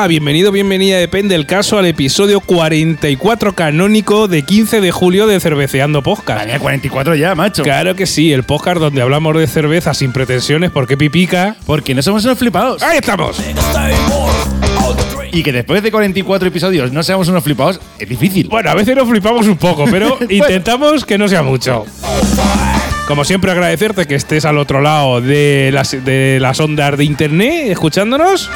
hola, 0.00 0.08
bienvenido, 0.08 0.50
bienvenida, 0.50 0.96
depende 0.96 1.34
del 1.34 1.44
caso, 1.44 1.76
al 1.76 1.84
episodio 1.84 2.40
44 2.40 3.54
canónico 3.54 4.28
de 4.28 4.40
15 4.40 4.80
de 4.80 4.90
julio 4.92 5.26
de 5.26 5.38
Cerveceando 5.40 6.02
Podcast. 6.02 6.40
Tenía 6.40 6.58
44 6.58 7.16
ya, 7.16 7.34
macho. 7.34 7.62
Claro 7.62 7.94
que 7.94 8.06
sí, 8.06 8.32
el 8.32 8.44
podcast 8.44 8.78
donde 8.78 9.02
hablamos 9.02 9.36
de 9.36 9.46
cerveza 9.46 9.92
sin 9.92 10.14
pretensiones 10.14 10.70
porque 10.70 10.96
pipica. 10.96 11.54
Porque 11.66 11.94
no 11.94 12.00
somos 12.00 12.24
unos 12.24 12.38
flipados. 12.38 12.82
¡Ahí 12.82 12.96
estamos! 12.96 13.42
Y 15.32 15.42
que 15.42 15.52
después 15.52 15.82
de 15.82 15.90
44 15.90 16.48
episodios 16.48 16.92
no 16.92 17.02
seamos 17.02 17.28
unos 17.28 17.44
flipados 17.44 17.78
es 17.98 18.08
difícil. 18.08 18.48
Bueno, 18.48 18.70
a 18.70 18.74
veces 18.74 18.96
nos 18.96 19.06
flipamos 19.06 19.48
un 19.48 19.58
poco, 19.58 19.84
pero 19.90 20.16
intentamos 20.30 21.04
que 21.04 21.18
no 21.18 21.28
sea 21.28 21.42
mucho. 21.42 21.84
Como 23.06 23.26
siempre, 23.26 23.50
agradecerte 23.50 24.06
que 24.06 24.14
estés 24.14 24.46
al 24.46 24.56
otro 24.56 24.80
lado 24.80 25.20
de 25.20 25.68
las, 25.74 25.90
de 25.90 26.38
las 26.40 26.58
ondas 26.58 26.96
de 26.96 27.04
internet 27.04 27.66
escuchándonos. 27.66 28.48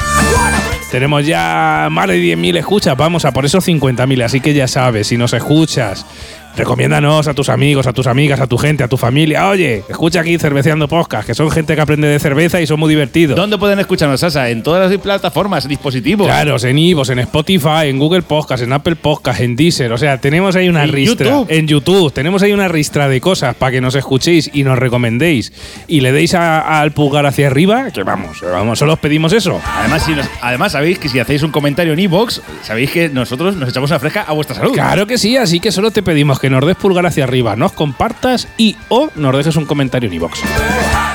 Tenemos 0.94 1.26
ya 1.26 1.88
más 1.90 2.06
de 2.06 2.22
10.000 2.22 2.56
escuchas, 2.56 2.96
vamos 2.96 3.24
a 3.24 3.32
por 3.32 3.44
esos 3.44 3.66
50.000, 3.66 4.22
así 4.22 4.40
que 4.40 4.54
ya 4.54 4.68
sabes, 4.68 5.08
si 5.08 5.16
nos 5.16 5.32
escuchas, 5.32 6.06
recomiéndanos 6.56 7.26
a 7.28 7.34
tus 7.34 7.48
amigos, 7.48 7.86
a 7.86 7.92
tus 7.92 8.06
amigas, 8.06 8.40
a 8.40 8.46
tu 8.46 8.56
gente, 8.58 8.84
a 8.84 8.88
tu 8.88 8.96
familia. 8.96 9.48
Oye, 9.48 9.82
escucha 9.88 10.20
aquí 10.20 10.38
Cerveceando 10.38 10.88
Podcast, 10.88 11.26
que 11.26 11.34
son 11.34 11.50
gente 11.50 11.74
que 11.74 11.80
aprende 11.80 12.08
de 12.08 12.18
cerveza 12.18 12.60
y 12.60 12.66
son 12.66 12.80
muy 12.80 12.88
divertidos. 12.90 13.36
¿Dónde 13.36 13.58
pueden 13.58 13.78
escucharnos, 13.78 14.20
Sasa? 14.20 14.48
En 14.50 14.62
todas 14.62 14.90
las 14.90 14.98
plataformas, 15.00 15.68
dispositivos. 15.68 16.26
Claro, 16.26 16.56
en 16.62 16.78
Ivos, 16.78 17.10
en 17.10 17.18
Spotify, 17.20 17.86
en 17.88 17.98
Google 17.98 18.22
Podcast, 18.22 18.62
en 18.62 18.72
Apple 18.72 18.96
Podcast, 18.96 19.40
en 19.40 19.56
Deezer. 19.56 19.92
O 19.92 19.98
sea, 19.98 20.18
tenemos 20.18 20.56
ahí 20.56 20.68
una 20.68 20.84
En 20.84 20.92
ristra. 20.92 21.26
YouTube. 21.26 21.46
En 21.50 21.66
YouTube. 21.66 22.12
Tenemos 22.12 22.42
ahí 22.42 22.52
una 22.52 22.68
ristra 22.68 23.08
de 23.08 23.20
cosas 23.20 23.54
para 23.54 23.72
que 23.72 23.80
nos 23.80 23.94
escuchéis 23.94 24.50
y 24.52 24.62
nos 24.64 24.78
recomendéis. 24.78 25.52
Y 25.88 26.00
le 26.00 26.12
deis 26.12 26.34
al 26.34 26.92
pulgar 26.92 27.26
hacia 27.26 27.46
arriba, 27.48 27.90
que 27.90 28.02
vamos, 28.02 28.40
vamos, 28.42 28.78
solo 28.78 28.94
os 28.94 28.98
pedimos 28.98 29.32
eso. 29.32 29.60
Además, 29.78 30.04
si 30.04 30.12
nos- 30.12 30.26
además, 30.40 30.72
sabéis 30.72 30.98
que 30.98 31.08
si 31.08 31.18
hacéis 31.18 31.42
un 31.42 31.50
comentario 31.50 31.92
en 31.92 31.98
iVoox, 32.00 32.40
sabéis 32.62 32.90
que 32.90 33.08
nosotros 33.08 33.56
nos 33.56 33.68
echamos 33.68 33.90
una 33.90 33.98
fresca 33.98 34.22
a 34.22 34.32
vuestra 34.32 34.56
salud. 34.56 34.72
Claro 34.72 35.06
que 35.06 35.18
sí, 35.18 35.36
así 35.36 35.60
que 35.60 35.72
solo 35.72 35.90
te 35.90 36.02
pedimos 36.02 36.38
que 36.38 36.43
nos 36.50 36.64
des 36.66 36.76
pulgar 36.76 37.06
hacia 37.06 37.24
arriba, 37.24 37.56
nos 37.56 37.72
compartas 37.72 38.48
y 38.56 38.76
o 38.88 39.10
nos 39.16 39.36
dejes 39.36 39.56
un 39.56 39.66
comentario 39.66 40.08
en 40.08 40.14
iVoox. 40.14 40.40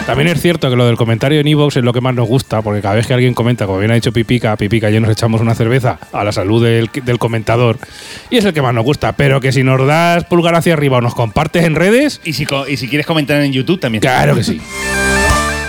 También 0.06 0.28
es 0.30 0.42
cierto 0.42 0.70
que 0.70 0.76
lo 0.76 0.86
del 0.88 0.96
comentario 0.98 1.40
en 1.40 1.48
iVoox 1.48 1.78
es 1.78 1.84
lo 1.84 1.94
que 1.94 2.02
más 2.02 2.16
nos 2.16 2.28
gusta, 2.28 2.62
porque 2.62 2.82
cada 2.82 2.96
vez 2.96 3.06
que 3.08 3.14
alguien 3.14 3.34
comenta, 3.34 3.66
como 3.66 3.78
bien 3.80 3.92
ha 3.92 3.96
dicho 3.96 4.12
Pipica, 4.12 4.56
Pipica, 4.58 4.90
yo 4.90 5.00
nos 5.00 5.12
echamos 5.12 5.42
una 5.42 5.54
cerveza 5.56 6.00
a 6.12 6.24
la 6.24 6.32
salud 6.32 6.64
del, 6.64 6.90
del 7.04 7.20
comentador 7.20 7.78
y 8.30 8.38
es 8.38 8.46
el 8.46 8.54
que 8.54 8.62
más 8.62 8.74
nos 8.74 8.84
gusta. 8.84 9.12
Pero 9.14 9.40
que 9.40 9.52
si 9.52 9.64
nos 9.64 9.86
das 9.86 10.24
pulgar 10.26 10.56
hacia 10.56 10.74
arriba 10.74 10.98
o 10.98 11.02
nos 11.02 11.14
compartes 11.16 11.64
en 11.66 11.76
redes, 11.76 12.22
Y 12.24 12.34
si, 12.34 12.46
y 12.68 12.78
si 12.78 12.88
quieres 12.88 13.06
comentar 13.06 13.42
en 13.42 13.52
YouTube 13.52 13.80
también. 13.80 14.02
claro 14.02 14.36
que 14.36 14.44
sí. 14.44 14.60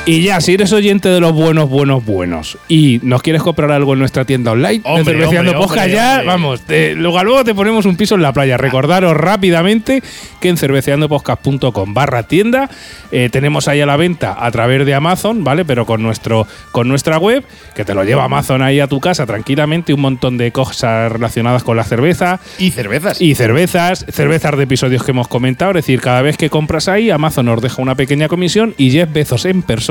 Y 0.07 0.23
ya, 0.23 0.41
si 0.41 0.55
eres 0.55 0.73
oyente 0.73 1.09
de 1.09 1.21
los 1.21 1.33
buenos, 1.35 1.69
buenos, 1.69 2.05
buenos 2.05 2.59
y 2.69 2.99
nos 3.05 3.23
quieres 3.23 3.43
comprar 3.43 3.71
algo 3.71 3.93
en 3.93 3.99
nuestra 4.01 4.25
tienda 4.25 4.51
online, 4.53 4.81
Hombre, 4.83 5.15
de 5.15 5.27
hombre, 5.27 5.53
Podcast 5.53 5.77
hombre, 5.79 5.93
ya, 5.93 6.23
vamos, 6.27 6.63
te- 6.63 6.95
luego, 6.97 7.23
luego 7.23 7.45
te 7.45 7.55
ponemos 7.55 7.85
un 7.85 7.97
piso 7.97 8.15
en 8.17 8.23
la 8.23 8.33
playa. 8.33 8.57
Recordaros 8.57 9.15
rápidamente 9.17 10.03
que 10.41 10.49
en 10.49 10.57
cerveceandopodcast.com 10.57 11.95
barra 11.95 12.25
tienda 12.25 12.69
eh, 13.13 13.29
tenemos 13.31 13.69
ahí 13.69 13.83
a 13.83 13.87
la 13.87 13.97
venta 13.97 14.35
a 14.45 14.51
través 14.51 14.85
de 14.85 14.95
Amazon, 14.95 15.45
¿vale? 15.45 15.65
Pero 15.67 15.85
con, 15.87 16.03
nuestro, 16.03 16.45
con 16.73 16.89
nuestra 16.89 17.19
web, 17.19 17.45
que 17.77 17.85
te 17.85 17.95
lo 17.95 18.03
lleva 18.03 18.25
Amazon 18.25 18.63
ahí 18.63 18.81
a 18.81 18.89
tu 18.89 19.01
casa 19.01 19.27
tranquilamente, 19.27 19.93
un 19.95 20.01
montón 20.01 20.39
de 20.39 20.51
cosas 20.51 21.13
relacionadas 21.13 21.63
con 21.63 21.77
la 21.77 21.85
cerveza, 21.85 22.41
Y 22.59 22.71
cervezas. 22.73 23.21
y 23.21 23.35
cervezas, 23.37 24.07
cervezas 24.11 24.57
de 24.57 24.65
episodios 24.65 25.05
que 25.05 25.11
hemos 25.13 25.29
comentado. 25.29 25.73
Es 25.73 25.85
decir, 25.85 26.01
cada 26.01 26.23
vez 26.23 26.37
que 26.39 26.49
compras 26.51 26.89
ahí, 26.89 27.11
Amazon 27.11 27.47
nos 27.47 27.61
deja 27.61 27.81
una 27.83 27.95
pequeña 27.95 28.27
comisión 28.29 28.75
y 28.79 28.91
Jeff 28.91 29.13
Bezos 29.13 29.45
en 29.45 29.63
persona 29.63 29.90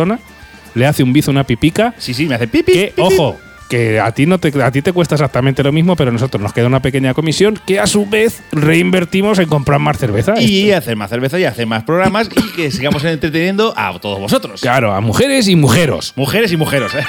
le 0.75 0.85
hace 0.85 1.03
un 1.03 1.11
bizo, 1.13 1.31
una 1.31 1.43
pipica. 1.43 1.93
Sí, 1.97 2.13
sí, 2.13 2.25
me 2.27 2.35
hace 2.35 2.47
pipi. 2.47 2.71
Que, 2.73 2.87
pipi. 2.95 3.01
ojo, 3.01 3.37
que 3.69 3.99
a 3.99 4.11
ti, 4.11 4.25
no 4.25 4.39
te, 4.39 4.51
a 4.63 4.71
ti 4.71 4.81
te 4.81 4.93
cuesta 4.93 5.13
exactamente 5.15 5.61
lo 5.63 5.71
mismo, 5.71 5.95
pero 5.95 6.09
a 6.09 6.13
nosotros 6.13 6.41
nos 6.41 6.53
queda 6.53 6.65
una 6.67 6.79
pequeña 6.81 7.13
comisión 7.13 7.59
que 7.67 7.79
a 7.79 7.85
su 7.87 8.05
vez 8.07 8.41
reinvertimos 8.51 9.37
en 9.39 9.47
comprar 9.47 9.79
más 9.79 9.97
cerveza. 9.99 10.39
Y 10.41 10.71
hacer 10.71 10.95
más 10.95 11.09
cerveza 11.11 11.39
y 11.39 11.45
hacer 11.45 11.67
más 11.67 11.83
programas 11.83 12.29
y 12.35 12.51
que 12.55 12.71
sigamos 12.71 13.03
entreteniendo 13.03 13.73
a 13.77 13.97
todos 13.99 14.19
vosotros. 14.19 14.61
Claro, 14.61 14.93
a 14.93 15.01
mujeres 15.01 15.47
y 15.47 15.55
mujeros. 15.55 16.13
Mujeres 16.15 16.51
y 16.51 16.57
mujeres, 16.57 16.93
¿eh? 16.95 17.03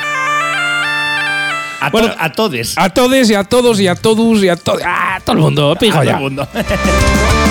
A, 1.83 1.91
to- 1.91 1.99
Bueno, 1.99 2.15
a 2.19 2.31
todes. 2.33 2.77
A 2.77 2.91
todos 2.91 3.31
y 3.31 3.34
a 3.34 3.45
todos 3.45 3.81
y 3.81 3.87
a 3.89 3.95
todos 3.95 4.43
y 4.45 4.49
a 4.51 4.57
todo, 4.57 4.78
a 4.84 5.19
todo 5.25 5.37
el 5.37 5.43
mundo. 5.43 5.75
Pijo 5.81 5.97
A 5.97 6.01
todo 6.03 6.11
ya. 6.11 6.17
el 6.17 6.22
mundo. 6.22 6.47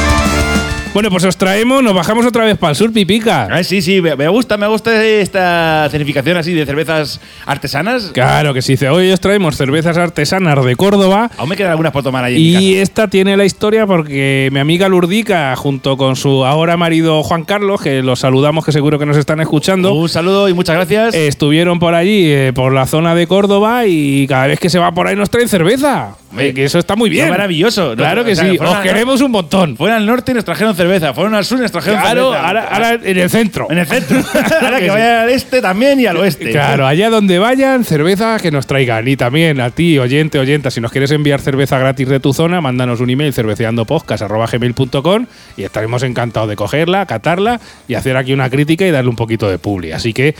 Bueno, 0.92 1.12
pues 1.12 1.24
os 1.24 1.38
traemos, 1.38 1.84
nos 1.84 1.94
bajamos 1.94 2.26
otra 2.26 2.46
vez 2.46 2.58
para 2.58 2.72
el 2.72 2.76
sur, 2.76 2.92
pipica. 2.92 3.48
Ah, 3.52 3.64
sí, 3.64 3.80
sí, 3.80 4.02
me 4.02 4.28
gusta, 4.28 4.58
me 4.58 4.66
gusta 4.66 5.06
esta 5.06 5.88
certificación 5.92 6.36
así 6.36 6.54
de 6.56 6.66
cervezas 6.66 7.22
artesanas. 7.46 8.10
Claro 8.12 8.56
que 8.56 8.64
sí. 8.64 8.76
Hoy 8.88 9.12
os 9.12 9.20
traemos 9.20 9.56
cervezas 9.56 9.98
artesanas 9.98 10.66
de 10.66 10.76
Córdoba. 10.76 11.30
Aún 11.38 11.50
me 11.50 11.56
quedan 11.56 11.72
algunas 11.72 11.92
por 11.92 12.02
tomar 12.02 12.30
mi 12.32 12.38
Y 12.38 12.78
esta 12.78 13.08
tiene 13.08 13.38
la 13.38 13.46
historia 13.46 13.86
porque 13.86 14.50
mi 14.52 14.60
amiga 14.60 14.90
Lurdica, 14.90 15.56
junto 15.56 15.96
con 15.96 16.16
su 16.16 16.44
ahora 16.44 16.76
marido 16.76 17.22
Juan 17.22 17.44
Carlos, 17.44 17.82
que 17.82 18.02
los 18.02 18.20
saludamos, 18.22 18.66
que 18.66 18.72
seguro 18.72 18.98
que 18.98 19.06
nos 19.06 19.16
están 19.16 19.40
escuchando, 19.42 19.94
Un 19.94 20.10
saludo 20.10 20.50
y 20.50 20.54
muchas 20.54 20.76
gracias. 20.76 21.14
estuvieron 21.14 21.78
por 21.78 21.94
allí, 21.94 22.26
eh, 22.26 22.52
por 22.54 22.74
la 22.74 22.88
zona 22.88 23.14
de 23.14 23.28
Córdoba, 23.28 23.86
y 23.86 24.26
cada 24.28 24.48
vez 24.48 24.60
que 24.60 24.72
se 24.72 24.80
va 24.80 24.92
por 24.92 25.06
ahí 25.06 25.16
nos 25.16 25.30
traen 25.30 25.50
cerveza. 25.50 26.16
Hombre, 26.32 26.54
que 26.54 26.64
eso 26.66 26.78
está 26.78 26.96
muy 26.96 27.10
bien. 27.10 27.30
Maravilloso. 27.30 27.96
Claro 27.96 28.24
que 28.24 28.34
o 28.34 28.36
sea, 28.36 28.50
sí. 28.50 28.58
Os 28.60 28.78
queremos 28.80 29.22
un 29.22 29.32
montón. 29.32 29.76
Fueron 29.78 29.98
al 29.98 30.06
norte 30.06 30.32
y 30.32 30.36
nos 30.36 30.46
trajeron 30.46 30.76
cerveza. 30.80 31.14
Fueron 31.14 31.36
al 31.36 31.46
sur 31.46 31.60
y 31.60 31.62
nos 31.62 31.72
trajeron 31.72 32.00
Claro, 32.02 32.32
cerveza. 32.32 32.48
ahora, 32.48 32.64
ahora 32.72 32.94
en 33.04 33.18
el 33.20 33.30
centro. 33.30 33.68
En 33.70 33.78
el 33.78 33.86
centro. 33.86 34.18
ahora 34.62 34.80
que 34.80 34.90
vayan 34.90 35.16
al 35.20 35.30
este 35.30 35.62
también 35.62 36.00
y 36.00 36.06
al 36.08 36.18
oeste. 36.18 36.50
Claro, 36.52 36.88
allá 36.88 37.10
donde 37.12 37.38
vayan, 37.40 37.84
cerveza 37.84 38.38
que 38.40 38.50
nos 38.52 38.66
traigan. 38.66 39.08
Y 39.08 39.16
también 39.18 39.62
a 39.62 39.70
ti, 39.70 40.00
oyente, 40.00 40.40
oyenta, 40.40 40.72
si 40.72 40.82
nos 40.82 40.92
quieres 40.92 41.12
enviar 41.12 41.40
cerveza 41.42 41.78
gratis 41.78 42.08
de 42.10 42.20
tu 42.20 42.34
zona, 42.34 42.62
mándanos 42.62 43.00
un 43.02 43.10
email 43.10 43.34
cerveceandopodcast.gmail.com 43.34 45.26
y 45.58 45.64
estaremos 45.64 46.04
encantados 46.04 46.50
de 46.50 46.56
cogerla, 46.56 47.06
catarla 47.06 47.60
y 47.88 47.96
hacer 47.96 48.18
aquí 48.18 48.34
una 48.34 48.50
crítica 48.50 48.86
y 48.86 48.92
darle 48.92 49.10
un 49.10 49.16
poquito 49.16 49.50
de 49.50 49.58
publi. 49.58 49.92
Así 49.92 50.14
que, 50.14 50.36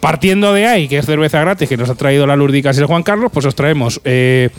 partiendo 0.00 0.52
de 0.52 0.66
ahí, 0.66 0.88
que 0.88 0.98
es 0.98 1.06
cerveza 1.06 1.40
gratis 1.40 1.68
que 1.68 1.76
nos 1.76 1.88
ha 1.90 1.94
traído 1.94 2.26
la 2.26 2.36
Lurdicas 2.36 2.76
y 2.76 2.80
el 2.80 2.86
Juan 2.86 3.02
Carlos, 3.02 3.30
pues 3.32 3.46
os 3.46 3.54
traemos 3.54 4.00
eh, 4.04 4.50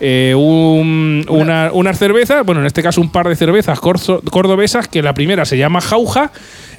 eh, 0.00 0.34
un- 0.36 1.24
una- 1.28 1.70
unas 1.72 1.98
cervezas, 1.98 2.44
bueno, 2.44 2.60
en 2.60 2.66
este 2.66 2.82
caso 2.82 3.00
un 3.00 3.10
par 3.10 3.28
de 3.28 3.36
cervezas 3.36 3.78
corzo- 3.80 4.20
que 4.88 5.02
la 5.02 5.14
primera 5.14 5.44
se 5.44 5.56
llama 5.58 5.80
Jauja 5.80 6.30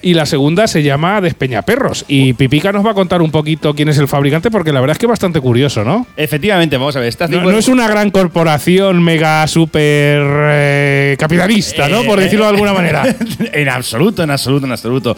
y 0.02 0.14
la 0.14 0.26
segunda 0.26 0.68
se 0.68 0.84
llama 0.84 1.20
Despeñaperros. 1.22 2.06
Y 2.08 2.34
Pipica 2.34 2.72
nos 2.72 2.86
va 2.86 2.92
a 2.92 2.94
contar 2.94 3.22
un 3.24 3.32
poquito 3.32 3.74
quién 3.74 3.90
es 3.90 3.98
el 3.98 4.08
fabricante, 4.08 4.52
porque 4.52 4.72
la 4.72 4.80
verdad 4.82 4.94
es 4.94 5.00
que 5.00 5.06
es 5.08 5.10
bastante 5.10 5.40
curioso, 5.42 5.84
¿no? 5.84 6.06
Efectivamente, 6.16 6.78
vamos 6.78 6.96
a 6.96 7.00
ver. 7.00 7.10
Estas 7.10 7.30
No, 7.30 7.42
no 7.42 7.58
es 7.58 7.68
una 7.68 7.88
gran 7.88 8.12
corporación 8.12 9.02
mega 9.02 9.48
super 9.48 10.22
eh, 10.22 11.16
capitalista, 11.18 11.88
¿no? 11.90 12.04
Por 12.04 12.20
Eh, 12.20 12.24
decirlo 12.24 12.46
de 12.46 12.52
alguna 12.52 12.74
manera. 12.74 13.04
en 13.54 13.70
absoluto, 13.70 14.22
en 14.24 14.30
absoluto, 14.32 14.66
en 14.68 14.72
absoluto. 14.74 15.18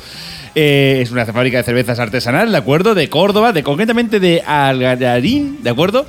Eh, 0.56 1.00
es 1.04 1.12
una 1.12 1.26
fábrica 1.26 1.58
de 1.58 1.64
cervezas 1.64 2.00
artesanal, 2.00 2.52
¿de 2.52 2.58
acuerdo? 2.58 2.96
De 2.96 3.10
Córdoba, 3.10 3.52
de 3.54 3.64
concretamente 3.64 4.20
de 4.20 4.42
Algarín, 4.42 5.58
¿de 5.62 5.70
acuerdo? 5.70 6.06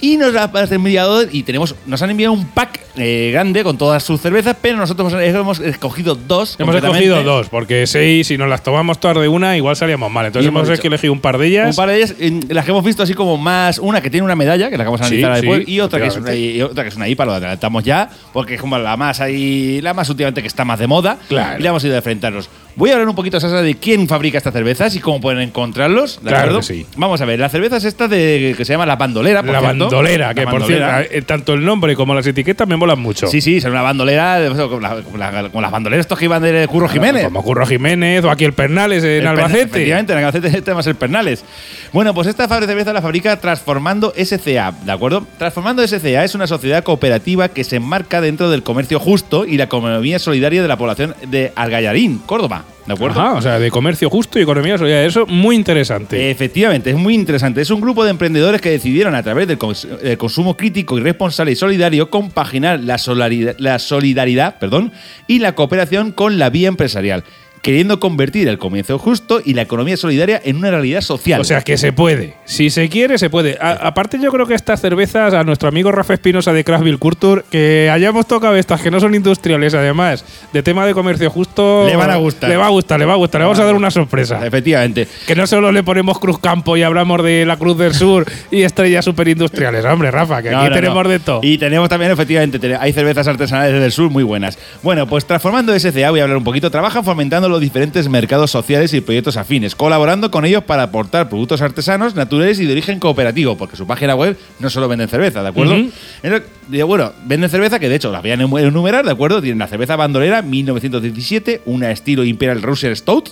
Y 0.00 0.16
nos 0.16 0.34
ha 0.34 0.50
enviado 0.74 1.22
y 1.30 1.42
tenemos, 1.42 1.74
nos 1.86 2.00
han 2.02 2.10
enviado 2.10 2.32
un 2.32 2.46
pack 2.46 2.80
eh, 2.96 3.30
grande 3.32 3.62
con 3.62 3.78
todas 3.78 4.02
sus 4.02 4.20
cervezas, 4.20 4.56
pero 4.60 4.78
nosotros 4.78 5.12
hemos 5.12 5.60
escogido 5.60 6.14
dos. 6.14 6.56
Hemos 6.58 6.74
escogido 6.74 7.22
dos, 7.22 7.48
porque 7.48 7.86
seis, 7.86 8.26
si 8.26 8.36
nos 8.38 8.48
las 8.48 8.62
tomamos 8.62 8.98
todas 8.98 9.18
de 9.18 9.28
una, 9.28 9.56
igual 9.56 9.76
salíamos 9.76 10.10
mal. 10.10 10.26
Entonces 10.26 10.46
Y 10.46 10.48
hemos 10.48 10.68
hemos 10.68 10.84
elegido 10.84 11.12
un 11.12 11.20
par 11.20 11.38
de 11.38 11.46
ellas. 11.46 11.70
Un 11.70 11.76
par 11.76 11.88
de 11.88 11.96
ellas, 11.98 12.14
en 12.18 12.40
las 12.48 12.64
que 12.64 12.70
hemos 12.70 12.84
visto 12.84 13.02
así 13.02 13.14
como 13.14 13.36
más, 13.36 13.78
una 13.78 14.00
que 14.00 14.10
tiene 14.10 14.24
una 14.24 14.36
medalla, 14.36 14.70
que 14.70 14.76
la 14.76 14.84
que 14.84 14.88
vamos 14.88 15.02
a 15.02 15.06
analizar 15.06 15.36
sí, 15.36 15.46
después, 15.46 15.68
y 15.68 15.80
otra 15.80 16.00
que, 16.00 16.06
es 16.06 16.16
una, 16.16 16.34
y 16.34 16.62
otra 16.62 16.82
que 16.82 16.88
es 16.88 16.96
una 16.96 17.08
IPA, 17.08 17.24
lo 17.26 17.32
adelantamos 17.32 17.84
ya, 17.84 18.08
porque 18.32 18.54
es 18.54 18.60
como 18.60 18.78
la 18.78 18.96
más 18.96 19.20
ahí, 19.20 19.80
la 19.82 19.94
más 19.94 20.08
últimamente 20.08 20.40
que 20.40 20.48
está 20.48 20.64
más 20.64 20.78
de 20.78 20.86
moda, 20.86 21.18
Claro. 21.28 21.58
y 21.58 21.62
le 21.62 21.68
hemos 21.68 21.84
ido 21.84 21.94
a 21.94 21.98
enfrentarnos. 21.98 22.48
Voy 22.76 22.90
a 22.90 22.94
hablar 22.94 23.08
un 23.08 23.14
poquito, 23.14 23.38
Sasa, 23.40 23.60
de 23.62 23.74
quién 23.74 24.08
fabrica 24.08 24.38
estas 24.38 24.52
cervezas 24.54 24.94
y 24.96 25.00
cómo 25.00 25.20
pueden 25.20 25.40
encontrarlos, 25.42 26.16
¿de 26.22 26.28
Claro 26.30 26.36
acuerdo? 26.38 26.58
que 26.60 26.64
sí. 26.66 26.86
Vamos 26.96 27.20
a 27.20 27.24
ver, 27.26 27.38
la 27.38 27.48
cerveza 27.48 27.76
es 27.76 27.84
esta 27.84 28.08
de, 28.08 28.54
que 28.56 28.64
se 28.64 28.72
llama 28.72 28.86
la 28.86 28.96
bandolera, 28.96 29.42
por 29.42 29.52
la 29.52 29.60
cierto. 29.60 29.84
bandolera, 29.84 30.28
La 30.28 30.34
que 30.34 30.42
por 30.44 30.52
bandolera. 30.60 30.98
cierto, 31.00 31.14
eh, 31.16 31.22
tanto 31.22 31.52
el 31.54 31.64
nombre 31.64 31.94
como 31.96 32.14
las 32.14 32.26
etiquetas 32.26 32.66
me 32.66 32.76
molan 32.76 32.98
mucho. 32.98 33.26
Sí, 33.26 33.40
sí, 33.40 33.56
es 33.58 33.64
una 33.64 33.82
bandolera, 33.82 34.38
la- 34.38 34.48
la- 34.50 35.48
con 35.50 35.62
las 35.62 35.70
bandoleras 35.70 36.04
estos 36.04 36.18
que 36.18 36.24
iban 36.26 36.42
de 36.42 36.66
Curro 36.68 36.88
Jiménez. 36.88 37.24
Como 37.24 37.42
Curro 37.42 37.66
Jiménez 37.66 38.24
o 38.24 38.30
aquí 38.30 38.44
el 38.44 38.52
Pernales 38.52 39.04
en 39.04 39.10
El 39.22 39.26
Albacete. 39.26 39.62
Efectivamente, 39.62 40.12
en 40.12 40.18
Albacete 40.20 40.50
tenemos 40.62 40.86
el 40.86 40.94
Pernales. 40.94 41.44
Bueno, 41.92 42.14
pues 42.14 42.28
esta 42.28 42.46
fábrica 42.48 42.68
de 42.68 42.72
cerveza 42.72 42.92
la 42.92 43.02
fabrica 43.02 43.38
Transformando 43.40 44.14
SCA, 44.16 44.72
¿de 44.84 44.92
acuerdo? 44.92 45.26
Transformando 45.38 45.86
SCA 45.86 46.24
es 46.24 46.34
una 46.34 46.46
sociedad 46.46 46.82
cooperativa 46.84 47.48
que 47.48 47.64
se 47.64 47.76
enmarca 47.76 48.20
dentro 48.20 48.48
del 48.48 48.62
comercio 48.62 48.98
justo 49.00 49.44
y 49.44 49.56
la 49.56 49.64
economía 49.64 50.18
solidaria 50.18 50.62
de 50.62 50.68
la 50.68 50.76
población 50.78 51.14
de 51.26 51.52
Algallarín, 51.56 52.18
Córdoba, 52.24 52.59
¿de 52.86 52.92
acuerdo? 52.94 53.20
Ajá, 53.20 53.34
o 53.34 53.42
sea, 53.42 53.58
de 53.58 53.70
comercio 53.70 54.08
justo 54.10 54.38
y 54.38 54.42
economía 54.42 54.78
solidaria. 54.78 55.06
Eso 55.06 55.26
muy 55.26 55.56
interesante. 55.56 56.30
Efectivamente, 56.30 56.90
es 56.90 56.96
muy 56.96 57.14
interesante. 57.14 57.60
Es 57.60 57.70
un 57.70 57.80
grupo 57.80 58.04
de 58.04 58.10
emprendedores 58.10 58.60
que 58.60 58.70
decidieron 58.70 59.14
a 59.14 59.22
través 59.22 59.46
del, 59.48 59.58
cons- 59.58 59.86
del 59.86 60.18
consumo 60.18 60.56
crítico 60.56 60.98
y 60.98 61.00
responsable 61.02 61.52
y 61.52 61.56
solidario 61.56 62.10
compaginar 62.10 62.80
la 62.80 62.98
solidaridad, 62.98 63.54
la 63.58 63.78
solidaridad 63.78 64.58
perdón, 64.58 64.92
y 65.26 65.38
la 65.38 65.54
cooperación 65.54 66.12
con 66.12 66.38
la 66.38 66.50
vía 66.50 66.68
empresarial. 66.68 67.24
Queriendo 67.62 68.00
convertir 68.00 68.48
el 68.48 68.58
comercio 68.58 68.98
justo 68.98 69.40
y 69.44 69.54
la 69.54 69.62
economía 69.62 69.96
solidaria 69.96 70.40
en 70.44 70.56
una 70.56 70.70
realidad 70.70 71.00
social. 71.02 71.40
O 71.40 71.44
sea 71.44 71.60
que 71.60 71.76
se 71.76 71.92
puede. 71.92 72.34
Si 72.46 72.70
se 72.70 72.88
quiere, 72.88 73.18
se 73.18 73.28
puede. 73.30 73.58
A- 73.60 73.72
aparte, 73.86 74.18
yo 74.20 74.30
creo 74.32 74.46
que 74.46 74.54
estas 74.54 74.80
cervezas, 74.80 75.34
a 75.34 75.44
nuestro 75.44 75.68
amigo 75.68 75.92
Rafa 75.92 76.14
Espinosa 76.14 76.52
de 76.52 76.64
Craftville 76.64 76.96
Culture, 76.98 77.42
que 77.50 77.90
hayamos 77.92 78.26
tocado 78.26 78.56
estas 78.56 78.80
que 78.80 78.90
no 78.90 78.98
son 79.00 79.14
industriales, 79.14 79.74
además, 79.74 80.24
de 80.52 80.62
tema 80.62 80.86
de 80.86 80.94
comercio 80.94 81.28
justo. 81.30 81.84
Le 81.86 81.96
van 81.96 82.10
a 82.10 82.16
gustar. 82.16 82.48
Le 82.48 82.56
va 82.56 82.66
a 82.66 82.70
gustar, 82.70 82.98
le 82.98 83.04
va 83.06 83.12
a 83.12 83.16
gustar. 83.16 83.40
Le 83.40 83.44
vamos 83.44 83.58
a 83.58 83.64
dar 83.64 83.74
una 83.74 83.90
sorpresa. 83.90 84.44
Efectivamente. 84.46 85.06
Que 85.26 85.34
no 85.34 85.46
solo 85.46 85.70
le 85.72 85.82
ponemos 85.82 86.18
Cruz 86.18 86.38
Campo 86.38 86.76
y 86.76 86.82
hablamos 86.82 87.22
de 87.22 87.44
la 87.44 87.56
Cruz 87.58 87.76
del 87.76 87.92
Sur 87.94 88.26
y 88.50 88.62
estrellas 88.62 89.04
superindustriales. 89.04 89.84
Hombre, 89.84 90.10
Rafa, 90.10 90.40
que 90.42 90.48
aquí 90.48 90.68
No, 90.68 90.74
tenemos 90.74 91.04
no. 91.04 91.10
de 91.10 91.18
todo. 91.18 91.40
Y 91.42 91.58
tenemos 91.58 91.88
también, 91.88 92.10
efectivamente, 92.12 92.58
te- 92.58 92.74
hay 92.76 92.92
cervezas 92.92 93.28
artesanales 93.28 93.80
del 93.80 93.92
sur 93.92 94.10
muy 94.10 94.22
buenas. 94.22 94.58
Bueno, 94.82 95.06
pues 95.06 95.26
Transformando 95.26 95.72
SCA, 95.78 96.10
voy 96.10 96.20
a 96.20 96.22
hablar 96.24 96.36
un 96.38 96.44
poquito, 96.44 96.70
trabaja 96.70 97.02
fomentando 97.02 97.49
los 97.50 97.60
diferentes 97.60 98.08
mercados 98.08 98.50
sociales 98.50 98.94
y 98.94 99.00
proyectos 99.00 99.36
afines, 99.36 99.74
colaborando 99.74 100.30
con 100.30 100.44
ellos 100.44 100.64
para 100.64 100.84
aportar 100.84 101.28
productos 101.28 101.60
artesanos, 101.60 102.14
naturales 102.14 102.58
y 102.60 102.66
de 102.66 102.72
origen 102.72 102.98
cooperativo, 102.98 103.56
porque 103.56 103.76
su 103.76 103.86
página 103.86 104.14
web 104.14 104.36
no 104.58 104.70
solo 104.70 104.88
venden 104.88 105.08
cerveza, 105.08 105.42
¿de 105.42 105.48
acuerdo? 105.48 105.74
Entonces, 106.22 106.48
digo, 106.68 106.86
bueno, 106.86 107.12
venden 107.26 107.50
cerveza 107.50 107.78
que 107.78 107.88
de 107.88 107.96
hecho 107.96 108.10
las 108.12 108.22
voy 108.22 108.30
a 108.30 108.36
enumer- 108.36 108.66
enumerar, 108.68 109.04
¿de 109.04 109.10
acuerdo? 109.12 109.40
Tienen 109.42 109.58
la 109.58 109.66
cerveza 109.68 109.96
bandolera 109.96 110.42
1917, 110.42 111.62
una 111.66 111.90
estilo 111.90 112.24
Imperial 112.24 112.62
Russian 112.62 112.94
Stout, 112.96 113.30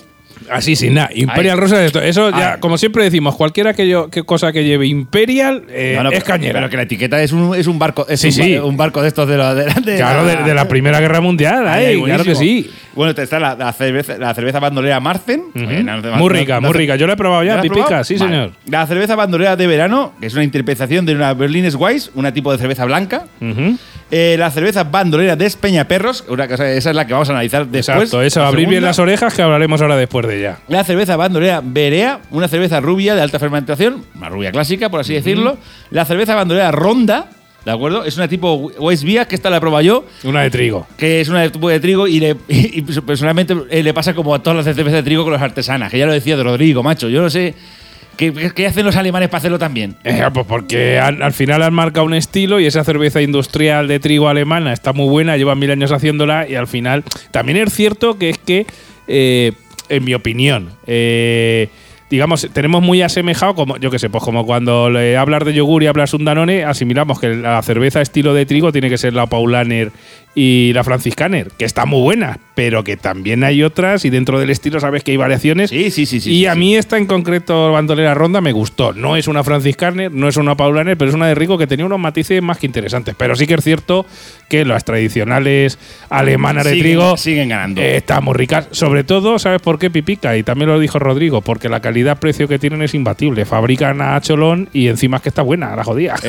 Así, 0.50 0.76
sin 0.76 0.94
nada. 0.94 1.10
Imperial 1.14 1.56
Ay. 1.56 1.60
Rosa 1.60 1.84
esto. 1.84 2.00
Eso 2.00 2.30
ya, 2.30 2.54
Ay. 2.54 2.60
como 2.60 2.78
siempre 2.78 3.04
decimos, 3.04 3.36
cualquiera 3.36 3.74
que, 3.74 3.88
yo, 3.88 4.08
que 4.10 4.22
cosa 4.22 4.52
que 4.52 4.64
lleve 4.64 4.86
Imperial 4.86 5.64
eh, 5.68 5.94
No, 5.96 6.04
no, 6.04 6.10
es 6.10 6.24
cañera. 6.24 6.54
Pero 6.54 6.70
que 6.70 6.76
la 6.76 6.82
etiqueta 6.84 7.22
es 7.22 7.32
un, 7.32 7.54
es 7.54 7.66
un 7.66 7.78
barco, 7.78 8.06
es 8.08 8.20
Sí, 8.20 8.28
un, 8.28 8.32
sí. 8.32 8.56
un 8.58 8.76
barco 8.76 9.02
de 9.02 9.08
estos 9.08 9.28
de 9.28 9.36
los 9.36 9.54
de, 9.56 9.64
de- 9.64 9.96
Claro, 9.96 10.24
de, 10.24 10.36
de 10.36 10.54
la 10.54 10.66
Primera 10.68 11.00
Guerra 11.00 11.20
Mundial, 11.20 11.66
Ay, 11.68 12.00
claro 12.02 12.24
que 12.24 12.34
sí. 12.34 12.70
Bueno, 12.94 13.14
está 13.20 13.38
la, 13.38 13.54
la 13.54 13.72
cerveza, 13.72 14.18
la 14.18 14.34
cerveza 14.34 14.58
bandolera. 14.58 14.98
Oye, 14.98 15.82
no- 15.82 16.00
no- 16.00 16.16
Muy 16.16 16.30
rica, 16.30 16.60
muy 16.60 16.72
rica. 16.72 16.96
Yo 16.96 17.06
la 17.06 17.12
he 17.12 17.16
probado 17.16 17.44
ya, 17.44 17.56
¿La 17.56 17.62
pipica, 17.62 17.84
probado? 17.86 18.04
sí, 18.04 18.16
Vale. 18.16 18.30
señor. 18.32 18.52
La 18.68 18.86
cerveza 18.86 19.14
bandolera 19.16 19.56
de 19.56 19.66
verano, 19.66 20.12
que 20.20 20.26
es 20.26 20.34
una 20.34 20.44
interpretación 20.44 21.06
de 21.06 21.14
una 21.14 21.34
Berliner 21.34 21.74
Weiss, 21.76 22.10
una 22.14 22.32
tipo 22.32 22.50
de 22.52 22.58
cerveza 22.58 22.84
blanca. 22.84 23.26
Eh, 24.10 24.36
la 24.38 24.50
cerveza 24.50 24.84
bandolera 24.84 25.36
de 25.36 25.44
Espeñaperros, 25.44 26.24
una 26.28 26.48
cosa, 26.48 26.70
esa 26.70 26.90
es 26.90 26.96
la 26.96 27.06
que 27.06 27.12
vamos 27.12 27.28
a 27.28 27.32
analizar 27.32 27.66
después. 27.66 27.88
Exacto, 27.88 28.22
eso, 28.22 28.42
abrir 28.42 28.66
bien 28.66 28.82
las 28.82 28.98
orejas 28.98 29.34
que 29.34 29.42
hablaremos 29.42 29.82
ahora 29.82 29.96
después 29.96 30.26
de 30.26 30.38
ella. 30.38 30.58
La 30.68 30.82
cerveza 30.82 31.16
bandolera 31.16 31.60
Berea, 31.62 32.20
una 32.30 32.48
cerveza 32.48 32.80
rubia 32.80 33.14
de 33.14 33.20
alta 33.20 33.38
fermentación, 33.38 34.04
una 34.14 34.30
rubia 34.30 34.50
clásica, 34.50 34.88
por 34.88 35.00
así 35.00 35.12
decirlo. 35.12 35.58
La 35.90 36.06
cerveza 36.06 36.34
bandolera 36.34 36.70
Ronda, 36.70 37.28
¿de 37.66 37.70
acuerdo? 37.70 38.04
Es 38.04 38.16
una 38.16 38.28
tipo 38.28 38.54
Weiss 38.78 39.04
Beer, 39.04 39.26
que 39.26 39.34
esta 39.34 39.50
la 39.50 39.58
he 39.58 39.60
probado 39.60 39.82
yo. 39.82 40.06
Una 40.24 40.40
de 40.42 40.50
trigo. 40.50 40.86
que 40.96 41.20
es 41.20 41.28
una 41.28 41.42
de 41.42 41.50
tipo 41.50 41.68
de 41.68 41.78
trigo 41.78 42.06
y, 42.06 42.18
le, 42.18 42.34
y 42.48 42.80
personalmente 42.80 43.54
eh, 43.68 43.82
le 43.82 43.92
pasa 43.92 44.14
como 44.14 44.34
a 44.34 44.42
todas 44.42 44.56
las 44.56 44.64
cervezas 44.64 44.94
de 44.94 45.02
trigo 45.02 45.22
con 45.22 45.34
las 45.34 45.42
artesanas, 45.42 45.90
que 45.90 45.98
ya 45.98 46.06
lo 46.06 46.12
decía 46.14 46.34
de 46.34 46.44
Rodrigo, 46.44 46.82
macho. 46.82 47.10
Yo 47.10 47.20
no 47.20 47.28
sé 47.28 47.54
qué, 48.18 48.32
qué- 48.34 48.50
qué 48.54 48.66
hacen 48.66 48.84
los 48.84 48.96
alemanes 48.96 49.30
para 49.30 49.38
hacerlo 49.38 49.58
también. 49.58 49.96
Eh, 50.04 50.22
pues 50.34 50.44
porque 50.46 50.98
al, 50.98 51.22
al 51.22 51.32
final 51.32 51.62
han 51.62 51.72
marcado 51.72 52.04
un 52.04 52.12
estilo 52.12 52.60
y 52.60 52.66
esa 52.66 52.84
cerveza 52.84 53.22
industrial 53.22 53.88
de 53.88 53.98
trigo 54.00 54.28
alemana 54.28 54.74
está 54.74 54.92
muy 54.92 55.08
buena, 55.08 55.38
llevan 55.38 55.58
mil 55.58 55.70
años 55.70 55.90
haciéndola 55.92 56.46
y 56.46 56.54
al 56.56 56.66
final 56.66 57.04
también 57.30 57.56
es 57.56 57.72
cierto 57.72 58.18
que 58.18 58.28
es 58.28 58.36
que, 58.38 58.66
eh, 59.06 59.52
en 59.88 60.04
mi 60.04 60.12
opinión, 60.12 60.70
eh, 60.86 61.68
digamos, 62.10 62.48
tenemos 62.52 62.82
muy 62.82 63.02
asemejado, 63.02 63.54
como 63.54 63.76
yo 63.78 63.90
que 63.90 63.98
sé, 63.98 64.08
pues 64.10 64.24
como 64.24 64.44
cuando 64.46 64.88
le 64.90 65.16
hablas 65.16 65.44
de 65.44 65.52
yogur 65.54 65.82
y 65.82 65.86
hablas 65.86 66.14
un 66.14 66.24
Danone, 66.24 66.64
asimilamos 66.64 67.20
que 67.20 67.28
la 67.36 67.62
cerveza 67.62 68.00
estilo 68.00 68.34
de 68.34 68.46
trigo 68.46 68.72
tiene 68.72 68.88
que 68.90 68.98
ser 68.98 69.12
la 69.14 69.26
Paulaner 69.26 69.92
y 70.40 70.72
la 70.72 70.84
Franciscaner, 70.84 71.50
que 71.58 71.64
está 71.64 71.84
muy 71.84 72.00
buena, 72.00 72.38
pero 72.54 72.84
que 72.84 72.96
también 72.96 73.42
hay 73.42 73.64
otras 73.64 74.04
y 74.04 74.10
dentro 74.10 74.38
del 74.38 74.50
estilo 74.50 74.78
sabes 74.78 75.02
que 75.02 75.10
hay 75.10 75.16
variaciones 75.16 75.70
Sí, 75.70 75.90
sí, 75.90 76.06
sí. 76.06 76.20
sí 76.20 76.30
y 76.30 76.38
sí, 76.40 76.46
a 76.46 76.52
sí. 76.52 76.58
mí 76.60 76.76
esta 76.76 76.96
en 76.96 77.06
concreto, 77.06 77.72
Bandolera 77.72 78.14
Ronda, 78.14 78.40
me 78.40 78.52
gustó. 78.52 78.92
No 78.92 79.16
es 79.16 79.26
una 79.26 79.42
Franciscaner, 79.42 80.12
no 80.12 80.28
es 80.28 80.36
una 80.36 80.56
Paulaner, 80.56 80.96
pero 80.96 81.08
es 81.08 81.14
una 81.16 81.26
de 81.26 81.34
Rico 81.34 81.58
que 81.58 81.66
tenía 81.66 81.86
unos 81.86 81.98
matices 81.98 82.40
más 82.40 82.58
que 82.58 82.66
interesantes. 82.66 83.16
Pero 83.18 83.34
sí 83.34 83.46
que 83.48 83.54
es 83.54 83.64
cierto 83.64 84.06
que 84.48 84.64
las 84.64 84.84
tradicionales 84.84 85.78
alemanas 86.08 86.64
de 86.64 86.72
Siguen- 86.74 86.80
trigo 86.82 87.16
siguen 87.16 87.48
ganando. 87.48 87.80
eh, 87.80 87.96
están 87.96 88.22
muy 88.24 88.34
ricas. 88.34 88.68
Sobre 88.70 89.02
todo, 89.04 89.38
¿sabes 89.40 89.60
por 89.60 89.78
qué 89.80 89.90
Pipica? 89.90 90.36
Y 90.36 90.42
también 90.44 90.70
lo 90.70 90.78
dijo 90.78 90.98
Rodrigo, 91.00 91.40
porque 91.40 91.68
la 91.68 91.80
calidad-precio 91.80 92.46
que 92.46 92.58
tienen 92.60 92.82
es 92.82 92.94
imbatible. 92.94 93.44
Fabrican 93.44 94.00
a 94.00 94.20
cholón 94.20 94.68
y 94.72 94.86
encima 94.88 95.16
es 95.16 95.22
que 95.24 95.28
está 95.30 95.42
buena, 95.42 95.74
la 95.74 95.82
jodida. 95.84 96.14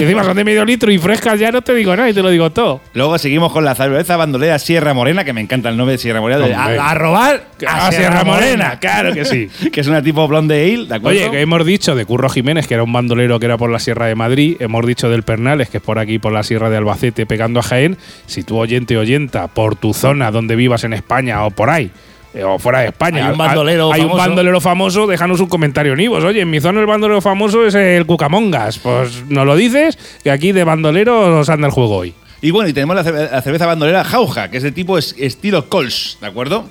y 0.00 0.02
encima 0.02 0.24
son 0.24 0.36
de 0.36 0.44
medio 0.44 0.64
litro 0.64 0.90
y 0.90 0.98
frescas, 0.98 1.38
ya 1.38 1.50
no 1.52 1.62
te 1.62 1.74
digo 1.74 1.94
nada 1.94 2.08
y 2.10 2.14
te 2.14 2.22
lo 2.22 2.30
digo 2.30 2.50
todo. 2.50 2.80
Luego 3.02 3.18
seguimos 3.18 3.50
con 3.52 3.64
la 3.64 3.74
cerveza 3.74 4.16
bandolera 4.16 4.60
Sierra 4.60 4.94
Morena, 4.94 5.24
que 5.24 5.32
me 5.32 5.40
encanta 5.40 5.68
el 5.70 5.76
nombre 5.76 5.94
de 5.94 5.98
Sierra 5.98 6.20
Morena. 6.20 6.46
de- 6.46 6.54
a, 6.54 6.90
a 6.90 6.94
robar 6.94 7.42
A 7.66 7.90
Sierra 7.90 8.22
Morena, 8.22 8.78
claro 8.78 9.12
que 9.12 9.24
sí. 9.24 9.48
que 9.72 9.80
es 9.80 9.88
una 9.88 10.00
tipo 10.02 10.28
blonde 10.28 10.62
ale, 10.72 10.86
¿de 10.86 10.94
acuerdo? 10.94 11.18
Oye, 11.20 11.30
que 11.32 11.40
hemos 11.40 11.66
dicho 11.66 11.96
de 11.96 12.04
Curro 12.06 12.28
Jiménez, 12.28 12.68
que 12.68 12.74
era 12.74 12.84
un 12.84 12.92
bandolero 12.92 13.40
que 13.40 13.46
era 13.46 13.58
por 13.58 13.70
la 13.70 13.80
Sierra 13.80 14.06
de 14.06 14.14
Madrid. 14.14 14.56
Hemos 14.60 14.86
dicho 14.86 15.08
del 15.10 15.24
Pernales, 15.24 15.68
que 15.68 15.78
es 15.78 15.82
por 15.82 15.98
aquí, 15.98 16.20
por 16.20 16.32
la 16.32 16.44
Sierra 16.44 16.70
de 16.70 16.76
Albacete, 16.76 17.26
pegando 17.26 17.58
a 17.58 17.64
Jaén. 17.64 17.98
Si 18.26 18.44
tú, 18.44 18.56
oyente 18.58 18.96
oyenta, 18.96 19.48
por 19.48 19.74
tu 19.74 19.94
zona 19.94 20.30
donde 20.30 20.54
vivas 20.54 20.84
en 20.84 20.92
España 20.92 21.44
o 21.44 21.50
por 21.50 21.70
ahí, 21.70 21.90
eh, 22.34 22.44
o 22.44 22.58
fuera 22.60 22.82
de 22.82 22.86
España, 22.86 23.26
Hay 23.26 23.32
un 23.32 23.38
bandolero 23.38 23.92
hay 23.92 24.00
un 24.02 24.06
famoso. 24.10 24.26
bandolero 24.28 24.60
famoso, 24.60 25.06
déjanos 25.08 25.40
un 25.40 25.48
comentario 25.48 25.92
en 25.94 26.00
Ivos. 26.00 26.22
Oye, 26.22 26.42
en 26.42 26.50
mi 26.50 26.60
zona 26.60 26.78
el 26.80 26.86
bandolero 26.86 27.20
famoso 27.20 27.66
es 27.66 27.74
el 27.74 28.06
Cucamongas. 28.06 28.78
Pues 28.78 29.24
nos 29.28 29.44
lo 29.44 29.56
dices, 29.56 29.98
que 30.22 30.30
aquí 30.30 30.52
de 30.52 30.62
bandolero 30.64 31.30
nos 31.30 31.48
anda 31.48 31.66
el 31.66 31.72
juego 31.72 31.96
hoy. 31.96 32.14
Y 32.42 32.50
bueno, 32.50 32.68
y 32.68 32.72
tenemos 32.72 32.94
la, 32.96 33.04
cerve- 33.04 33.30
la 33.30 33.40
cerveza 33.40 33.66
bandolera 33.66 34.04
Jauja, 34.04 34.50
que 34.50 34.58
es 34.58 34.62
de 34.62 34.72
tipo 34.72 34.98
es- 34.98 35.14
estilo 35.18 35.68
Kolsch, 35.70 36.18
¿de 36.20 36.26
acuerdo? 36.26 36.68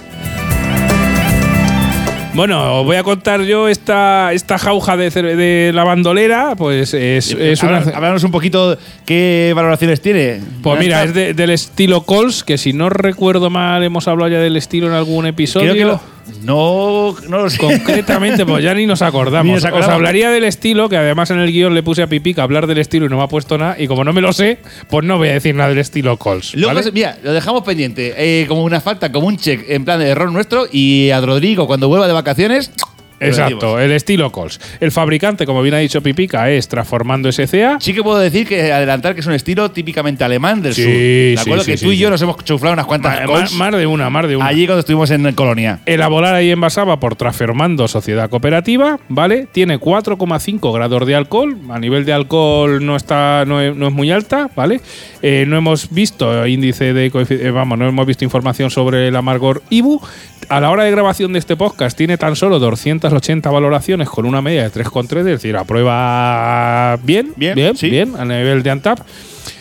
Bueno, 2.35 2.81
os 2.81 2.85
voy 2.85 2.97
a 2.97 3.03
contar 3.03 3.41
yo 3.43 3.69
esta, 3.69 4.33
esta 4.33 4.57
jauja 4.57 4.97
de, 4.97 5.09
de 5.09 5.71
la 5.73 5.85
bandolera. 5.85 6.55
Pues 6.57 6.93
es, 6.93 7.31
es 7.31 7.63
una. 7.63 7.77
Háblanos 7.77 8.23
un 8.25 8.31
poquito 8.31 8.77
qué 9.05 9.53
valoraciones 9.55 10.01
tiene. 10.01 10.41
Pues 10.61 10.77
mira, 10.79 11.03
es 11.03 11.13
de- 11.13 11.33
del 11.33 11.51
estilo 11.51 12.01
Coles, 12.01 12.43
que 12.43 12.57
si 12.57 12.73
no 12.73 12.89
recuerdo 12.89 13.49
mal, 13.49 13.83
hemos 13.83 14.09
hablado 14.09 14.29
ya 14.31 14.39
del 14.39 14.57
estilo 14.57 14.87
en 14.87 14.93
algún 14.93 15.25
episodio. 15.25 15.71
Creo 15.71 15.85
que 15.85 15.91
lo- 15.93 16.14
no, 16.41 17.15
no 17.27 17.37
lo 17.43 17.49
sé. 17.49 17.57
Concretamente, 17.57 18.45
pues 18.45 18.63
ya 18.63 18.73
ni 18.73 18.85
nos 18.85 19.01
acordamos. 19.01 19.45
Ni 19.45 19.53
nos 19.53 19.65
acordamos. 19.65 19.89
Os 19.89 19.93
hablaría 19.93 20.29
del 20.29 20.43
estilo, 20.43 20.89
que 20.89 20.97
además 20.97 21.29
en 21.31 21.39
el 21.39 21.51
guion 21.51 21.73
le 21.73 21.83
puse 21.83 22.01
a 22.01 22.07
Pipica 22.07 22.43
hablar 22.43 22.67
del 22.67 22.79
estilo 22.79 23.05
y 23.05 23.09
no 23.09 23.17
me 23.17 23.23
ha 23.23 23.27
puesto 23.27 23.57
nada. 23.57 23.75
Y 23.79 23.87
como 23.87 24.03
no 24.03 24.13
me 24.13 24.21
lo 24.21 24.33
sé, 24.33 24.59
pues 24.89 25.05
no 25.05 25.17
voy 25.17 25.29
a 25.29 25.33
decir 25.33 25.55
nada 25.55 25.69
del 25.69 25.79
estilo. 25.79 26.17
Luego, 26.53 26.73
¿vale? 26.73 26.91
mira, 26.91 27.17
lo 27.23 27.33
dejamos 27.33 27.63
pendiente, 27.63 28.13
eh, 28.17 28.47
como 28.47 28.63
una 28.63 28.81
falta, 28.81 29.11
como 29.11 29.27
un 29.27 29.37
check 29.37 29.65
en 29.69 29.85
plan 29.85 29.99
de 29.99 30.07
error 30.07 30.31
nuestro. 30.31 30.67
Y 30.71 31.09
a 31.11 31.21
Rodrigo, 31.21 31.67
cuando 31.67 31.87
vuelva 31.87 32.07
de 32.07 32.13
vacaciones, 32.13 32.71
Exacto, 33.19 33.79
el 33.79 33.91
estilo 33.91 34.31
Cols. 34.31 34.59
El 34.79 34.91
fabricante, 34.91 35.45
como 35.45 35.61
bien 35.61 35.75
ha 35.75 35.77
dicho 35.79 36.01
Pipica, 36.01 36.49
es 36.49 36.67
Transformando 36.67 37.31
SCA. 37.31 37.77
Sí 37.79 37.93
que 37.93 38.03
puedo 38.03 38.17
decir 38.19 38.47
que 38.47 38.71
adelantar 38.71 39.13
que 39.13 39.21
es 39.21 39.27
un 39.27 39.33
estilo 39.33 39.71
típicamente 39.71 40.23
alemán 40.23 40.61
del 40.61 40.73
Sí, 40.73 40.83
sur. 40.83 40.91
¿De 40.91 41.35
sí, 41.37 41.41
acuerdo? 41.41 41.63
sí, 41.63 41.71
que 41.71 41.77
sí, 41.77 41.85
tú 41.85 41.91
y 41.91 41.97
yo 41.97 42.09
nos 42.09 42.21
hemos 42.21 42.37
chuflado 42.43 42.73
unas 42.73 42.85
cuantas 42.85 43.19
Ma- 43.21 43.25
Cols 43.25 43.53
Más 43.53 43.71
de 43.71 43.85
una, 43.87 44.09
más 44.09 44.27
de 44.27 44.35
una. 44.35 44.47
allí 44.47 44.65
cuando 44.65 44.79
estuvimos 44.79 45.09
en 45.11 45.31
Colonia. 45.33 45.79
Elaborada 45.85 46.41
y 46.43 46.51
envasada 46.51 46.99
por 46.99 47.15
Transformando 47.15 47.87
Sociedad 47.87 48.29
Cooperativa, 48.29 48.99
¿vale? 49.09 49.47
Tiene 49.51 49.79
4,5 49.79 50.73
grados 50.73 51.05
de 51.07 51.15
alcohol. 51.15 51.57
A 51.69 51.79
nivel 51.79 52.05
de 52.05 52.13
alcohol 52.13 52.85
no 52.85 52.95
está 52.95 53.43
no 53.45 53.61
es, 53.61 53.75
no 53.75 53.87
es 53.87 53.93
muy 53.93 54.11
alta, 54.11 54.49
¿vale? 54.55 54.81
Eh, 55.21 55.45
no 55.47 55.57
hemos 55.57 55.89
visto 55.91 56.45
índice 56.47 56.93
de 56.93 57.05
eh, 57.13 57.51
vamos, 57.51 57.77
no 57.77 57.87
hemos 57.87 58.05
visto 58.05 58.23
información 58.23 58.69
sobre 58.69 59.07
el 59.07 59.15
amargor 59.15 59.61
IBU. 59.69 60.01
A 60.47 60.59
la 60.61 60.69
hora 60.69 60.83
de 60.83 60.91
grabación 60.91 61.33
de 61.33 61.39
este 61.39 61.55
podcast 61.55 61.97
tiene 61.97 62.17
tan 62.17 62.35
solo 62.35 62.59
280 63.09 63.49
valoraciones 63.49 64.09
con 64.09 64.25
una 64.25 64.41
media 64.41 64.63
de 64.63 64.71
3,3, 64.71 65.19
es 65.19 65.25
decir, 65.25 65.55
aprueba 65.57 66.97
bien, 67.03 67.33
Bien, 67.35 67.55
bien, 67.55 67.75
sí. 67.77 67.89
bien, 67.89 68.13
a 68.17 68.25
nivel 68.25 68.63
de 68.63 68.71
Antap. 68.71 68.99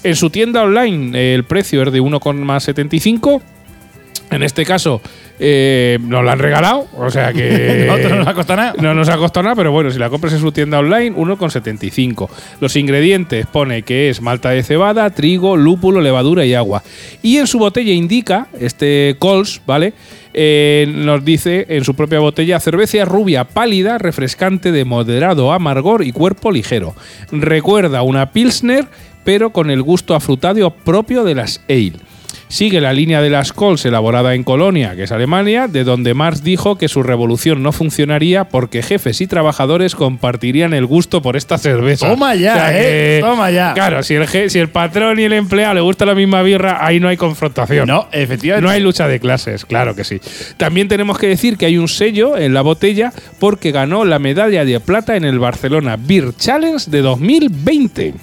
En 0.02 0.16
su 0.16 0.30
tienda 0.30 0.62
online 0.62 1.34
el 1.34 1.44
precio 1.44 1.82
es 1.82 1.92
de 1.92 2.00
1,75. 2.00 3.42
En 4.30 4.42
este 4.42 4.64
caso, 4.64 5.00
eh, 5.38 5.98
nos 6.00 6.24
la 6.24 6.32
han 6.32 6.38
regalado, 6.38 6.86
o 6.96 7.10
sea 7.10 7.32
que. 7.32 7.90
No 8.14 8.16
nos 8.16 8.28
ha 8.28 8.34
costado 8.34 8.56
nada. 8.60 8.74
No 8.80 8.94
nos 8.94 9.08
ha 9.08 9.16
costado 9.16 9.44
nada, 9.44 9.56
pero 9.56 9.72
bueno, 9.72 9.90
si 9.90 9.98
la 9.98 10.10
compras 10.10 10.32
en 10.32 10.40
su 10.40 10.52
tienda 10.52 10.78
online, 10.78 11.16
1,75. 11.16 12.28
Los 12.60 12.76
ingredientes 12.76 13.46
pone 13.46 13.82
que 13.82 14.10
es 14.10 14.20
malta 14.20 14.50
de 14.50 14.62
cebada, 14.62 15.10
trigo, 15.10 15.56
lúpulo, 15.56 16.00
levadura 16.00 16.44
y 16.44 16.54
agua. 16.54 16.82
Y 17.22 17.38
en 17.38 17.46
su 17.46 17.58
botella 17.58 17.92
indica, 17.92 18.48
este 18.58 19.16
Cols, 19.18 19.60
¿vale? 19.66 19.94
Eh, 20.36 20.86
nos 20.88 21.24
dice 21.24 21.66
en 21.68 21.84
su 21.84 21.94
propia 21.94 22.18
botella 22.18 22.58
cerveza 22.58 23.04
rubia 23.04 23.44
pálida, 23.44 23.98
refrescante 23.98 24.72
de 24.72 24.84
moderado 24.84 25.52
amargor 25.52 26.04
y 26.04 26.12
cuerpo 26.12 26.50
ligero. 26.50 26.94
Recuerda 27.30 28.02
una 28.02 28.32
Pilsner, 28.32 28.86
pero 29.24 29.50
con 29.50 29.70
el 29.70 29.82
gusto 29.82 30.14
afrutado 30.14 30.70
propio 30.70 31.22
de 31.22 31.36
las 31.36 31.62
Ale. 31.68 32.13
Sigue 32.54 32.80
la 32.80 32.92
línea 32.92 33.20
de 33.20 33.30
las 33.30 33.52
Cols 33.52 33.84
elaborada 33.84 34.36
en 34.36 34.44
Colonia, 34.44 34.94
que 34.94 35.02
es 35.02 35.10
Alemania, 35.10 35.66
de 35.66 35.82
donde 35.82 36.14
Marx 36.14 36.44
dijo 36.44 36.78
que 36.78 36.86
su 36.86 37.02
revolución 37.02 37.64
no 37.64 37.72
funcionaría 37.72 38.44
porque 38.44 38.80
jefes 38.80 39.20
y 39.20 39.26
trabajadores 39.26 39.96
compartirían 39.96 40.72
el 40.72 40.86
gusto 40.86 41.20
por 41.20 41.36
esta 41.36 41.58
cerveza. 41.58 42.08
Toma 42.08 42.36
ya, 42.36 42.70
¿eh? 42.72 43.18
Toma 43.20 43.50
ya. 43.50 43.74
Claro, 43.74 44.04
si 44.04 44.14
el, 44.14 44.28
si 44.50 44.60
el 44.60 44.68
patrón 44.68 45.18
y 45.18 45.24
el 45.24 45.32
empleado 45.32 45.74
le 45.74 45.80
gusta 45.80 46.06
la 46.06 46.14
misma 46.14 46.42
birra, 46.42 46.86
ahí 46.86 47.00
no 47.00 47.08
hay 47.08 47.16
confrontación. 47.16 47.88
No, 47.88 48.06
efectivamente. 48.12 48.64
No 48.64 48.70
hay 48.70 48.80
lucha 48.80 49.08
de 49.08 49.18
clases, 49.18 49.64
claro 49.64 49.96
que 49.96 50.04
sí. 50.04 50.20
También 50.56 50.86
tenemos 50.86 51.18
que 51.18 51.26
decir 51.26 51.56
que 51.56 51.66
hay 51.66 51.76
un 51.76 51.88
sello 51.88 52.38
en 52.38 52.54
la 52.54 52.62
botella 52.62 53.12
porque 53.40 53.72
ganó 53.72 54.04
la 54.04 54.20
medalla 54.20 54.64
de 54.64 54.78
plata 54.78 55.16
en 55.16 55.24
el 55.24 55.40
Barcelona 55.40 55.96
Beer 55.98 56.32
Challenge 56.36 56.88
de 56.88 57.02
2020. 57.02 58.14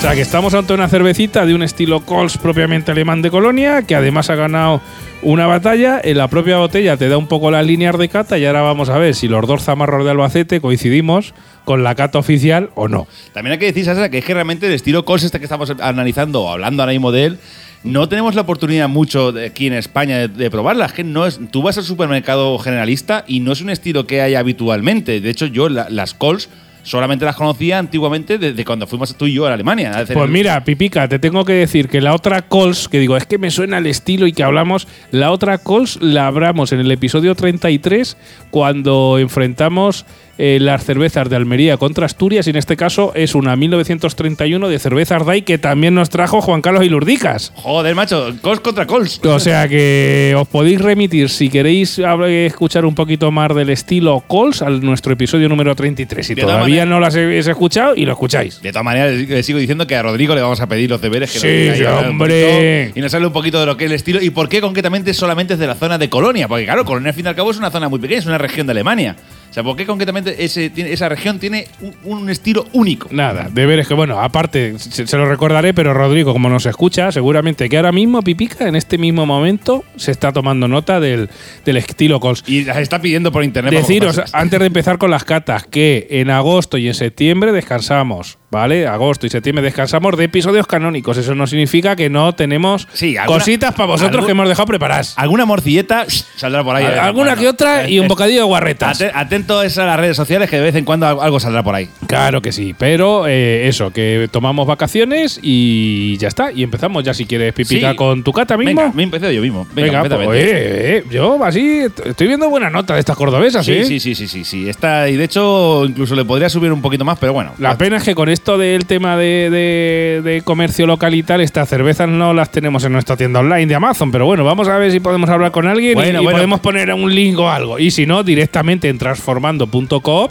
O 0.00 0.02
sea, 0.02 0.14
que 0.14 0.22
estamos 0.22 0.54
ante 0.54 0.72
una 0.72 0.88
cervecita 0.88 1.44
de 1.44 1.54
un 1.54 1.62
estilo 1.62 2.00
Cols 2.00 2.38
propiamente 2.38 2.90
alemán 2.90 3.20
de 3.20 3.30
Colonia, 3.30 3.82
que 3.82 3.94
además 3.94 4.30
ha 4.30 4.34
ganado 4.34 4.80
una 5.20 5.46
batalla. 5.46 6.00
En 6.02 6.16
la 6.16 6.28
propia 6.28 6.56
botella 6.56 6.96
te 6.96 7.10
da 7.10 7.18
un 7.18 7.26
poco 7.26 7.50
las 7.50 7.66
líneas 7.66 7.98
de 7.98 8.08
cata 8.08 8.38
y 8.38 8.46
ahora 8.46 8.62
vamos 8.62 8.88
a 8.88 8.96
ver 8.96 9.14
si 9.14 9.28
los 9.28 9.46
dos 9.46 9.62
zamarros 9.62 10.06
de 10.06 10.12
Albacete 10.12 10.62
coincidimos 10.62 11.34
con 11.66 11.84
la 11.84 11.94
cata 11.94 12.18
oficial 12.18 12.70
o 12.76 12.88
no. 12.88 13.06
También 13.34 13.52
hay 13.52 13.58
que 13.58 13.66
decir, 13.66 13.84
Sasa, 13.84 14.08
que 14.08 14.18
es 14.18 14.24
que 14.24 14.32
realmente 14.32 14.66
el 14.68 14.72
estilo 14.72 15.04
Cols 15.04 15.22
este 15.24 15.38
que 15.38 15.44
estamos 15.44 15.70
analizando 15.80 16.40
o 16.44 16.48
hablando 16.50 16.82
ahora 16.82 16.92
mismo 16.92 17.12
de 17.12 17.24
él, 17.26 17.38
no 17.84 18.08
tenemos 18.08 18.34
la 18.34 18.40
oportunidad 18.40 18.88
mucho 18.88 19.34
aquí 19.46 19.66
en 19.66 19.74
España 19.74 20.16
de, 20.16 20.28
de 20.28 20.50
probarla. 20.50 20.86
Es 20.86 20.92
que 20.94 21.04
no 21.04 21.26
es, 21.26 21.38
tú 21.50 21.60
vas 21.60 21.76
al 21.76 21.84
supermercado 21.84 22.58
generalista 22.58 23.24
y 23.28 23.40
no 23.40 23.52
es 23.52 23.60
un 23.60 23.68
estilo 23.68 24.06
que 24.06 24.22
hay 24.22 24.34
habitualmente. 24.34 25.20
De 25.20 25.28
hecho, 25.28 25.44
yo 25.44 25.68
la- 25.68 25.90
las 25.90 26.14
Cols 26.14 26.48
solamente 26.82 27.24
las 27.24 27.36
conocía 27.36 27.78
antiguamente 27.78 28.38
desde 28.38 28.64
cuando 28.64 28.86
fuimos 28.86 29.16
tú 29.16 29.26
y 29.26 29.34
yo 29.34 29.46
a 29.46 29.54
Alemania. 29.54 29.98
a 29.98 30.06
Pues 30.06 30.30
mira, 30.30 30.62
Pipica, 30.64 31.08
te 31.08 31.18
tengo 31.18 31.44
que 31.44 31.52
decir 31.52 31.88
que 31.88 32.00
la 32.00 32.14
otra 32.14 32.42
Cols, 32.42 32.88
que 32.88 32.98
digo, 32.98 33.16
es 33.16 33.26
que 33.26 33.38
me 33.38 33.50
suena 33.50 33.78
el 33.78 33.86
estilo 33.86 34.26
y 34.26 34.32
que 34.32 34.42
hablamos, 34.42 34.88
la 35.10 35.30
otra 35.30 35.58
Cols 35.58 36.00
la 36.00 36.26
hablamos 36.26 36.72
en 36.72 36.80
el 36.80 36.90
episodio 36.90 37.34
33 37.34 38.16
cuando 38.50 39.18
enfrentamos 39.18 40.06
eh, 40.42 40.58
las 40.58 40.84
cervezas 40.86 41.28
de 41.28 41.36
Almería 41.36 41.76
contra 41.76 42.06
Asturias 42.06 42.46
y 42.46 42.50
en 42.50 42.56
este 42.56 42.74
caso 42.74 43.12
es 43.14 43.34
una 43.34 43.56
1931 43.56 44.68
de 44.70 44.78
cerveza 44.78 45.16
Ardai 45.16 45.42
que 45.42 45.58
también 45.58 45.94
nos 45.94 46.08
trajo 46.08 46.40
Juan 46.40 46.62
Carlos 46.62 46.82
Ilurdicas. 46.82 47.52
Joder, 47.56 47.94
macho, 47.94 48.32
Cols 48.40 48.60
contra 48.60 48.86
Cols. 48.86 49.20
O 49.22 49.38
sea 49.38 49.68
que 49.68 50.34
os 50.34 50.48
podéis 50.48 50.80
remitir 50.80 51.28
si 51.28 51.50
queréis 51.50 52.00
escuchar 52.00 52.86
un 52.86 52.94
poquito 52.94 53.30
más 53.30 53.54
del 53.54 53.68
estilo 53.68 54.24
Cols 54.26 54.62
a 54.62 54.70
nuestro 54.70 55.12
episodio 55.12 55.46
número 55.50 55.74
33. 55.74 56.26
Si 56.26 56.34
De 56.34 56.40
todavía 56.40 56.86
no 56.86 57.00
lo 57.00 57.06
habéis 57.06 57.46
escuchado 57.46 57.94
y 57.94 58.06
lo 58.06 58.12
escucháis. 58.12 58.62
De 58.62 58.70
todas 58.72 58.84
maneras, 58.84 59.12
le 59.12 59.42
sigo 59.42 59.58
diciendo 59.58 59.86
que 59.86 59.94
a 59.96 60.02
Rodrigo 60.02 60.34
le 60.34 60.40
vamos 60.40 60.60
a 60.62 60.66
pedir 60.66 60.88
los 60.88 61.02
deberes 61.02 61.32
que 61.32 61.38
Sí, 61.76 61.82
nos 61.82 62.04
hombre. 62.04 62.84
poquito 62.86 62.98
Y 62.98 63.02
nos 63.02 63.12
hable 63.12 63.26
un 63.26 63.32
poquito 63.34 63.60
de 63.60 63.66
lo 63.66 63.76
que 63.76 63.84
es 63.84 63.90
el 63.90 63.94
estilo 63.96 64.22
y 64.22 64.30
por 64.30 64.48
qué 64.48 64.62
concretamente 64.62 65.12
solamente 65.12 65.52
es 65.54 65.60
de 65.60 65.66
la 65.66 65.74
zona 65.74 65.98
de 65.98 66.08
Colonia. 66.08 66.48
Porque 66.48 66.64
claro, 66.64 66.86
Colonia 66.86 67.10
al 67.10 67.14
fin 67.14 67.26
y 67.26 67.28
al 67.28 67.34
cabo 67.34 67.50
es 67.50 67.58
una 67.58 67.70
zona 67.70 67.90
muy 67.90 67.98
pequeña, 67.98 68.20
es 68.20 68.26
una 68.26 68.38
región 68.38 68.66
de 68.66 68.70
Alemania. 68.70 69.16
O 69.50 69.52
sea, 69.52 69.64
¿por 69.64 69.74
qué 69.76 69.84
concretamente 69.84 70.44
ese, 70.44 70.70
tiene- 70.70 70.92
esa 70.92 71.08
región 71.08 71.40
tiene 71.40 71.66
un, 71.80 71.94
un 72.04 72.30
estilo 72.30 72.66
único? 72.72 73.08
Nada, 73.10 73.48
deberes 73.52 73.88
que, 73.88 73.94
bueno, 73.94 74.20
aparte, 74.20 74.78
se, 74.78 75.06
se 75.06 75.16
lo 75.16 75.28
recordaré, 75.28 75.74
pero 75.74 75.92
Rodrigo, 75.92 76.32
como 76.32 76.48
nos 76.48 76.66
escucha, 76.66 77.10
seguramente 77.10 77.68
que 77.68 77.76
ahora 77.76 77.90
mismo, 77.92 78.22
Pipica, 78.22 78.68
en 78.68 78.76
este 78.76 78.96
mismo 78.96 79.26
momento, 79.26 79.82
se 79.96 80.12
está 80.12 80.32
tomando 80.32 80.68
nota 80.68 81.00
del, 81.00 81.28
del 81.64 81.76
estilo 81.78 82.20
Cols. 82.20 82.44
Y 82.46 82.64
las 82.64 82.78
está 82.78 83.00
pidiendo 83.00 83.32
por 83.32 83.42
internet. 83.44 83.74
Deciros, 83.74 84.20
antes 84.32 84.60
de 84.60 84.66
empezar 84.66 84.98
con 84.98 85.10
las 85.10 85.24
catas, 85.24 85.66
que 85.66 86.06
en 86.10 86.30
agosto 86.30 86.78
y 86.78 86.86
en 86.86 86.94
septiembre 86.94 87.52
descansamos, 87.52 88.38
¿vale? 88.50 88.86
Agosto 88.86 89.26
y 89.26 89.30
septiembre 89.30 89.62
descansamos 89.64 90.16
de 90.16 90.24
episodios 90.24 90.66
canónicos. 90.66 91.16
Eso 91.16 91.34
no 91.34 91.46
significa 91.46 91.96
que 91.96 92.10
no 92.10 92.34
tenemos 92.34 92.88
Sí, 92.92 93.16
alguna- 93.16 93.38
cositas 93.38 93.74
para 93.74 93.86
vosotros 93.86 94.12
algún- 94.16 94.26
que 94.26 94.32
hemos 94.32 94.48
dejado 94.48 94.66
preparadas. 94.66 95.14
Alguna 95.16 95.44
morcilleta 95.44 96.04
saldrá 96.36 96.64
por 96.64 96.76
ahí. 96.76 96.84
Eh, 96.84 96.98
Alguna 96.98 97.36
que 97.36 97.48
otra 97.48 97.88
y 97.88 97.98
un 98.00 98.08
bocadillo 98.08 98.40
de 98.40 98.44
guarretas. 98.46 99.00
Ate- 99.00 99.12
Atentos 99.14 99.78
a 99.78 99.86
las 99.86 99.98
redes 100.00 100.16
sociales 100.16 100.50
que 100.50 100.56
de 100.56 100.62
vez 100.62 100.74
en 100.74 100.84
cuando 100.84 101.06
algo 101.06 101.38
saldrá 101.40 101.62
por 101.62 101.74
ahí. 101.74 101.88
Claro 102.06 102.42
que 102.42 102.52
sí, 102.52 102.74
pero 102.76 103.26
eh, 103.26 103.68
eso, 103.68 103.92
que 103.92 104.28
tomamos 104.30 104.66
vacaciones 104.66 105.38
y 105.42 106.16
ya 106.18 106.28
está. 106.28 106.50
Y 106.52 106.62
empezamos 106.62 107.04
ya 107.04 107.14
si 107.14 107.26
quieres, 107.26 107.52
Pipica, 107.52 107.90
Sí. 107.90 107.96
con 107.96 108.22
tu 108.24 108.32
cata 108.32 108.56
mismo. 108.56 108.80
Venga, 108.80 108.92
me 108.94 109.02
empecé 109.04 109.34
yo 109.34 109.42
mismo. 109.42 109.66
Venga, 109.74 110.02
Venga, 110.02 110.16
pues, 110.24 110.40
eh, 110.44 110.96
eh, 110.98 111.04
yo 111.10 111.42
así 111.44 111.82
estoy 112.04 112.26
viendo 112.26 112.48
buena 112.48 112.70
nota 112.70 112.94
de 112.94 113.00
estas 113.00 113.16
cordobesas, 113.16 113.64
Sí, 113.64 113.72
¿eh? 113.72 113.84
sí, 113.84 114.00
sí, 114.00 114.14
sí, 114.14 114.26
sí, 114.26 114.44
sí. 114.44 114.68
Está, 114.68 115.08
y 115.08 115.16
de 115.16 115.24
hecho, 115.24 115.84
incluso 115.86 116.14
le 116.14 116.24
podría 116.24 116.48
subir 116.48 116.72
un 116.72 116.80
poquito 116.82 117.04
más, 117.04 117.18
pero 117.18 117.32
bueno. 117.32 117.52
La 117.58 117.76
pena 117.78 117.96
es 117.98 118.02
que 118.04 118.14
con 118.14 118.28
esto 118.40 118.56
del 118.56 118.86
tema 118.86 119.18
de, 119.18 119.50
de- 119.50 120.22
de 120.24 120.40
comercio 120.42 120.86
local 120.86 121.14
y 121.14 121.22
tal, 121.22 121.42
estas 121.42 121.68
cervezas 121.68 122.08
no 122.08 122.32
las 122.32 122.50
tenemos 122.50 122.82
en 122.84 122.92
nuestra 122.92 123.14
tienda 123.14 123.40
online 123.40 123.66
de 123.66 123.74
Amazon. 123.74 124.10
Pero 124.10 124.24
bueno, 124.24 124.44
vamos 124.44 124.66
a 124.66 124.78
ver 124.78 124.90
si 124.90 124.98
podemos 124.98 125.28
hablar 125.28 125.52
con 125.52 125.66
alguien 125.66 125.92
y- 125.92 125.94
Bueno, 125.94 126.20
y, 126.20 126.24
bueno. 126.24 126.38
podemos 126.38 126.60
poner 126.60 126.90
un 126.94 127.14
link 127.14 127.38
o 127.38 127.50
algo. 127.50 127.78
Y 127.78 127.90
si 127.90 128.06
no, 128.06 128.22
directamente 128.22 128.88
en 128.88 128.96
transformando.coop, 128.96 130.30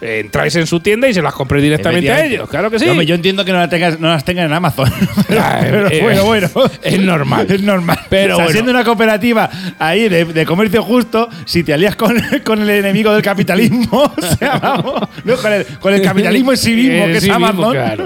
entráis 0.00 0.54
en 0.56 0.66
su 0.66 0.80
tienda 0.80 1.08
y 1.08 1.14
se 1.14 1.22
las 1.22 1.32
compréis 1.34 1.62
directamente 1.62 2.10
a 2.10 2.24
ellos. 2.24 2.48
Claro 2.48 2.70
que 2.70 2.78
sí. 2.78 2.86
Yo 3.06 3.14
entiendo 3.14 3.44
que 3.44 3.52
no 3.52 3.58
las 3.58 3.70
tengas, 3.70 3.98
no 4.00 4.08
las 4.08 4.24
tengan 4.24 4.46
en 4.46 4.52
Amazon. 4.52 4.92
pero, 5.28 5.40
Ah, 5.42 5.58
pero 5.60 5.90
eh, 5.90 6.00
bueno, 6.02 6.24
bueno. 6.24 6.48
es 6.82 7.00
normal. 7.00 7.46
Es 7.48 7.62
normal. 7.62 7.98
Pero 8.08 8.34
o 8.34 8.36
sea, 8.36 8.44
bueno. 8.44 8.52
siendo 8.52 8.70
una 8.72 8.84
cooperativa 8.84 9.48
ahí 9.78 10.08
de, 10.08 10.24
de 10.24 10.46
comercio 10.46 10.82
justo, 10.82 11.28
si 11.44 11.62
te 11.62 11.72
alías 11.72 11.96
con, 11.96 12.16
con 12.44 12.60
el 12.62 12.70
enemigo 12.70 13.12
del 13.12 13.22
capitalismo, 13.22 14.02
o 14.16 14.36
sea, 14.36 14.58
vamos, 14.58 15.08
no, 15.24 15.36
con, 15.36 15.52
el, 15.52 15.66
con 15.80 15.94
el 15.94 16.02
capitalismo 16.02 16.52
en 16.52 16.58
sí 16.58 16.74
mismo, 16.74 17.06
que 17.06 17.12
es 17.16 17.22
sí 17.22 17.30
mismo, 17.30 17.46
Amazon. 17.46 17.72
claro. 17.72 18.04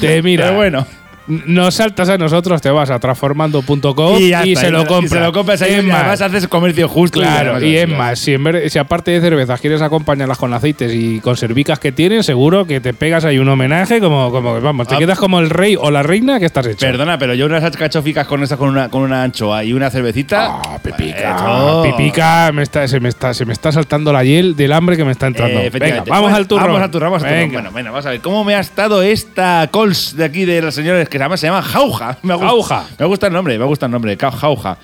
Te 0.00 0.22
mira. 0.22 0.44
Pero 0.46 0.56
bueno. 0.56 0.97
Nos 1.28 1.74
saltas 1.74 2.08
a 2.08 2.16
nosotros, 2.18 2.60
te 2.62 2.70
vas 2.70 2.90
a 2.90 2.98
transformando.com 2.98 4.16
y, 4.18 4.56
se 4.56 4.70
lo 4.70 4.86
compras. 4.86 5.22
lo 5.22 5.32
compras 5.32 5.62
ahí 5.62 5.74
y 5.78 5.82
más, 5.82 5.98
además 6.00 6.20
haces 6.22 6.48
comercio 6.48 6.88
justo. 6.88 7.20
Claro, 7.20 7.62
y 7.64 7.76
es 7.76 7.88
más, 7.88 8.18
si, 8.18 8.34
en 8.34 8.44
vez- 8.44 8.72
si 8.72 8.78
aparte 8.78 9.10
de 9.10 9.20
cervezas 9.20 9.60
quieres 9.60 9.82
acompañarlas 9.82 10.38
con 10.38 10.52
aceites 10.54 10.92
y 10.94 11.20
conservicas 11.20 11.78
que 11.78 11.92
tienen, 11.92 12.22
seguro 12.22 12.66
que 12.66 12.80
te 12.80 12.94
pegas 12.94 13.24
ahí 13.24 13.38
un 13.38 13.48
homenaje 13.48 14.00
como, 14.00 14.30
como 14.30 14.54
que, 14.54 14.60
vamos, 14.60 14.88
te 14.88 14.94
Ah. 14.94 14.98
quedas 14.98 15.18
como 15.18 15.38
el 15.40 15.50
rey 15.50 15.76
o 15.78 15.90
la 15.90 16.02
reina 16.02 16.38
que 16.38 16.46
estás 16.46 16.66
hecho. 16.66 16.78
Perdona, 16.86 17.18
pero 17.18 17.34
yo 17.34 17.46
unas 17.46 17.68
cachoficas 17.76 18.26
con 18.26 18.42
esta 18.42 18.56
con 18.56 18.70
una, 18.70 18.88
con 18.88 19.02
una 19.02 19.22
anchoa 19.22 19.62
y 19.64 19.72
una 19.72 19.90
cervecita. 19.90 20.60
Ah, 20.64 20.78
pipica, 20.82 21.36
Esto- 21.36 21.82
pipica, 21.84 22.50
me 22.52 22.62
está, 22.62 22.88
se, 22.88 23.00
me 23.00 23.08
está, 23.10 23.34
se 23.34 23.44
me 23.44 23.52
está 23.52 23.70
saltando 23.70 24.12
la 24.12 24.24
hiel 24.24 24.56
del 24.56 24.72
hambre 24.72 24.96
que 24.96 25.04
me 25.04 25.12
está 25.12 25.26
entrando. 25.26 25.60
Eh, 25.60 25.70
Venga, 25.70 26.04
vamos 26.06 26.22
Bueno, 26.22 26.36
al 26.36 26.46
turno. 26.48 26.66
Vamos 26.66 26.82
al 26.82 26.90
turno, 26.90 27.10
vamos 27.10 27.22
al 27.22 27.28
turno. 27.28 27.52
Bueno, 27.52 27.70
bueno, 27.72 27.90
vamos 27.92 28.06
a 28.06 28.10
ver. 28.10 28.20
¿Cómo 28.20 28.44
me 28.44 28.54
ha 28.54 28.60
estado 28.60 29.02
esta 29.02 29.68
Cols 29.70 30.16
de 30.16 30.24
aquí 30.24 30.44
de 30.44 30.62
los 30.62 30.74
señores 30.74 31.08
que 31.08 31.17
se 31.18 31.24
llama, 31.24 31.36
se 31.36 31.46
llama 31.46 31.62
Jauja? 31.62 32.18
Me 32.22 32.34
gusta, 32.34 32.48
Jauja. 32.48 32.84
Me 32.98 33.06
gusta 33.06 33.26
el 33.26 33.32
nombre, 33.32 33.58
me 33.58 33.64
gusta 33.64 33.86
el 33.86 33.92
nombre, 33.92 34.16
Jauja. 34.16 34.78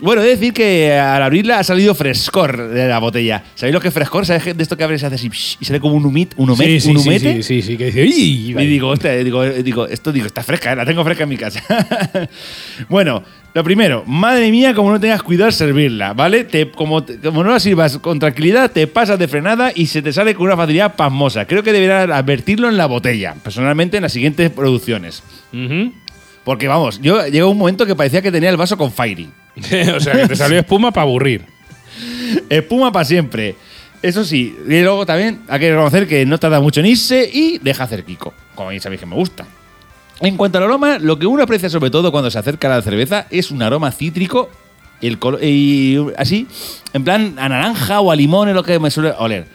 Bueno, 0.00 0.22
he 0.22 0.24
de 0.26 0.30
decir 0.30 0.52
que 0.52 0.92
al 0.92 1.22
abrirla 1.22 1.58
ha 1.58 1.64
salido 1.64 1.94
frescor 1.94 2.68
de 2.68 2.86
la 2.86 2.98
botella. 3.00 3.42
¿Sabéis 3.56 3.74
lo 3.74 3.80
que 3.80 3.88
es 3.88 3.94
frescor? 3.94 4.24
¿Sabéis 4.24 4.56
de 4.56 4.62
esto 4.62 4.76
que 4.76 4.84
abres 4.84 5.02
y 5.02 5.06
hace 5.06 5.16
así 5.16 5.28
psh, 5.28 5.56
y 5.60 5.64
sale 5.64 5.80
como 5.80 5.94
un 5.94 6.06
humit, 6.06 6.34
un, 6.36 6.50
humet, 6.50 6.66
sí, 6.68 6.80
sí, 6.80 6.90
un 6.90 6.98
sí, 7.00 7.08
humete? 7.08 7.34
sí, 7.34 7.42
sí, 7.42 7.62
sí, 7.62 7.76
que 7.76 7.86
dice, 7.86 8.02
"Uy", 8.02 8.54
Y 8.58 8.66
digo, 8.66 8.88
hostia, 8.88 9.12
digo, 9.16 9.44
digo, 9.44 9.86
esto 9.86 10.12
digo, 10.12 10.26
está 10.26 10.42
fresca, 10.44 10.72
¿eh? 10.72 10.76
la 10.76 10.86
tengo 10.86 11.02
fresca 11.04 11.24
en 11.24 11.28
mi 11.28 11.36
casa. 11.36 11.60
bueno, 12.88 13.22
lo 13.54 13.64
primero, 13.64 14.04
madre 14.06 14.50
mía, 14.52 14.72
como 14.74 14.92
no 14.92 15.00
tengas 15.00 15.22
cuidado 15.22 15.46
al 15.46 15.52
servirla, 15.52 16.12
¿vale? 16.12 16.44
Te, 16.44 16.70
como, 16.70 17.04
como 17.22 17.42
no 17.42 17.50
la 17.50 17.58
sirvas 17.58 17.98
con 17.98 18.18
tranquilidad, 18.20 18.70
te 18.70 18.86
pasas 18.86 19.18
de 19.18 19.26
frenada 19.26 19.72
y 19.74 19.86
se 19.86 20.00
te 20.02 20.12
sale 20.12 20.34
con 20.34 20.46
una 20.46 20.56
facilidad 20.56 20.94
pasmosa. 20.94 21.44
Creo 21.46 21.62
que 21.62 21.72
deberás 21.72 22.08
advertirlo 22.10 22.68
en 22.68 22.76
la 22.76 22.86
botella, 22.86 23.34
personalmente 23.42 23.96
en 23.96 24.04
las 24.04 24.12
siguientes 24.12 24.50
producciones. 24.50 25.22
Ujú. 25.52 25.92
Porque 26.48 26.66
vamos, 26.66 26.98
yo 27.02 27.26
llegó 27.26 27.50
un 27.50 27.58
momento 27.58 27.84
que 27.84 27.94
parecía 27.94 28.22
que 28.22 28.32
tenía 28.32 28.48
el 28.48 28.56
vaso 28.56 28.78
con 28.78 28.90
Fairy. 28.90 29.28
o 29.94 30.00
sea, 30.00 30.14
que 30.14 30.28
te 30.28 30.34
salió 30.36 30.58
espuma 30.58 30.90
para 30.90 31.02
aburrir. 31.02 31.42
Espuma 32.48 32.90
para 32.90 33.04
siempre. 33.04 33.54
Eso 34.00 34.24
sí, 34.24 34.56
y 34.66 34.80
luego 34.80 35.04
también 35.04 35.40
hay 35.46 35.60
que 35.60 35.70
reconocer 35.72 36.08
que 36.08 36.24
no 36.24 36.38
tarda 36.38 36.58
mucho 36.60 36.80
en 36.80 36.86
irse 36.86 37.28
y 37.30 37.58
deja 37.58 37.84
hacer 37.84 38.02
Kiko, 38.02 38.32
como 38.54 38.72
ya 38.72 38.80
sabéis 38.80 38.98
que 39.00 39.06
me 39.06 39.14
gusta. 39.14 39.44
En 40.22 40.38
cuanto 40.38 40.56
al 40.56 40.64
aroma, 40.64 40.98
lo 40.98 41.18
que 41.18 41.26
uno 41.26 41.42
aprecia 41.42 41.68
sobre 41.68 41.90
todo 41.90 42.10
cuando 42.10 42.30
se 42.30 42.38
acerca 42.38 42.72
a 42.72 42.76
la 42.76 42.82
cerveza 42.82 43.26
es 43.28 43.50
un 43.50 43.60
aroma 43.60 43.92
cítrico 43.92 44.48
el 45.02 45.18
y 45.42 45.98
así, 46.16 46.46
en 46.94 47.04
plan 47.04 47.34
a 47.38 47.50
naranja 47.50 48.00
o 48.00 48.10
a 48.10 48.16
limón 48.16 48.48
es 48.48 48.54
lo 48.54 48.62
que 48.62 48.78
me 48.78 48.90
suele 48.90 49.12
oler. 49.18 49.46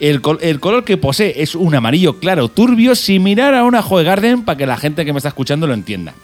El, 0.00 0.22
col- 0.22 0.38
el 0.40 0.60
color 0.60 0.82
que 0.84 0.96
posee 0.96 1.42
es 1.42 1.54
un 1.54 1.74
amarillo 1.74 2.18
claro, 2.20 2.48
turbio, 2.48 2.94
similar 2.94 3.54
a 3.54 3.64
una 3.64 3.82
Joe 3.82 4.02
Garden 4.02 4.46
para 4.46 4.56
que 4.56 4.66
la 4.66 4.78
gente 4.78 5.04
que 5.04 5.12
me 5.12 5.18
está 5.18 5.28
escuchando 5.28 5.66
lo 5.66 5.74
entienda. 5.74 6.14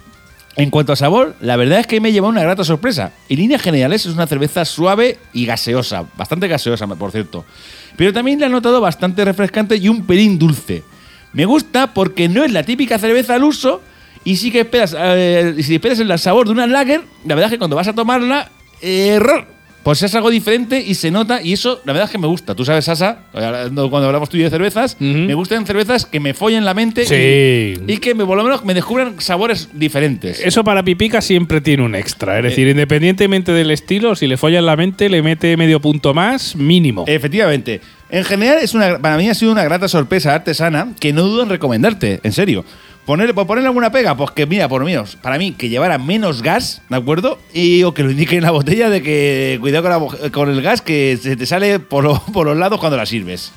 En 0.57 0.71
cuanto 0.71 0.93
a 0.93 0.97
sabor, 0.97 1.35
la 1.41 1.57
verdad 1.57 1.81
es 1.81 1.87
que 1.87 2.01
me 2.01 2.13
llevó 2.13 2.29
una 2.29 2.43
grata 2.43 2.63
sorpresa. 2.63 3.13
En 3.29 3.39
líneas 3.39 3.61
generales 3.61 4.07
es 4.07 4.15
una 4.15 4.27
cerveza 4.27 4.65
suave 4.65 5.19
y 5.33 5.47
gaseosa, 5.47 6.05
bastante 6.17 6.47
gaseosa, 6.47 6.87
por 6.87 7.11
cierto. 7.11 7.45
Pero 7.97 8.13
también 8.13 8.39
la 8.39 8.47
he 8.47 8.51
notado 8.51 8.81
bastante 8.81 9.25
refrescante 9.25 9.77
y 9.77 9.89
un 9.89 10.07
pelín 10.07 10.39
dulce. 10.39 10.85
Me 11.33 11.45
gusta 11.45 11.93
porque 11.93 12.29
no 12.29 12.45
es 12.45 12.53
la 12.53 12.63
típica 12.63 12.99
cerveza 12.99 13.35
al 13.35 13.43
uso 13.43 13.83
y 14.23 14.37
sí 14.37 14.53
que 14.53 14.61
esperas, 14.61 14.95
eh, 14.97 15.57
si 15.61 15.75
esperas 15.75 15.99
el 15.99 16.19
sabor 16.19 16.47
de 16.47 16.53
una 16.53 16.67
lager, 16.69 17.03
la 17.25 17.35
verdad 17.35 17.47
es 17.47 17.53
que 17.53 17.59
cuando 17.59 17.77
vas 17.77 17.89
a 17.89 17.93
tomarla, 17.93 18.51
error. 18.81 19.47
Pues 19.85 20.03
es 20.03 20.15
algo 20.15 20.31
diferente 20.31 20.81
y 20.81 20.95
se 20.95 21.11
nota, 21.11 21.43
y 21.43 21.53
eso 21.53 21.81
la 21.85 21.93
verdad 21.93 22.07
es 22.07 22.11
que 22.13 22.19
me 22.19 22.27
gusta. 22.27 22.55
Tú 22.55 22.65
sabes, 22.65 22.87
Sasa, 22.87 23.19
cuando 23.33 24.07
hablamos 24.07 24.31
tú 24.31 24.37
y 24.37 24.41
yo 24.41 24.45
de 24.47 24.51
cervezas, 24.51 24.97
me 24.99 25.35
gustan 25.35 25.67
cervezas 25.67 26.07
que 26.07 26.19
me 26.21 26.33
follen 26.33 26.65
la 26.65 26.73
mente 26.73 27.05
Sí. 27.05 27.15
y, 27.87 27.93
y 27.93 27.99
que 27.99 28.15
me, 28.15 28.25
por 28.25 28.37
lo 28.39 28.43
menos 28.45 28.65
me 28.65 28.73
descubran 28.75 29.21
sabores 29.21 29.69
diferentes. 29.75 30.41
Eso 30.41 30.65
para 30.65 30.83
Pipica 30.83 31.21
siempre 31.21 31.61
tiene 31.61 31.83
un 31.85 31.95
extra. 31.95 32.39
Es 32.39 32.45
decir, 32.45 32.67
independientemente 32.67 33.53
del 33.53 33.71
estilo, 33.71 34.17
si 34.17 34.27
le 34.27 34.39
follas 34.39 34.65
la 34.65 34.75
mente, 34.75 35.09
le 35.11 35.23
mete 35.23 35.55
medio 35.59 35.81
punto 35.81 36.15
más, 36.15 36.57
mínimo. 36.57 37.05
Efectivamente. 37.07 37.83
En 38.09 38.25
general, 38.25 38.59
es 38.63 38.75
una, 38.75 38.99
para 38.99 39.17
mí 39.19 39.29
ha 39.29 39.35
sido 39.35 39.53
una 39.53 39.65
grata 39.65 39.89
sorpresa 39.89 40.35
artesana 40.35 40.93
que 40.99 41.13
no 41.13 41.23
dudo 41.25 41.43
en 41.43 41.49
recomendarte, 41.51 42.21
en 42.23 42.33
serio. 42.33 42.65
Poner, 43.07 43.35
por 43.35 43.47
ponerle 43.47 43.69
alguna 43.69 43.93
pega, 43.93 44.17
pues 44.17 44.31
que 44.31 44.47
mira, 44.47 44.67
por 44.69 44.81
lo 44.81 44.87
menos, 44.87 45.17
para 45.17 45.37
mí, 45.37 45.53
que 45.53 45.69
llevara 45.69 45.99
menos 45.99 46.41
gas, 46.43 46.81
¿de 46.89 46.97
acuerdo? 46.97 47.39
Y 47.53 47.83
o 47.83 47.93
que 47.93 48.03
lo 48.03 48.11
indique 48.11 48.37
en 48.37 48.43
la 48.43 48.51
botella 48.51 48.89
de 48.89 49.03
que 49.03 49.59
cuidado 49.61 49.83
con, 50.01 50.19
la 50.23 50.31
con 50.31 50.49
el 50.51 50.63
gas 50.63 50.81
que 50.81 51.19
se 51.21 51.37
te 51.37 51.45
sale 51.45 51.81
por, 51.81 52.05
lo- 52.05 52.19
por 52.33 52.47
los 52.47 52.57
lados 52.57 52.81
cuando 52.81 52.97
la 52.97 53.05
sirves. 53.05 53.53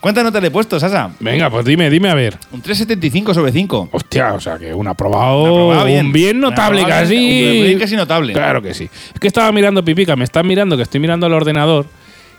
¿Cuántas 0.00 0.24
notas 0.24 0.42
le 0.42 0.48
he 0.48 0.50
puesto, 0.50 0.80
Sasa? 0.80 1.12
Venga, 1.20 1.48
pues 1.48 1.64
dime, 1.64 1.88
dime 1.88 2.08
a 2.10 2.14
ver. 2.16 2.36
Un 2.50 2.60
3,75 2.60 3.34
sobre 3.34 3.52
5. 3.52 3.90
Hostia, 3.92 4.34
o 4.34 4.40
sea 4.40 4.58
que 4.58 4.74
un 4.74 4.88
aprobado, 4.88 5.46
aprobado 5.46 5.84
bien. 5.86 6.06
un 6.06 6.12
bien 6.12 6.40
notable 6.40 6.80
aprobado 6.80 7.02
casi. 7.04 7.16
bien, 7.16 7.56
un 7.60 7.64
bien 7.66 7.78
casi 7.78 7.94
notable. 7.94 8.32
Claro 8.32 8.60
que 8.60 8.74
sí. 8.74 8.90
Es 9.14 9.20
que 9.20 9.28
estaba 9.28 9.52
mirando 9.52 9.84
Pipica, 9.84 10.16
me 10.16 10.24
están 10.24 10.44
mirando 10.48 10.76
que 10.76 10.82
estoy 10.82 10.98
mirando 10.98 11.28
el 11.28 11.32
ordenador. 11.34 11.86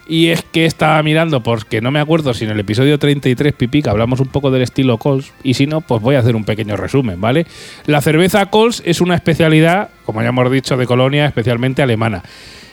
Y 0.07 0.27
es 0.27 0.43
que 0.43 0.65
estaba 0.65 1.01
mirando, 1.01 1.41
porque 1.41 1.79
no 1.79 1.89
me 1.89 1.99
acuerdo 1.99 2.33
si 2.33 2.43
en 2.43 2.51
el 2.51 2.59
episodio 2.59 2.99
33 2.99 3.53
Pipica 3.53 3.91
hablamos 3.91 4.19
un 4.19 4.27
poco 4.27 4.51
del 4.51 4.61
estilo 4.61 4.97
Coles, 4.97 5.31
y 5.43 5.53
si 5.53 5.65
no, 5.65 5.81
pues 5.81 6.01
voy 6.01 6.15
a 6.15 6.19
hacer 6.19 6.35
un 6.35 6.43
pequeño 6.43 6.75
resumen, 6.75 7.21
¿vale? 7.21 7.45
La 7.85 8.01
cerveza 8.01 8.45
Coles 8.47 8.83
es 8.85 8.99
una 8.99 9.15
especialidad, 9.15 9.89
como 10.05 10.21
ya 10.21 10.29
hemos 10.29 10.51
dicho, 10.51 10.75
de 10.75 10.85
colonia, 10.85 11.25
especialmente 11.25 11.81
alemana. 11.81 12.23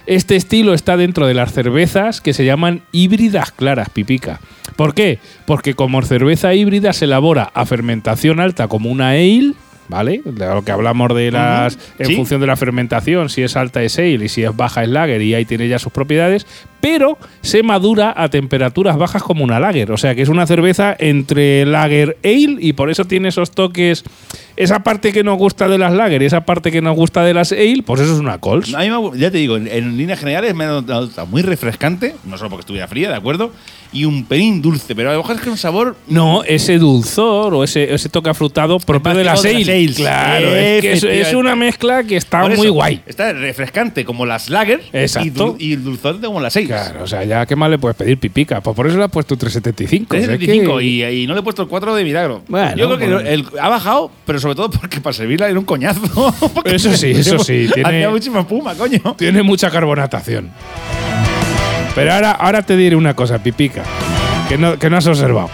Este 0.06 0.34
estilo 0.34 0.75
está 0.75 0.96
dentro 0.96 1.26
de 1.26 1.34
las 1.34 1.52
cervezas 1.52 2.20
que 2.20 2.32
se 2.32 2.44
llaman 2.44 2.82
híbridas 2.90 3.52
claras, 3.52 3.90
Pipica. 3.90 4.40
¿Por 4.75 4.94
qué? 4.94 5.18
Porque 5.46 5.75
como 5.75 6.02
cerveza 6.02 6.54
híbrida 6.54 6.92
se 6.92 7.04
elabora 7.04 7.50
a 7.54 7.64
fermentación 7.66 8.40
alta 8.40 8.66
como 8.66 8.90
una 8.90 9.10
ale, 9.10 9.52
¿vale? 9.90 10.23
De 10.25 10.47
lo 10.47 10.64
que 10.64 10.73
hablamos 10.73 11.14
de 11.14 11.30
las. 11.30 11.78
En 11.99 12.06
sí. 12.06 12.17
función 12.17 12.41
de 12.41 12.47
la 12.47 12.56
fermentación, 12.56 13.28
si 13.28 13.43
es 13.43 13.56
alta 13.56 13.82
es 13.82 13.99
ale 13.99 14.25
y 14.25 14.28
si 14.28 14.43
es 14.43 14.56
baja 14.56 14.82
es 14.82 14.88
lager, 14.88 15.21
y 15.21 15.34
ahí 15.34 15.45
tiene 15.45 15.69
ya 15.69 15.78
sus 15.78 15.93
propiedades, 15.93 16.47
pero 16.80 17.19
se 17.43 17.62
madura 17.62 18.14
a 18.17 18.30
temperaturas 18.30 18.97
bajas 18.97 19.23
como 19.23 19.45
una 19.45 19.60
lager. 19.60 19.93
O 19.93 19.99
sea 19.99 20.14
que 20.14 20.23
es 20.23 20.28
una 20.28 20.47
cerveza 20.47 20.97
entre 20.99 21.67
lager 21.67 22.17
ale 22.25 22.56
y 22.60 22.73
por 22.73 22.91
eso 22.91 23.04
tiene 23.04 23.28
esos 23.28 23.50
toques. 23.50 24.04
Esa 24.60 24.80
parte 24.80 25.12
que 25.12 25.25
nos 25.25 25.38
gusta 25.38 25.68
de 25.68 25.78
las 25.78 25.92
lager 25.92 26.20
y 26.23 26.26
esa 26.26 26.42
parte 26.42 26.70
que 26.70 26.82
nos 26.82 26.94
gusta 26.94 27.25
de 27.25 27.32
las 27.34 27.50
ale, 27.52 27.82
pues 27.84 28.00
eso 28.02 28.12
es 28.14 28.20
una 28.20 28.38
Cols. 28.38 28.75
A 28.75 28.80
mí 28.80 28.90
me 28.90 29.18
ya 29.18 29.30
te 29.30 29.38
digo, 29.38 29.56
en, 29.56 29.66
en 29.66 29.96
líneas 29.96 30.18
generales 30.20 30.54
me 30.54 30.64
ha 30.64 30.68
notado 30.68 31.08
muy 31.26 31.42
refrescante, 31.42 32.14
no 32.25 32.36
solo 32.36 32.50
porque 32.50 32.60
estuviera 32.60 32.86
fría, 32.86 33.08
¿de 33.08 33.14
acuerdo? 33.16 33.52
Y 33.92 34.04
un 34.04 34.25
pelín 34.25 34.62
dulce, 34.62 34.94
pero 34.94 35.10
a 35.10 35.14
lo 35.14 35.18
mejor 35.18 35.34
es 35.36 35.42
que 35.42 35.50
un 35.50 35.56
sabor 35.56 35.96
No, 36.06 36.44
ese 36.44 36.78
dulzor 36.78 37.54
o 37.54 37.64
ese, 37.64 37.92
ese 37.92 38.08
toque 38.08 38.30
afrutado 38.30 38.78
propio 38.78 39.14
de 39.14 39.25
las 39.25 39.42
de 39.42 39.52
las 39.54 39.68
ale. 39.68 39.92
Claro, 39.94 40.54
es 40.54 40.80
que 40.82 40.92
es, 40.92 41.02
es 41.04 41.34
una 41.34 41.56
mezcla 41.56 42.04
que 42.04 42.16
está 42.16 42.42
Por 42.42 42.56
muy 42.56 42.66
eso, 42.66 42.75
guay. 42.75 43.00
Está 43.06 43.32
refrescante 43.32 44.04
como 44.04 44.26
las 44.26 44.49
lager 44.49 44.80
Exacto. 44.92 45.56
y 45.58 45.73
el 45.73 45.82
dulzor 45.82 46.20
como 46.20 46.40
las 46.40 46.52
6. 46.52 46.68
Claro, 46.68 47.02
o 47.02 47.06
sea, 47.06 47.25
ya 47.25 47.46
qué 47.46 47.56
más 47.56 47.68
le 47.70 47.78
puedes 47.78 47.96
pedir 47.96 48.18
pipica. 48.18 48.60
Pues 48.60 48.76
por 48.76 48.86
eso 48.86 48.96
le 48.96 49.04
has 49.04 49.10
puesto 49.10 49.36
375. 49.36 50.14
o 50.14 50.18
sea, 50.18 50.28
que- 50.38 50.46
375 50.46 50.80
y, 50.82 51.04
y 51.23 51.26
no 51.26 51.34
le 51.34 51.40
he 51.40 51.42
puesto 51.42 51.62
el 51.62 51.68
4 51.68 51.94
de 51.96 52.04
milagro. 52.04 52.42
Bueno, 52.46 52.76
Yo 52.76 52.86
creo 52.86 52.99
que 52.99 53.06
bueno. 53.12 53.20
el- 53.28 53.46
ha 53.60 53.68
bajado, 53.68 54.10
pero 54.25 54.38
sobre 54.38 54.50
todo 54.54 54.71
porque 54.71 55.00
para 55.00 55.13
servirla 55.15 55.49
era 55.49 55.58
un 55.58 55.65
coñazo. 55.65 56.00
Eso 56.65 56.97
sí, 56.97 57.10
eso 57.13 57.39
sí, 57.39 57.69
tiene- 57.73 57.89
Hacía 57.89 58.10
muchísima 58.10 58.41
espuma, 58.41 58.75
coño. 58.75 59.00
Tiene 59.17 59.43
mucha 59.43 59.71
carbonatación. 59.71 60.50
Pero 61.95 62.13
ahora, 62.13 62.32
ahora 62.32 62.63
te 62.63 62.76
diré 62.76 62.97
una 62.97 63.15
cosa, 63.15 63.43
pipica, 63.43 63.82
que 64.49 64.56
no, 64.56 64.78
que 64.78 64.89
no 64.89 64.97
has 64.97 65.06
observado. 65.06 65.50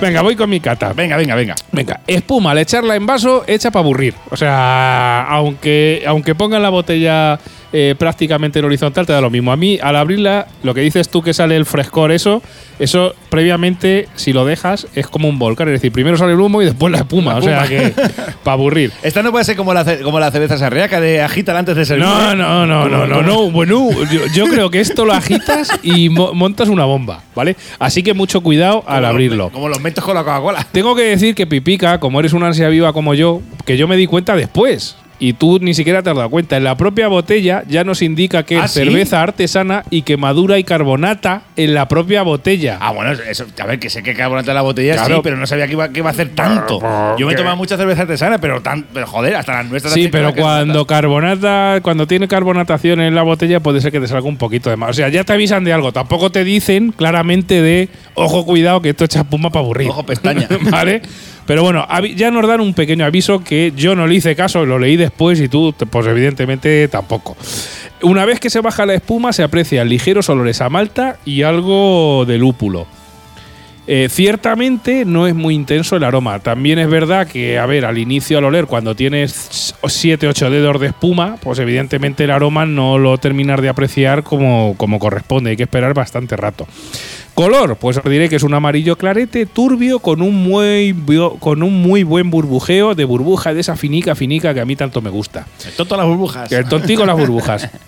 Venga, 0.00 0.20
voy 0.20 0.34
con 0.34 0.50
mi 0.50 0.58
cata. 0.58 0.92
Venga, 0.92 1.16
venga, 1.16 1.34
venga. 1.36 1.54
Venga, 1.70 2.00
espuma, 2.06 2.50
al 2.50 2.58
echarla 2.58 2.96
en 2.96 3.06
vaso, 3.06 3.44
hecha 3.46 3.70
para 3.70 3.84
aburrir. 3.84 4.14
O 4.30 4.36
sea, 4.36 5.22
aunque, 5.28 6.02
aunque 6.06 6.34
pongan 6.34 6.60
la 6.60 6.70
botella 6.70 7.38
eh, 7.72 7.94
prácticamente 7.98 8.58
en 8.58 8.64
horizontal, 8.64 9.06
te 9.06 9.12
da 9.12 9.20
lo 9.20 9.30
mismo. 9.30 9.52
A 9.52 9.56
mí, 9.56 9.78
al 9.82 9.96
abrirla, 9.96 10.46
lo 10.62 10.74
que 10.74 10.80
dices 10.82 11.08
tú 11.08 11.22
que 11.22 11.32
sale 11.34 11.56
el 11.56 11.64
frescor, 11.66 12.12
eso, 12.12 12.42
eso 12.78 13.14
previamente, 13.30 14.08
si 14.14 14.32
lo 14.32 14.44
dejas, 14.44 14.86
es 14.94 15.06
como 15.06 15.28
un 15.28 15.38
volcán. 15.38 15.68
Es 15.68 15.72
decir, 15.74 15.90
primero 15.92 16.16
sale 16.16 16.32
el 16.32 16.40
humo 16.40 16.62
y 16.62 16.66
después 16.66 16.92
la 16.92 16.98
espuma. 16.98 17.32
La 17.34 17.38
O 17.38 17.42
sea 17.42 17.66
que, 17.66 17.92
para 18.44 18.52
aburrir. 18.54 18.92
Esta 19.02 19.22
no 19.22 19.30
puede 19.32 19.44
ser 19.44 19.56
como 19.56 19.72
la, 19.74 19.84
como 20.02 20.20
la 20.20 20.30
cerveza 20.30 20.58
sarriaca 20.58 21.00
de 21.00 21.22
agítala 21.22 21.60
antes 21.60 21.76
de 21.76 21.84
servir. 21.84 22.04
No, 22.04 22.34
no, 22.34 22.66
no, 22.66 22.88
no, 22.88 23.06
no, 23.06 23.22
no. 23.22 23.50
Bueno, 23.50 23.88
yo, 24.10 24.20
yo 24.34 24.46
creo 24.46 24.70
que 24.70 24.80
esto 24.80 25.04
lo 25.04 25.12
agitas 25.12 25.70
y 25.82 26.08
mo- 26.08 26.34
montas 26.34 26.68
una 26.68 26.84
bomba, 26.84 27.22
¿vale? 27.34 27.56
Así 27.78 28.02
que 28.02 28.14
mucho 28.14 28.42
cuidado 28.42 28.84
al 28.86 29.04
abrirlo. 29.04 29.50
Como 29.50 29.68
los 29.68 29.80
mentos 29.80 30.04
con 30.04 30.14
la 30.14 30.22
Coca-Cola. 30.24 30.66
Tengo 30.72 30.94
que 30.94 31.02
decir 31.02 31.34
que 31.34 31.46
Pipica, 31.46 31.98
como 32.00 32.20
eres 32.20 32.32
una 32.32 32.48
ansia 32.48 32.68
viva 32.68 32.92
como 32.92 33.14
yo, 33.14 33.40
que 33.64 33.76
yo 33.76 33.88
me 33.88 33.96
di 33.96 34.06
cuenta 34.06 34.36
después. 34.36 34.96
Y 35.22 35.34
tú 35.34 35.60
ni 35.60 35.72
siquiera 35.72 36.02
te 36.02 36.10
has 36.10 36.16
dado 36.16 36.28
cuenta. 36.30 36.56
En 36.56 36.64
la 36.64 36.76
propia 36.76 37.06
botella 37.06 37.62
ya 37.68 37.84
nos 37.84 38.02
indica 38.02 38.42
que 38.42 38.56
¿Ah, 38.58 38.64
es 38.64 38.72
sí? 38.72 38.80
cerveza 38.80 39.22
artesana 39.22 39.84
y 39.88 40.02
que 40.02 40.16
madura 40.16 40.58
y 40.58 40.64
carbonata 40.64 41.42
en 41.54 41.74
la 41.74 41.86
propia 41.86 42.22
botella. 42.24 42.78
Ah, 42.80 42.90
bueno, 42.90 43.12
eso, 43.12 43.46
a 43.60 43.66
ver, 43.66 43.78
que 43.78 43.88
sé 43.88 44.02
que 44.02 44.14
carbonata 44.14 44.52
la 44.52 44.62
botella, 44.62 44.94
Claro. 44.94 45.14
sí, 45.14 45.20
pero 45.22 45.36
no 45.36 45.46
sabía 45.46 45.68
que 45.68 45.74
iba, 45.74 45.88
que 45.90 46.00
iba 46.00 46.08
a 46.08 46.12
hacer 46.12 46.30
tanto. 46.30 46.80
Yo 47.16 47.26
me 47.28 47.34
he 47.34 47.36
tomado 47.36 47.54
mucha 47.56 47.76
cerveza 47.76 48.02
artesana, 48.02 48.38
pero, 48.38 48.62
tan, 48.62 48.82
pero 48.92 49.06
joder, 49.06 49.36
hasta 49.36 49.52
las 49.62 49.66
nuestras. 49.66 49.94
Sí, 49.94 50.08
pero 50.10 50.34
cuando 50.34 50.88
carbonata, 50.88 51.78
cuando 51.82 52.08
tiene 52.08 52.26
carbonatación 52.26 53.00
en 53.00 53.14
la 53.14 53.22
botella, 53.22 53.60
puede 53.60 53.80
ser 53.80 53.92
que 53.92 54.00
te 54.00 54.08
salga 54.08 54.26
un 54.26 54.38
poquito 54.38 54.70
de 54.70 54.76
más. 54.76 54.90
O 54.90 54.92
sea, 54.94 55.08
ya 55.08 55.22
te 55.22 55.32
avisan 55.34 55.62
de 55.62 55.72
algo. 55.72 55.92
Tampoco 55.92 56.32
te 56.32 56.42
dicen 56.42 56.90
claramente 56.90 57.62
de 57.62 57.88
ojo, 58.14 58.44
cuidado, 58.44 58.82
que 58.82 58.88
esto 58.88 59.04
echa 59.04 59.20
espuma 59.20 59.50
para 59.50 59.64
aburrir. 59.64 59.88
Ojo, 59.88 60.04
pestaña. 60.04 60.48
¿Vale? 60.70 61.00
Pero 61.46 61.62
bueno, 61.62 61.86
ya 62.14 62.30
nos 62.30 62.46
dan 62.46 62.60
un 62.60 62.74
pequeño 62.74 63.04
aviso 63.04 63.42
que 63.42 63.72
yo 63.76 63.94
no 63.94 64.06
le 64.06 64.14
hice 64.14 64.36
caso, 64.36 64.64
lo 64.64 64.78
leí 64.78 64.96
después 64.96 65.40
y 65.40 65.48
tú, 65.48 65.74
pues 65.90 66.06
evidentemente 66.06 66.86
tampoco. 66.88 67.36
Una 68.02 68.24
vez 68.24 68.40
que 68.40 68.50
se 68.50 68.60
baja 68.60 68.86
la 68.86 68.94
espuma, 68.94 69.32
se 69.32 69.42
aprecian 69.42 69.88
ligeros 69.88 70.28
olores 70.28 70.60
a 70.60 70.68
malta 70.68 71.18
y 71.24 71.42
algo 71.42 72.24
de 72.26 72.38
lúpulo. 72.38 72.86
Eh, 73.88 74.08
ciertamente 74.08 75.04
no 75.04 75.26
es 75.26 75.34
muy 75.34 75.54
intenso 75.54 75.96
el 75.96 76.04
aroma. 76.04 76.38
También 76.38 76.78
es 76.78 76.88
verdad 76.88 77.26
que, 77.26 77.58
a 77.58 77.66
ver, 77.66 77.84
al 77.84 77.98
inicio 77.98 78.38
al 78.38 78.44
oler, 78.44 78.66
cuando 78.66 78.94
tienes 78.94 79.74
7-8 79.82 80.50
dedos 80.50 80.80
de 80.80 80.88
espuma, 80.88 81.36
pues 81.42 81.58
evidentemente 81.58 82.24
el 82.24 82.30
aroma 82.30 82.64
no 82.64 82.98
lo 82.98 83.18
terminas 83.18 83.60
de 83.60 83.68
apreciar 83.68 84.22
como, 84.22 84.74
como 84.76 85.00
corresponde. 85.00 85.50
Hay 85.50 85.56
que 85.56 85.64
esperar 85.64 85.94
bastante 85.94 86.36
rato. 86.36 86.68
Color, 87.34 87.76
pues 87.76 87.96
os 87.96 88.04
diré 88.04 88.28
que 88.28 88.36
es 88.36 88.42
un 88.42 88.52
amarillo 88.52 88.96
clarete, 88.96 89.46
turbio, 89.46 90.00
con 90.00 90.20
un 90.20 90.34
muy, 90.42 90.94
con 91.38 91.62
un 91.62 91.80
muy 91.80 92.02
buen 92.02 92.30
burbujeo 92.30 92.94
de 92.94 93.04
burbuja, 93.04 93.54
de 93.54 93.60
esa 93.60 93.74
finica, 93.76 94.14
finica 94.14 94.52
que 94.52 94.60
a 94.60 94.66
mí 94.66 94.76
tanto 94.76 95.00
me 95.00 95.08
gusta. 95.08 95.46
El 95.64 95.72
tonto 95.72 95.96
las 95.96 96.06
burbujas. 96.06 96.52
El 96.52 96.68
tontico 96.68 97.06
las 97.06 97.16
burbujas. 97.16 97.68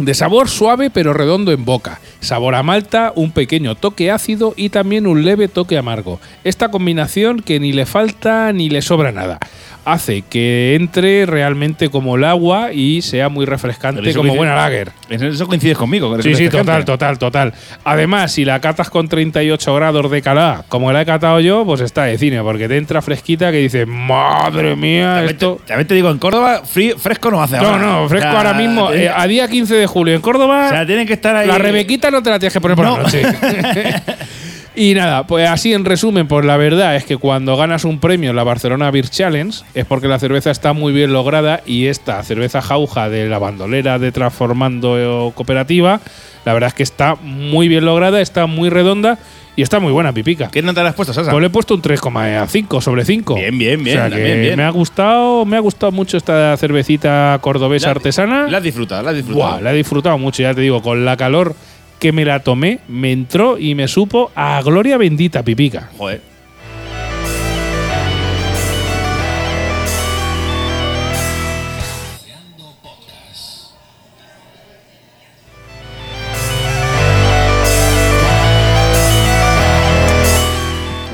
De 0.00 0.14
sabor 0.14 0.48
suave 0.48 0.88
pero 0.88 1.12
redondo 1.12 1.52
en 1.52 1.66
boca. 1.66 2.00
Sabor 2.20 2.54
a 2.54 2.62
malta, 2.62 3.12
un 3.14 3.32
pequeño 3.32 3.74
toque 3.74 4.10
ácido 4.10 4.54
y 4.56 4.70
también 4.70 5.06
un 5.06 5.26
leve 5.26 5.46
toque 5.46 5.76
amargo. 5.76 6.20
Esta 6.42 6.70
combinación 6.70 7.42
que 7.42 7.60
ni 7.60 7.72
le 7.72 7.84
falta 7.84 8.50
ni 8.54 8.70
le 8.70 8.80
sobra 8.80 9.12
nada. 9.12 9.38
Hace 9.84 10.22
que 10.22 10.74
entre 10.74 11.24
realmente 11.26 11.88
como 11.88 12.16
el 12.16 12.24
agua 12.24 12.72
y 12.72 13.00
sea 13.02 13.28
muy 13.28 13.46
refrescante 13.46 14.12
como 14.14 14.34
buena 14.34 14.54
lager. 14.54 14.92
En 15.08 15.22
eso 15.24 15.46
coincides 15.46 15.76
conmigo. 15.78 16.08
con 16.10 16.22
Sí, 16.22 16.34
sí, 16.34 16.44
refrescante. 16.48 16.84
total, 16.84 17.18
total, 17.18 17.18
total. 17.18 17.54
Además, 17.84 18.32
si 18.32 18.44
la 18.44 18.60
catas 18.60 18.90
con 18.90 19.08
38 19.08 19.74
grados 19.74 20.10
de 20.10 20.20
calá, 20.22 20.64
como 20.68 20.92
la 20.92 21.02
he 21.02 21.06
catado 21.06 21.40
yo, 21.40 21.64
pues 21.64 21.80
está 21.80 22.04
de 22.04 22.18
cine, 22.18 22.42
porque 22.42 22.68
te 22.68 22.76
entra 22.76 23.00
fresquita 23.02 23.50
que 23.50 23.56
dices, 23.58 23.86
madre 23.86 24.76
mía, 24.76 25.14
También 25.14 25.30
esto... 25.30 25.56
te, 25.62 25.68
también 25.68 25.86
te 25.88 25.94
digo, 25.94 26.10
en 26.10 26.18
Córdoba 26.18 26.62
frío- 26.64 26.98
fresco 26.98 27.30
no 27.30 27.42
hace 27.42 27.56
No, 27.56 27.68
ahora. 27.68 27.78
no, 27.78 28.08
fresco 28.08 28.28
O 28.28 28.30
sea, 28.32 28.38
ahora 28.40 28.54
mismo. 28.54 28.92
eh, 28.92 29.08
a 29.14 29.26
día 29.26 29.48
15 29.48 29.74
de 29.74 29.86
julio 29.86 30.14
en 30.14 30.20
Córdoba, 30.20 30.66
o 30.66 30.70
sea, 30.70 30.86
tienen 30.86 31.06
que 31.06 31.14
estar 31.14 31.34
ahí. 31.34 31.48
la 31.48 31.58
Rebequita 31.58 32.10
no 32.10 32.22
te 32.22 32.30
la 32.30 32.38
tienes 32.38 32.52
que 32.52 32.60
poner 32.60 32.76
por 32.76 32.84
No. 32.86 32.96
la 32.98 33.02
noche. 33.04 33.22
y 34.82 34.94
nada, 34.94 35.26
pues 35.26 35.48
así 35.48 35.72
en 35.74 35.84
resumen, 35.84 36.26
pues 36.26 36.44
la 36.46 36.56
verdad 36.56 36.96
es 36.96 37.04
que 37.04 37.16
cuando 37.18 37.56
ganas 37.56 37.84
un 37.84 37.98
premio 38.00 38.30
en 38.30 38.36
la 38.36 38.44
Barcelona 38.44 38.90
Beer 38.90 39.08
Challenge 39.08 39.58
es 39.74 39.84
porque 39.84 40.08
la 40.08 40.18
cerveza 40.18 40.50
está 40.50 40.72
muy 40.72 40.92
bien 40.92 41.12
lograda 41.12 41.60
y 41.66 41.86
esta 41.86 42.22
cerveza 42.22 42.62
jauja 42.62 43.08
de 43.10 43.28
la 43.28 43.38
bandolera 43.38 43.98
de 43.98 44.10
Transformando 44.12 45.32
Cooperativa, 45.34 46.00
la 46.44 46.52
verdad 46.54 46.68
es 46.68 46.74
que 46.74 46.82
está 46.82 47.16
muy 47.16 47.68
bien 47.68 47.84
lograda, 47.84 48.20
está 48.20 48.46
muy 48.46 48.70
redonda 48.70 49.18
y 49.56 49.62
está 49.62 49.80
muy 49.80 49.92
buena, 49.92 50.12
pipica. 50.12 50.48
¿Qué 50.50 50.62
nota 50.62 50.82
le 50.82 50.88
has 50.90 50.94
puesto, 50.94 51.12
Sasa? 51.12 51.30
Pues 51.30 51.40
le 51.42 51.48
he 51.48 51.50
puesto 51.50 51.74
un 51.74 51.82
3,5 51.82 52.80
sobre 52.80 53.04
5. 53.04 53.34
Bien, 53.34 53.58
bien, 53.58 53.84
bien, 53.84 53.98
O 53.98 54.00
sea 54.00 54.10
también 54.10 54.40
bien. 54.40 54.56
me 54.56 54.62
ha 54.62 54.70
gustado, 54.70 55.44
me 55.44 55.56
ha 55.56 55.60
gustado 55.60 55.92
mucho 55.92 56.16
esta 56.16 56.56
cervecita 56.56 57.38
cordobesa 57.42 57.88
La- 57.88 57.90
artesana. 57.92 58.46
La 58.48 58.58
has 58.58 58.64
disfrutado, 58.64 59.02
la 59.02 59.10
has 59.10 59.16
disfrutado. 59.16 59.50
Buah, 59.50 59.60
la 59.60 59.72
he 59.72 59.76
disfrutado 59.76 60.16
mucho, 60.18 60.42
ya 60.42 60.54
te 60.54 60.62
digo, 60.62 60.80
con 60.80 61.04
la 61.04 61.16
calor 61.16 61.54
que 62.00 62.12
me 62.12 62.24
la 62.24 62.40
tomé, 62.40 62.80
me 62.88 63.12
entró 63.12 63.58
y 63.58 63.74
me 63.76 63.86
supo 63.86 64.32
a 64.34 64.60
gloria 64.62 64.96
bendita, 64.96 65.44
pipica. 65.44 65.90
Joder. 65.96 66.30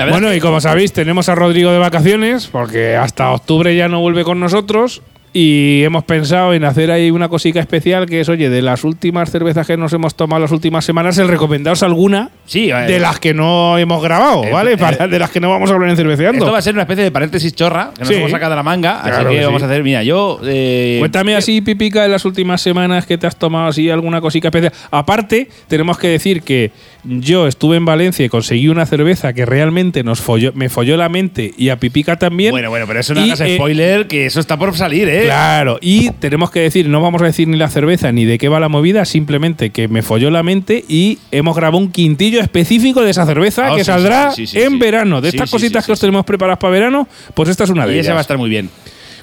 Bueno, 0.08 0.32
y 0.32 0.40
como 0.40 0.60
sabéis, 0.60 0.92
tenemos 0.92 1.28
a 1.28 1.34
Rodrigo 1.34 1.72
de 1.72 1.78
vacaciones, 1.78 2.46
porque 2.46 2.96
hasta 2.96 3.32
octubre 3.32 3.74
ya 3.74 3.88
no 3.88 4.00
vuelve 4.00 4.24
con 4.24 4.38
nosotros. 4.38 5.02
Y 5.38 5.82
hemos 5.84 6.02
pensado 6.04 6.54
en 6.54 6.64
hacer 6.64 6.90
ahí 6.90 7.10
una 7.10 7.28
cosica 7.28 7.60
especial 7.60 8.06
que 8.06 8.20
es, 8.20 8.28
oye, 8.30 8.48
de 8.48 8.62
las 8.62 8.84
últimas 8.84 9.30
cervezas 9.30 9.66
que 9.66 9.76
nos 9.76 9.92
hemos 9.92 10.14
tomado 10.14 10.40
las 10.40 10.50
últimas 10.50 10.82
semanas, 10.82 11.18
el 11.18 11.28
recomendaros 11.28 11.82
alguna 11.82 12.30
Sí, 12.46 12.68
de 12.70 12.98
las 12.98 13.20
que 13.20 13.34
no 13.34 13.76
hemos 13.76 14.02
grabado, 14.02 14.44
Eh, 14.44 14.50
¿vale? 14.50 14.72
eh, 14.72 14.76
Para- 14.78 15.06
de 15.06 15.18
las 15.18 15.28
que 15.30 15.40
no 15.40 15.50
vamos 15.50 15.70
a 15.70 15.74
hablar 15.74 15.90
en 15.90 15.96
cerveceando. 15.96 16.38
Esto 16.38 16.52
va 16.52 16.56
a 16.58 16.62
ser 16.62 16.72
una 16.72 16.84
especie 16.84 17.04
de 17.04 17.10
paréntesis 17.10 17.54
chorra 17.54 17.90
que 17.94 18.00
nos 18.00 18.08
Sí. 18.08 18.14
hemos 18.14 18.30
sacado 18.30 18.48
de 18.52 18.56
la 18.56 18.62
manga. 18.62 19.02
Claro 19.02 19.16
así 19.16 19.28
que, 19.28 19.38
que 19.40 19.44
vamos 19.44 19.60
sí. 19.60 19.64
a 19.64 19.68
hacer. 19.70 19.82
Mira, 19.84 20.02
yo. 20.04 20.40
eh, 20.42 20.96
Cuéntame 21.00 21.36
así, 21.36 21.60
Pipica, 21.60 22.06
en 22.06 22.12
las 22.12 22.24
últimas 22.24 22.62
semanas 22.62 23.04
que 23.04 23.18
te 23.18 23.26
has 23.26 23.36
tomado 23.36 23.66
así 23.68 23.90
alguna 23.90 24.22
cosita 24.22 24.48
especial. 24.48 24.72
Aparte, 24.90 25.48
tenemos 25.68 25.98
que 25.98 26.08
decir 26.08 26.40
que 26.44 26.70
yo 27.04 27.46
estuve 27.46 27.76
en 27.76 27.84
Valencia 27.84 28.24
y 28.24 28.30
conseguí 28.30 28.68
una 28.68 28.86
cerveza 28.86 29.34
que 29.34 29.44
realmente 29.44 30.02
nos 30.02 30.20
folló, 30.22 30.52
me 30.54 30.70
folló 30.70 30.96
la 30.96 31.10
mente 31.10 31.52
y 31.58 31.68
a 31.68 31.76
Pipica 31.78 32.16
también. 32.16 32.52
Bueno, 32.52 32.70
bueno, 32.70 32.86
pero 32.88 33.00
eso 33.00 33.12
no 33.12 33.20
hagas 33.20 33.40
eh, 33.42 33.56
spoiler, 33.56 34.06
que 34.06 34.24
eso 34.24 34.40
está 34.40 34.56
por 34.56 34.74
salir, 34.74 35.08
¿eh? 35.10 35.25
Claro, 35.26 35.78
y 35.80 36.10
tenemos 36.10 36.50
que 36.50 36.60
decir, 36.60 36.88
no 36.88 37.00
vamos 37.00 37.22
a 37.22 37.24
decir 37.26 37.48
ni 37.48 37.56
la 37.56 37.68
cerveza 37.68 38.12
ni 38.12 38.24
de 38.24 38.38
qué 38.38 38.48
va 38.48 38.60
la 38.60 38.68
movida, 38.68 39.04
simplemente 39.04 39.70
que 39.70 39.88
me 39.88 40.02
folló 40.02 40.30
la 40.30 40.42
mente 40.42 40.84
y 40.88 41.18
hemos 41.30 41.54
grabado 41.56 41.78
un 41.78 41.90
quintillo 41.90 42.40
específico 42.40 43.02
de 43.02 43.10
esa 43.10 43.26
cerveza 43.26 43.66
Ah, 43.72 43.76
que 43.76 43.80
sí, 43.84 43.86
saldrá 43.86 44.30
sí, 44.32 44.46
sí, 44.46 44.58
sí, 44.58 44.62
en 44.64 44.78
verano. 44.78 45.20
De 45.20 45.28
estas 45.28 45.50
cositas 45.50 45.84
que 45.86 45.92
os 45.92 46.00
tenemos 46.00 46.24
preparadas 46.24 46.58
para 46.58 46.70
verano, 46.72 47.08
pues 47.34 47.48
esta 47.48 47.64
es 47.64 47.70
una 47.70 47.86
de 47.86 47.94
Y 47.96 47.98
esa 47.98 48.08
ellas. 48.08 48.14
va 48.14 48.18
a 48.18 48.22
estar 48.22 48.38
muy 48.38 48.50
bien. 48.50 48.70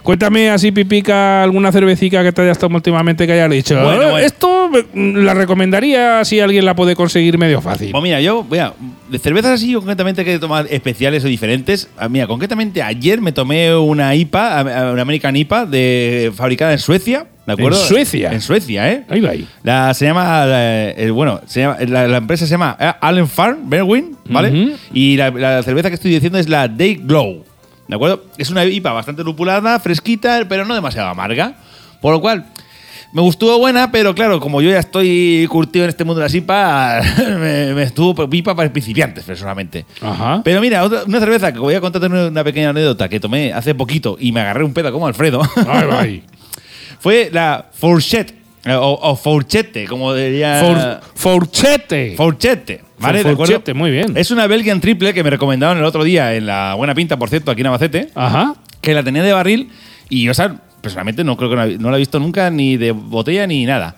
Cuéntame 0.04 0.50
así, 0.50 0.72
Pipica, 0.74 1.44
alguna 1.44 1.72
cervecica 1.72 2.22
que 2.24 2.32
te 2.34 2.42
hayas 2.42 2.60
tomado 2.60 2.78
últimamente 2.78 3.26
que 3.26 3.34
hayas 3.34 3.50
dicho. 3.50 3.76
Bueno, 3.82 4.02
"Eh, 4.02 4.12
bueno. 4.12 4.18
Esto 4.18 4.70
mm, 4.94 5.18
la 5.20 5.34
recomendaría 5.34 6.24
si 6.26 6.40
alguien 6.42 6.66
la 6.66 6.76
puede 6.76 6.94
conseguir 6.96 7.38
medio 7.38 7.62
fácil. 7.62 7.92
Pues 7.92 8.04
mira, 8.04 8.20
yo, 8.20 8.46
mira, 8.50 8.74
de 9.10 9.18
cervezas 9.20 9.52
así 9.52 9.74
concretamente 9.74 10.26
que 10.26 10.34
he 10.34 10.40
tomado 10.40 10.68
especiales 10.70 11.24
o 11.24 11.28
diferentes. 11.28 11.88
ah, 11.98 12.10
Mira, 12.10 12.28
concretamente 12.28 12.82
ayer 12.84 13.22
me 13.22 13.32
tomé 13.32 13.74
una 13.76 14.14
IPA, 14.14 14.92
una 14.92 15.02
American 15.02 15.36
IPA 15.38 15.66
de, 15.68 16.32
fabricada 16.36 16.74
en 16.74 16.80
Suecia, 16.80 17.26
¿de 17.48 17.54
acuerdo? 17.54 17.80
¿En 17.80 17.88
Suecia? 17.88 18.32
En 18.34 18.42
Suecia, 18.42 18.92
¿eh? 18.92 19.04
Ahí 19.10 19.22
va 19.22 19.30
ahí. 19.30 19.48
La, 19.64 19.94
se 19.94 20.06
llama, 20.06 20.44
eh, 20.48 21.12
bueno, 21.14 21.40
se 21.46 21.62
llama- 21.62 21.78
la, 21.88 22.08
la 22.10 22.18
empresa 22.18 22.46
se 22.46 22.52
llama 22.52 22.76
eh, 22.78 22.92
Allen 23.00 23.28
Farm, 23.30 23.70
Berwin, 23.70 24.18
¿vale? 24.30 24.74
Y 24.94 25.16
la, 25.16 25.30
la 25.32 25.64
cerveza 25.64 25.88
que 25.90 25.96
estoy 25.96 26.12
diciendo 26.12 26.38
es 26.40 26.50
la 26.50 26.68
Day 26.68 26.96
Glow, 27.02 27.46
¿de 27.88 27.96
acuerdo? 27.96 28.24
Es 28.38 28.50
una 28.50 28.64
IPA 28.66 28.92
bastante 28.94 29.24
lupulada, 29.24 29.80
fresquita, 29.80 30.42
pero 30.48 30.66
no 30.66 30.74
demasiado 30.76 31.10
amarga. 31.10 31.56
Por 32.02 32.14
lo 32.14 32.22
cual, 32.22 32.46
me 33.14 33.22
gustó 33.22 33.58
buena, 33.60 33.92
pero 33.92 34.16
claro, 34.16 34.40
como 34.40 34.62
yo 34.62 34.72
ya 34.72 34.80
estoy 34.80 35.46
curtido 35.50 35.86
en 35.86 35.90
este 35.90 36.04
mundo 36.04 36.20
de 36.20 36.26
las 36.26 36.34
IPA, 36.34 37.02
me, 37.40 37.74
me 37.74 37.84
estuvo 37.84 38.28
IPA 38.32 38.56
para 38.56 38.72
principiantes, 38.72 39.24
personalmente. 39.24 39.86
Ajá. 40.02 40.42
Pero 40.44 40.60
mira, 40.62 40.84
otra- 40.84 41.04
una 41.06 41.20
cerveza 41.20 41.52
que 41.54 41.60
voy 41.60 41.76
a 41.76 41.82
contarte 41.82 42.08
una, 42.08 42.28
una 42.28 42.44
pequeña 42.44 42.70
anécdota 42.70 43.08
que 43.08 43.20
tomé 43.20 43.54
hace 43.54 43.76
poquito 43.76 44.18
y 44.20 44.32
me 44.32 44.42
agarré 44.42 44.64
un 44.64 44.74
pedo 44.74 44.92
como 44.92 45.08
Alfredo. 45.08 45.42
Va 45.68 46.00
ahí. 46.02 46.24
Fue 47.00 47.30
la 47.34 47.66
Fourchette, 47.74 48.34
eh, 48.66 48.74
o, 48.74 48.94
o 49.02 49.16
Fourchette, 49.16 49.88
como 49.88 50.14
diría. 50.14 50.62
For- 50.62 51.02
Forchete. 51.16 52.16
Fourchette, 52.16 52.82
¿vale? 53.04 53.24
¿De 53.24 53.30
acuerdo? 53.30 53.62
Muy 53.76 53.92
bien. 53.92 54.18
Es 54.18 54.32
una 54.32 54.48
Belgian 54.48 54.82
triple 54.82 55.14
que 55.14 55.24
me 55.24 55.30
recomendaron 55.30 55.78
el 55.78 55.84
otro 55.84 56.04
día 56.04 56.34
en 56.36 56.46
la 56.46 56.74
Buena 56.76 56.96
Pinta, 56.96 57.18
por 57.18 57.30
cierto, 57.30 57.52
aquí 57.52 57.62
en 57.62 57.68
Albacete, 57.68 58.10
Ajá. 58.16 58.56
que 58.82 58.94
la 58.94 59.04
tenía 59.04 59.24
de 59.24 59.34
barril 59.34 59.70
y, 60.10 60.28
o 60.30 60.34
sea, 60.34 60.56
personalmente 60.82 61.24
no 61.24 61.38
creo 61.38 61.50
que 61.50 61.56
la, 61.56 61.68
no 61.68 61.90
la 61.92 61.98
he 61.98 62.00
visto 62.00 62.20
nunca 62.20 62.50
ni 62.50 62.78
de 62.78 62.92
botella 62.92 63.48
ni 63.48 63.66
nada. 63.66 63.96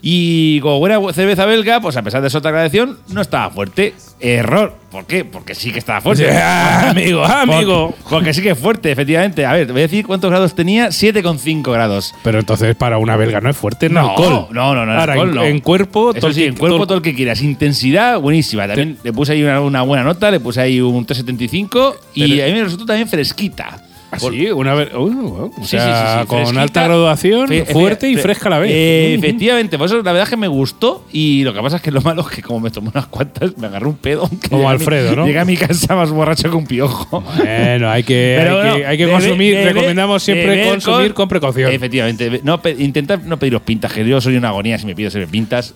Y 0.00 0.60
como 0.60 0.78
buena 0.78 1.00
cerveza 1.12 1.44
belga, 1.44 1.80
pues 1.80 1.96
a 1.96 2.02
pesar 2.02 2.22
de 2.22 2.30
su 2.30 2.38
otra 2.38 2.50
gradación, 2.52 2.98
no 3.08 3.20
estaba 3.20 3.50
fuerte. 3.50 3.94
Error. 4.20 4.74
¿Por 4.90 5.06
qué? 5.06 5.24
Porque 5.24 5.54
sí 5.54 5.70
que 5.70 5.78
estaba 5.78 6.00
fuerte. 6.00 6.24
Ya, 6.24 6.90
amigo, 6.90 7.24
amigo. 7.24 7.88
Porque, 7.90 8.04
porque 8.10 8.34
sí 8.34 8.42
que 8.42 8.50
es 8.50 8.58
fuerte, 8.58 8.90
efectivamente. 8.90 9.44
A 9.44 9.52
ver, 9.52 9.66
te 9.66 9.72
voy 9.72 9.82
a 9.82 9.86
decir 9.86 10.06
cuántos 10.06 10.30
grados 10.30 10.54
tenía. 10.54 10.88
7,5 10.88 11.72
grados. 11.72 12.14
Pero 12.24 12.38
entonces 12.38 12.74
para 12.76 12.98
una 12.98 13.16
belga 13.16 13.40
no 13.40 13.50
es 13.50 13.56
fuerte, 13.56 13.86
en 13.86 13.96
alcohol. 13.98 14.48
No, 14.50 14.74
no, 14.74 14.86
no. 14.86 14.92
Ahora, 14.98 15.12
alcohol 15.12 15.28
en, 15.30 15.34
no. 15.34 15.44
en 15.44 15.60
cuerpo, 15.60 16.10
Eso 16.12 16.20
todo 16.20 16.32
sí, 16.32 16.44
en 16.44 16.56
cuerpo 16.56 16.86
todo- 16.86 16.98
el 16.98 17.02
que 17.02 17.14
quieras. 17.14 17.42
Intensidad, 17.42 18.18
buenísima. 18.20 18.66
También 18.66 18.98
le 19.02 19.12
puse 19.12 19.32
ahí 19.32 19.42
una, 19.42 19.60
una 19.60 19.82
buena 19.82 20.04
nota, 20.04 20.30
le 20.30 20.40
puse 20.40 20.60
ahí 20.60 20.80
un 20.80 21.04
375 21.04 21.96
y 22.14 22.40
a 22.40 22.46
mí 22.46 22.52
me 22.52 22.64
resultó 22.64 22.86
también 22.86 23.08
fresquita. 23.08 23.82
¿Ah, 24.10 24.16
Por- 24.18 24.32
sí? 24.32 24.50
Una 24.50 24.74
vez. 24.74 24.88
uh, 24.94 24.98
uh, 25.00 25.52
o 25.54 25.62
Sí, 25.62 25.68
sea, 25.76 26.14
sí, 26.16 26.20
sí, 26.22 26.26
con 26.28 26.38
fresquita. 26.38 26.62
alta 26.62 26.84
graduación, 26.84 27.48
Fe- 27.48 27.66
fuerte 27.66 28.08
y 28.08 28.16
fresca 28.16 28.48
a 28.48 28.50
la 28.52 28.58
vez. 28.58 28.70
Eh, 28.72 29.14
efectivamente, 29.18 29.76
por 29.76 29.84
eso 29.86 29.96
la 29.96 30.02
verdad 30.12 30.22
es 30.22 30.30
que 30.30 30.36
me 30.38 30.48
gustó 30.48 31.04
y 31.12 31.44
lo 31.44 31.52
que 31.52 31.60
pasa 31.60 31.76
es 31.76 31.82
que 31.82 31.90
lo 31.90 32.00
malo 32.00 32.22
es 32.22 32.28
que 32.34 32.40
como 32.40 32.60
me 32.60 32.70
tomé 32.70 32.88
unas 32.88 33.06
cuantas, 33.08 33.58
me 33.58 33.66
agarré 33.66 33.86
un 33.86 33.96
pedo. 33.96 34.22
Como 34.48 34.62
llegué 34.62 34.64
a 34.64 34.68
mi- 34.68 34.74
Alfredo, 34.80 35.16
¿no? 35.16 35.26
Llegué 35.26 35.38
a 35.40 35.44
mi 35.44 35.56
casa 35.58 35.94
más 35.94 36.10
borracho 36.10 36.48
que 36.50 36.56
un 36.56 36.66
piojo. 36.66 37.20
Bueno, 37.36 37.90
hay 37.90 38.02
que, 38.02 38.36
Pero 38.40 38.56
hay 38.56 38.62
que, 38.62 38.70
bueno, 38.70 38.88
hay 38.88 38.96
que 38.96 39.06
bebe- 39.06 39.12
consumir. 39.12 39.54
recomendamos 39.64 40.22
siempre 40.22 40.68
consumir 40.70 41.12
con, 41.12 41.28
precaución. 41.28 41.70
Efectivamente. 41.70 42.40
No, 42.44 42.62
pe- 42.62 42.76
intentad 42.78 43.18
no 43.20 43.38
pediros 43.38 43.60
pintas, 43.62 43.92
que 43.92 44.06
yo 44.08 44.20
soy 44.22 44.36
una 44.36 44.48
agonía 44.48 44.78
si 44.78 44.86
me 44.86 44.94
pido 44.94 45.10
ser 45.10 45.26
pintas. 45.28 45.74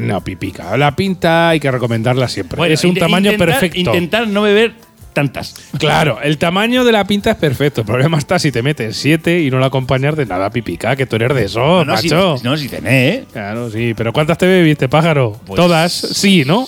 No, 0.00 0.20
pipica. 0.22 0.76
La 0.76 0.96
pinta 0.96 1.50
hay 1.50 1.60
que 1.60 1.70
recomendarla 1.70 2.26
siempre. 2.28 2.56
Bueno, 2.56 2.74
es 2.74 2.82
un 2.84 2.94
tamaño 2.96 3.30
intentar- 3.30 3.46
perfecto. 3.60 3.78
Intentar 3.78 4.26
no 4.26 4.42
beber 4.42 4.72
tantas. 5.14 5.54
Claro, 5.78 6.18
el 6.22 6.36
tamaño 6.36 6.84
de 6.84 6.92
la 6.92 7.04
pinta 7.06 7.30
es 7.30 7.36
perfecto. 7.36 7.80
El 7.80 7.86
problema 7.86 8.18
está 8.18 8.38
si 8.38 8.52
te 8.52 8.62
metes 8.62 8.96
siete 8.96 9.40
y 9.40 9.50
no 9.50 9.58
la 9.58 9.66
acompañas 9.66 10.16
de 10.16 10.26
nada 10.26 10.50
pipica, 10.50 10.94
que 10.96 11.06
tú 11.06 11.16
eres 11.16 11.34
de 11.34 11.44
eso, 11.44 11.84
no, 11.84 11.96
si, 11.96 12.08
macho. 12.10 12.36
no, 12.42 12.56
si 12.56 12.68
cené, 12.68 13.08
¿eh? 13.08 13.24
Claro, 13.32 13.70
sí. 13.70 13.94
Pero 13.96 14.12
¿cuántas 14.12 14.36
te 14.36 14.46
bebiste, 14.46 14.88
pájaro? 14.88 15.40
Pues- 15.46 15.56
Todas, 15.56 15.92
sí, 15.92 16.44
¿no? 16.44 16.66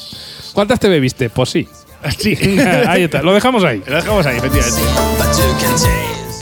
¿Cuántas 0.54 0.80
te 0.80 0.88
bebiste? 0.88 1.28
Pues 1.28 1.50
sí. 1.50 1.68
Sí. 2.18 2.36
ahí 2.86 3.02
está, 3.04 3.20
lo 3.22 3.34
dejamos 3.34 3.64
ahí. 3.64 3.82
Lo 3.86 3.96
dejamos 3.96 4.24
ahí, 4.26 4.36
efectivamente. 4.36 4.80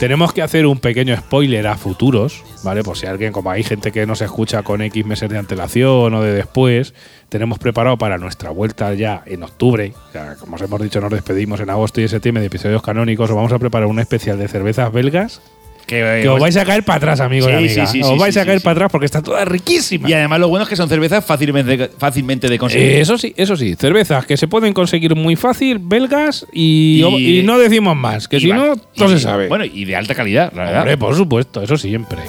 Tenemos 0.05 0.33
que 0.33 0.43
hacer 0.43 0.67
un 0.67 0.77
pequeño 0.77 1.17
spoiler 1.17 1.65
a 1.65 1.77
futuros, 1.77 2.43
¿vale? 2.63 2.83
Por 2.83 2.95
si 2.95 3.07
alguien, 3.07 3.33
como 3.33 3.49
hay 3.49 3.63
gente 3.63 3.91
que 3.91 4.05
nos 4.05 4.21
escucha 4.21 4.61
con 4.61 4.83
X 4.83 5.03
meses 5.03 5.27
de 5.31 5.39
antelación 5.39 6.13
o 6.13 6.21
de 6.21 6.31
después, 6.31 6.93
tenemos 7.27 7.57
preparado 7.57 7.97
para 7.97 8.19
nuestra 8.19 8.51
vuelta 8.51 8.93
ya 8.93 9.23
en 9.25 9.41
octubre. 9.41 9.93
Sea, 10.11 10.35
como 10.35 10.57
os 10.57 10.61
hemos 10.61 10.79
dicho, 10.79 11.01
nos 11.01 11.09
despedimos 11.09 11.59
en 11.59 11.71
agosto 11.71 12.01
y 12.01 12.07
septiembre 12.07 12.41
de 12.41 12.47
episodios 12.47 12.83
canónicos. 12.83 13.31
Os 13.31 13.35
vamos 13.35 13.51
a 13.51 13.57
preparar 13.57 13.87
un 13.87 13.97
especial 13.97 14.37
de 14.37 14.47
cervezas 14.47 14.93
belgas 14.93 15.41
Que, 15.85 16.19
Que 16.23 16.29
os 16.29 16.39
vais 16.39 16.55
a 16.57 16.65
caer 16.65 16.83
para 16.83 16.97
atrás, 16.97 17.19
amigos 17.19 17.47
Sí, 17.47 17.53
y 17.53 17.55
amigas. 17.57 17.91
sí, 17.91 18.01
sí, 18.01 18.03
os 18.03 18.17
vais 18.19 18.35
a 18.37 18.45
caer 18.45 18.61
para 18.61 18.71
atrás 18.73 18.91
porque 18.91 19.05
está 19.05 19.21
toda 19.21 19.45
riquísima. 19.45 20.09
Y 20.09 20.13
además 20.13 20.39
lo 20.39 20.47
bueno 20.49 20.63
es 20.63 20.69
que 20.69 20.75
son 20.75 20.89
cervezas 20.89 21.23
fácilmente, 21.23 21.89
fácilmente 21.97 22.49
de 22.49 22.57
conseguir. 22.57 22.87
Eh, 22.87 23.01
eso 23.01 23.17
sí, 23.17 23.33
eso 23.37 23.55
sí. 23.55 23.75
Cervezas 23.75 24.25
que 24.25 24.35
se 24.37 24.47
pueden 24.47 24.73
conseguir 24.73 25.15
muy 25.15 25.35
fácil, 25.35 25.77
belgas 25.79 26.45
y, 26.51 27.03
Y- 27.17 27.39
y 27.39 27.43
no 27.43 27.59
decimos 27.59 27.95
más, 27.95 28.27
que 28.27 28.39
si 28.39 28.47
va- 28.47 28.55
no, 28.55 28.75
no 28.97 29.07
se 29.09 29.19
sabe. 29.19 29.47
Bueno, 29.47 29.65
y 29.65 29.85
de 29.85 29.95
alta 29.95 30.15
calidad, 30.15 30.51
la 30.55 30.63
verdad. 30.63 30.79
Hombre, 30.81 30.97
por 30.97 31.15
supuesto, 31.15 31.61
eso 31.61 31.77
siempre. 31.77 32.19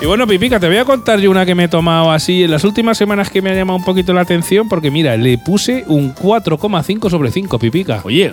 Y 0.00 0.04
bueno, 0.06 0.26
Pipica, 0.26 0.60
te 0.60 0.68
voy 0.68 0.76
a 0.76 0.84
contar 0.84 1.18
yo 1.20 1.30
una 1.30 1.46
que 1.46 1.54
me 1.54 1.64
he 1.64 1.68
tomado 1.68 2.12
así 2.12 2.44
en 2.44 2.50
las 2.50 2.64
últimas 2.64 2.98
semanas 2.98 3.30
que 3.30 3.40
me 3.42 3.50
ha 3.50 3.54
llamado 3.54 3.78
un 3.78 3.84
poquito 3.84 4.12
la 4.12 4.20
atención, 4.20 4.68
porque 4.68 4.90
mira, 4.90 5.16
le 5.16 5.38
puse 5.38 5.84
un 5.88 6.14
4,5 6.14 7.08
sobre 7.10 7.30
5, 7.30 7.58
Pipica. 7.58 8.02
Oye, 8.04 8.32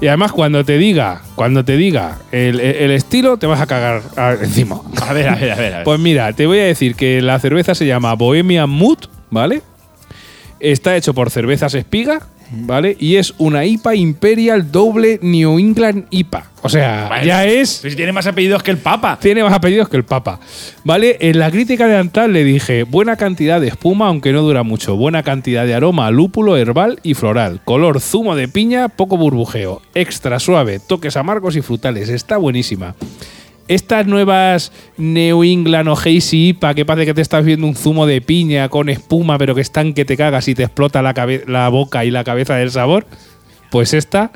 Y 0.00 0.06
además, 0.08 0.32
cuando 0.32 0.64
te 0.64 0.78
diga, 0.78 1.20
cuando 1.34 1.64
te 1.64 1.76
diga 1.76 2.18
el, 2.32 2.58
el 2.58 2.90
estilo, 2.90 3.36
te 3.36 3.46
vas 3.46 3.60
a 3.60 3.66
cagar 3.66 4.02
encima. 4.40 4.80
a 5.02 5.12
ver, 5.12 5.28
a 5.28 5.34
ver, 5.34 5.52
a 5.52 5.56
ver. 5.56 5.74
a 5.74 5.76
ver. 5.78 5.84
Pues 5.84 6.00
mira, 6.00 6.32
te 6.32 6.46
voy 6.46 6.58
a 6.58 6.64
decir 6.64 6.94
que 6.94 7.20
la 7.20 7.38
cerveza 7.38 7.74
se 7.74 7.86
llama 7.86 8.14
Bohemian 8.14 8.70
Mood, 8.70 8.98
¿vale? 9.28 9.60
Está 10.58 10.96
hecho 10.96 11.12
por 11.12 11.30
cervezas 11.30 11.74
espiga, 11.74 12.20
¿vale? 12.50 12.96
Y 12.98 13.16
es 13.16 13.34
una 13.38 13.64
IPA 13.64 13.94
Imperial 13.94 14.70
doble 14.70 15.18
New 15.22 15.58
England 15.58 16.06
IPA. 16.10 16.50
O 16.62 16.68
sea, 16.68 17.06
Vale. 17.08 17.26
ya 17.26 17.46
es. 17.46 17.80
Tiene 17.96 18.12
más 18.12 18.26
apellidos 18.26 18.62
que 18.62 18.70
el 18.70 18.76
Papa. 18.76 19.18
Tiene 19.20 19.42
más 19.42 19.52
apellidos 19.52 19.88
que 19.88 19.96
el 19.96 20.04
Papa. 20.04 20.40
¿Vale? 20.84 21.16
En 21.20 21.38
la 21.38 21.50
crítica 21.50 21.86
de 21.86 21.96
Antal 21.96 22.32
le 22.34 22.44
dije: 22.44 22.82
buena 22.82 23.16
cantidad 23.16 23.60
de 23.60 23.68
espuma, 23.68 24.08
aunque 24.08 24.32
no 24.32 24.42
dura 24.42 24.62
mucho. 24.62 24.94
Buena 24.96 25.22
cantidad 25.22 25.64
de 25.64 25.74
aroma 25.74 26.10
lúpulo, 26.10 26.58
herbal 26.58 27.00
y 27.02 27.14
floral. 27.14 27.62
Color 27.64 28.00
zumo 28.00 28.36
de 28.36 28.46
piña, 28.48 28.88
poco 28.90 29.16
burbujeo. 29.16 29.80
Extra 29.94 30.38
suave, 30.38 30.80
toques 30.80 31.16
amargos 31.16 31.56
y 31.56 31.62
frutales. 31.62 32.10
Está 32.10 32.36
buenísima. 32.36 32.94
Estas 33.70 34.04
nuevas 34.04 34.72
New 34.96 35.44
England 35.44 35.88
o 35.88 35.92
Hazy 35.92 36.48
IPA 36.48 36.74
que 36.74 36.84
parece 36.84 37.06
que 37.06 37.14
te 37.14 37.20
estás 37.22 37.44
viendo 37.44 37.68
un 37.68 37.76
zumo 37.76 38.04
de 38.04 38.20
piña 38.20 38.68
con 38.68 38.88
espuma, 38.88 39.38
pero 39.38 39.54
que 39.54 39.60
están 39.60 39.94
que 39.94 40.04
te 40.04 40.16
cagas 40.16 40.48
y 40.48 40.56
te 40.56 40.64
explota 40.64 41.02
la, 41.02 41.14
la 41.46 41.68
boca 41.68 42.04
y 42.04 42.10
la 42.10 42.24
cabeza 42.24 42.56
del 42.56 42.72
sabor, 42.72 43.06
pues 43.70 43.94
esta 43.94 44.32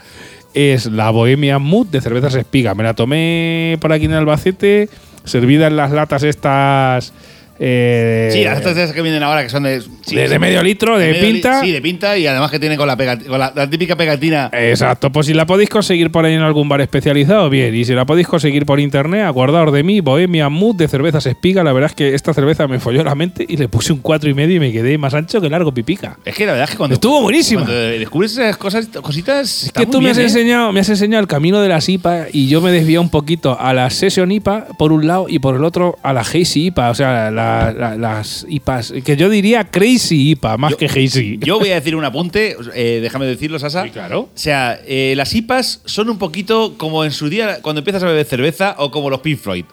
es 0.55 0.87
la 0.87 1.11
Bohemian 1.11 1.61
Mood 1.61 1.89
de 1.89 2.01
cervezas 2.01 2.37
espiga. 2.37 2.77
Me 2.77 2.85
la 2.85 2.95
tomé 2.95 3.77
por 3.81 3.93
aquí 3.93 4.05
en 4.05 4.13
Albacete, 4.13 4.89
servida 5.25 5.67
en 5.67 5.79
las 5.79 5.91
latas 5.91 6.23
estas. 6.23 7.13
Eh, 7.59 8.31
Sí, 8.33 8.45
las 8.45 8.59
otras 8.59 8.93
que 8.93 9.03
vienen 9.03 9.23
ahora 9.23 9.43
que 9.43 9.49
son 9.51 9.63
de. 9.63 9.81
sí, 9.81 10.15
de, 10.17 10.23
de 10.23 10.29
sí. 10.29 10.39
medio 10.39 10.63
litro, 10.63 10.99
de, 10.99 11.09
medio 11.13 11.23
li- 11.23 11.33
pinta. 11.33 11.61
Sí, 11.61 11.71
de 11.73 11.81
pinta 11.83 12.17
y 12.19 12.27
además 12.27 12.51
que 12.51 12.59
tienen 12.59 12.77
con 12.79 12.87
la, 12.87 12.97
con 12.97 13.39
la, 13.39 13.53
la 13.55 13.71
típica 13.71 13.97
pegatina. 13.97 14.51
Exacto, 14.53 15.11
pues 15.13 15.27
si 15.27 15.35
la 15.35 15.47
podéis 15.47 15.69
conseguir 15.69 16.11
por 16.11 16.25
ahí 16.25 16.35
en 16.35 16.41
algún 16.43 16.69
bar 16.69 16.81
especializado, 16.81 17.49
bien. 17.51 17.75
Y 17.75 17.85
si 17.85 17.93
la 17.95 18.05
podéis 18.05 18.27
conseguir 18.27 18.67
por 18.67 18.81
internet, 18.81 19.25
acordaos 19.27 19.73
de 19.73 19.83
mí, 19.83 20.01
Bohemia 20.01 20.49
Mood 20.49 20.77
de 20.77 20.89
cervezas 20.89 21.27
espiga. 21.27 21.63
La 21.65 21.73
verdad 21.73 21.91
es 21.91 21.97
que 21.97 22.15
esta 22.15 22.35
cerveza 22.35 22.67
me 22.67 22.81
folló 22.81 23.05
la 23.05 23.15
mente 23.15 23.45
y 23.49 23.57
le 23.57 23.69
puse 23.69 23.93
un 23.93 24.01
cuatro 24.01 24.29
y 24.29 24.35
medio 24.35 24.57
y 24.57 24.61
me 24.61 24.73
quedé 24.73 24.99
más 24.99 25.15
ancho 25.15 25.41
que 25.41 25.49
largo 25.49 25.73
pipica. 25.73 26.19
Es 26.25 26.35
que 26.35 26.47
la 26.47 26.53
verdad 26.53 26.65
es 26.65 26.71
que 26.73 26.77
cuando. 26.77 26.95
Estuvo 26.95 27.23
buenísima. 27.23 27.63
Cuando 27.63 27.81
descubres 27.81 28.33
esas 28.33 28.57
cosas, 28.57 28.89
cositas. 29.03 29.65
Es 29.65 29.73
que 29.73 29.87
tú 29.87 30.01
me 30.01 30.11
has, 30.11 30.19
enseñado, 30.19 30.73
me 30.73 30.81
has 30.81 30.89
enseñado 30.89 31.21
el 31.21 31.29
camino 31.29 31.61
de 31.61 31.69
las 31.69 31.89
IPA 31.89 32.27
y 32.33 32.49
yo 32.49 32.61
me 32.61 32.73
desvié 32.73 32.99
un 32.99 33.11
poquito 33.11 33.59
a 33.61 33.73
la 33.75 33.91
Session 33.91 34.33
IPA 34.33 34.67
por 34.79 34.93
un 34.93 35.07
lado 35.07 35.27
y 35.29 35.39
por 35.39 35.55
el 35.57 35.65
otro 35.65 35.97
a 36.03 36.13
la 36.13 36.21
Hazy 36.23 36.67
IPA, 36.67 36.91
o 36.91 36.95
sea, 36.95 37.31
la- 37.31 37.44
la- 37.77 37.97
las 37.97 38.47
IPAs, 38.49 38.93
que 39.05 39.17
yo 39.17 39.29
diría 39.29 39.65
Crazy 39.71 40.31
IPA 40.31 40.57
más 40.57 40.71
Yo- 40.73 40.77
que 40.79 40.87
Hazy. 40.87 41.39
Yo 41.41 41.59
voy 41.59 41.71
a 41.71 41.75
decir 41.75 41.97
un 41.97 42.05
apunte, 42.05 42.57
eh, 42.75 43.01
déjame 43.03 43.27
decirlo, 43.27 43.59
Sasa. 43.59 43.85
Sí, 43.85 43.91
claro. 43.91 44.21
O 44.21 44.31
sea, 44.35 44.81
eh, 44.87 45.15
las 45.17 45.35
IPAs 45.35 45.81
son 45.85 46.09
un 46.11 46.19
poquito 46.19 46.75
como 46.77 47.05
en 47.05 47.11
su 47.11 47.29
día 47.29 47.59
cuando 47.63 47.81
empiezas 47.81 48.03
a 48.03 48.07
beber 48.07 48.27
cerveza 48.27 48.75
o 48.79 48.91
como 48.91 49.11
los 49.11 49.21
Pink 49.21 49.39
Floyd. 49.39 49.65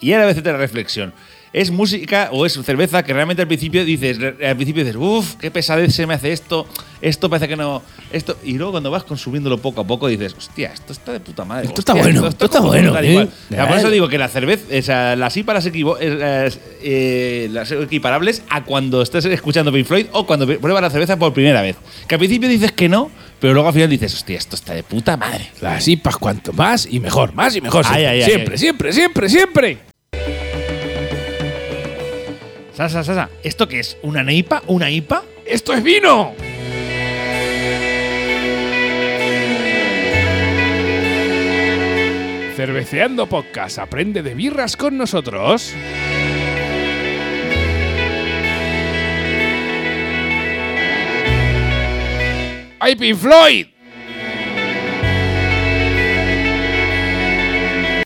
Y 0.00 0.12
ahora 0.12 0.24
a 0.24 0.26
veces 0.28 0.44
la 0.44 0.56
reflexión. 0.56 1.12
Es 1.54 1.70
música 1.70 2.30
o 2.32 2.44
es 2.44 2.52
cerveza 2.64 3.04
que 3.04 3.12
realmente 3.12 3.40
al 3.40 3.46
principio 3.46 3.84
dices, 3.84 4.18
al 4.44 4.56
principio 4.56 4.84
dices, 4.84 4.96
uff, 5.00 5.36
qué 5.36 5.52
pesadez 5.52 5.94
se 5.94 6.04
me 6.04 6.14
hace 6.14 6.32
esto, 6.32 6.66
esto 7.00 7.30
parece 7.30 7.46
que 7.46 7.54
no, 7.54 7.80
esto. 8.12 8.36
Y 8.42 8.54
luego 8.54 8.72
cuando 8.72 8.90
vas 8.90 9.04
consumiéndolo 9.04 9.58
poco 9.58 9.80
a 9.82 9.86
poco 9.86 10.08
dices, 10.08 10.34
hostia, 10.36 10.72
esto 10.74 10.92
está 10.92 11.12
de 11.12 11.20
puta 11.20 11.44
madre. 11.44 11.66
Esto 11.68 11.80
está 11.80 11.92
hostia, 11.92 12.02
bueno, 12.12 12.26
esto 12.28 12.44
está 12.46 12.58
como 12.58 12.70
bueno, 12.72 12.98
¿eh? 12.98 13.10
igual". 13.10 13.30
O 13.50 13.54
sea, 13.54 13.68
por 13.68 13.76
eso 13.78 13.88
digo 13.90 14.08
que 14.08 14.18
la 14.18 14.26
cerveza, 14.26 14.64
o 14.76 14.82
sea, 14.82 15.14
las 15.14 15.36
equivo- 15.36 15.96
eh, 16.00 16.10
las, 16.18 16.58
eh, 16.82 17.48
las 17.52 17.70
equiparables 17.70 18.42
a 18.50 18.64
cuando 18.64 19.00
estés 19.00 19.24
escuchando 19.26 19.72
Pink 19.72 19.86
Floyd 19.86 20.06
o 20.10 20.26
cuando 20.26 20.46
pruebas 20.58 20.82
la 20.82 20.90
cerveza 20.90 21.16
por 21.16 21.32
primera 21.32 21.62
vez. 21.62 21.76
Que 22.08 22.16
al 22.16 22.18
principio 22.18 22.48
dices 22.48 22.72
que 22.72 22.88
no, 22.88 23.12
pero 23.38 23.52
luego 23.54 23.68
al 23.68 23.74
final 23.74 23.88
dices, 23.90 24.12
hostia, 24.12 24.38
esto 24.38 24.56
está 24.56 24.74
de 24.74 24.82
puta 24.82 25.16
madre. 25.16 25.52
Las 25.60 25.86
IPAs 25.86 26.16
cuanto 26.16 26.52
más 26.52 26.88
y 26.90 26.98
mejor, 26.98 27.32
más 27.32 27.54
y 27.54 27.60
mejor. 27.60 27.84
Ay, 27.86 27.92
Siempre, 27.94 28.08
ay, 28.08 28.22
ay, 28.22 28.28
siempre, 28.28 28.58
siempre, 28.58 28.92
siempre, 28.92 29.28
siempre. 29.28 29.93
Sasa, 32.74 33.30
¿esto 33.44 33.68
qué 33.68 33.78
es? 33.78 33.96
¿Una 34.02 34.30
IPA? 34.32 34.64
¿Una 34.66 34.90
IPA? 34.90 35.22
¡Esto 35.46 35.72
es 35.74 35.82
vino! 35.84 36.34
Cerveceando 42.56 43.28
Podcast, 43.28 43.78
aprende 43.78 44.22
de 44.22 44.34
birras 44.34 44.76
con 44.76 44.98
nosotros. 44.98 45.72
¡Ay, 52.80 52.96
Pink 52.96 53.16
Floyd! 53.16 53.73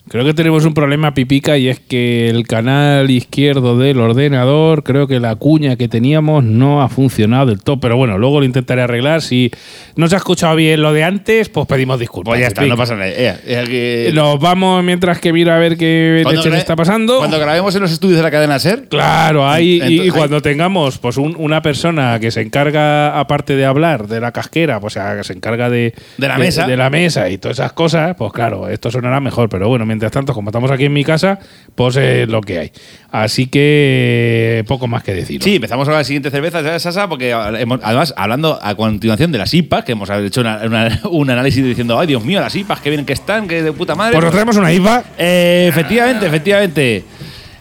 Creo 0.09 0.25
que 0.25 0.33
tenemos 0.33 0.65
un 0.65 0.73
problema, 0.73 1.13
Pipica, 1.13 1.57
y 1.57 1.69
es 1.69 1.79
que 1.79 2.29
el 2.29 2.47
canal 2.47 3.11
izquierdo 3.11 3.77
del 3.77 3.99
ordenador, 3.99 4.83
creo 4.83 5.07
que 5.07 5.19
la 5.19 5.35
cuña 5.35 5.75
que 5.75 5.87
teníamos 5.87 6.43
no 6.43 6.81
ha 6.81 6.89
funcionado 6.89 7.45
del 7.45 7.61
todo. 7.61 7.79
Pero 7.79 7.95
bueno, 7.95 8.17
luego 8.17 8.39
lo 8.39 8.45
intentaré 8.45 8.81
arreglar. 8.81 9.21
Si 9.21 9.51
no 9.95 10.07
se 10.07 10.15
ha 10.15 10.17
escuchado 10.17 10.55
bien 10.55 10.81
lo 10.81 10.93
de 10.93 11.03
antes, 11.03 11.49
pues 11.49 11.67
pedimos 11.67 11.99
disculpas. 11.99 12.31
Pues 12.31 12.41
ya 12.41 12.47
está, 12.47 12.61
Pipica. 12.61 12.73
no 12.73 12.77
pasa 12.77 12.95
nada. 12.95 13.07
Eh, 13.09 13.35
eh, 13.45 13.63
que- 13.67 14.11
Nos 14.15 14.39
vamos 14.39 14.83
mientras 14.83 15.19
que 15.19 15.31
miro 15.31 15.51
a 15.53 15.57
ver 15.59 15.77
qué 15.77 16.23
gra- 16.25 16.55
está 16.57 16.75
pasando. 16.75 17.19
Cuando 17.19 17.37
grabemos 17.39 17.75
en 17.75 17.81
los 17.83 17.91
estudios 17.91 18.17
de 18.17 18.23
la 18.23 18.31
cadena 18.31 18.57
SER, 18.57 18.87
Claro, 18.89 19.47
ahí, 19.47 19.79
y- 19.87 20.09
cuando 20.09 20.41
tengamos 20.41 20.97
pues 20.97 21.17
un- 21.17 21.35
una 21.37 21.61
persona 21.61 22.19
que 22.19 22.31
se 22.31 22.41
encarga, 22.41 23.19
aparte 23.19 23.55
de 23.55 23.65
hablar 23.65 24.07
de 24.07 24.19
la 24.21 24.31
casquera, 24.31 24.79
pues 24.79 24.89
o 24.89 24.99
sea, 24.99 25.15
que 25.17 25.23
se 25.23 25.33
encarga 25.33 25.69
de, 25.69 25.93
De 26.17 26.27
la 26.27 26.39
mesa. 26.39 26.65
de 26.65 26.77
la 26.77 26.89
mesa 26.89 27.29
y 27.29 27.37
todas 27.37 27.59
esas 27.59 27.73
cosas, 27.73 28.15
pues 28.17 28.33
claro, 28.33 28.67
esto 28.69 28.89
sonará 28.89 29.19
mejor. 29.19 29.49
Pero 29.49 29.67
bueno, 29.69 29.85
mientras 29.85 29.98
tanto, 30.09 30.33
como 30.33 30.49
estamos 30.49 30.71
aquí 30.71 30.85
en 30.85 30.93
mi 30.93 31.03
casa, 31.03 31.39
pues 31.75 31.95
es 31.97 32.27
lo 32.29 32.41
que 32.41 32.59
hay. 32.59 32.71
Así 33.11 33.47
que 33.47 34.63
poco 34.67 34.87
más 34.87 35.03
que 35.03 35.13
decir. 35.13 35.41
Sí, 35.43 35.55
empezamos 35.55 35.85
con 35.87 35.93
la 35.95 36.03
siguiente 36.03 36.31
cerveza, 36.31 36.61
¿sabes, 36.63 36.81
Sasa? 36.81 37.09
Porque 37.09 37.31
hemos- 37.31 37.79
además, 37.83 38.13
hablando 38.17 38.59
a 38.61 38.75
continuación 38.75 39.31
de 39.31 39.37
las 39.37 39.53
IPAs, 39.53 39.83
que 39.83 39.91
hemos 39.93 40.09
hecho 40.09 40.41
una- 40.41 40.61
una- 40.65 40.99
un 41.11 41.29
análisis 41.29 41.63
diciendo, 41.63 41.99
ay, 41.99 42.07
Dios 42.07 42.23
mío, 42.23 42.39
las 42.39 42.55
IPAs, 42.55 42.79
que 42.81 42.89
bien 42.89 43.05
que 43.05 43.13
están, 43.13 43.47
que 43.47 43.61
de 43.61 43.71
puta 43.73 43.95
madre. 43.95 44.13
Pues 44.13 44.23
nos 44.23 44.31
traemos 44.33 44.55
una 44.57 44.71
IPA. 44.71 45.03
Eh, 45.17 45.67
efectivamente, 45.69 46.25
efectivamente. 46.27 47.03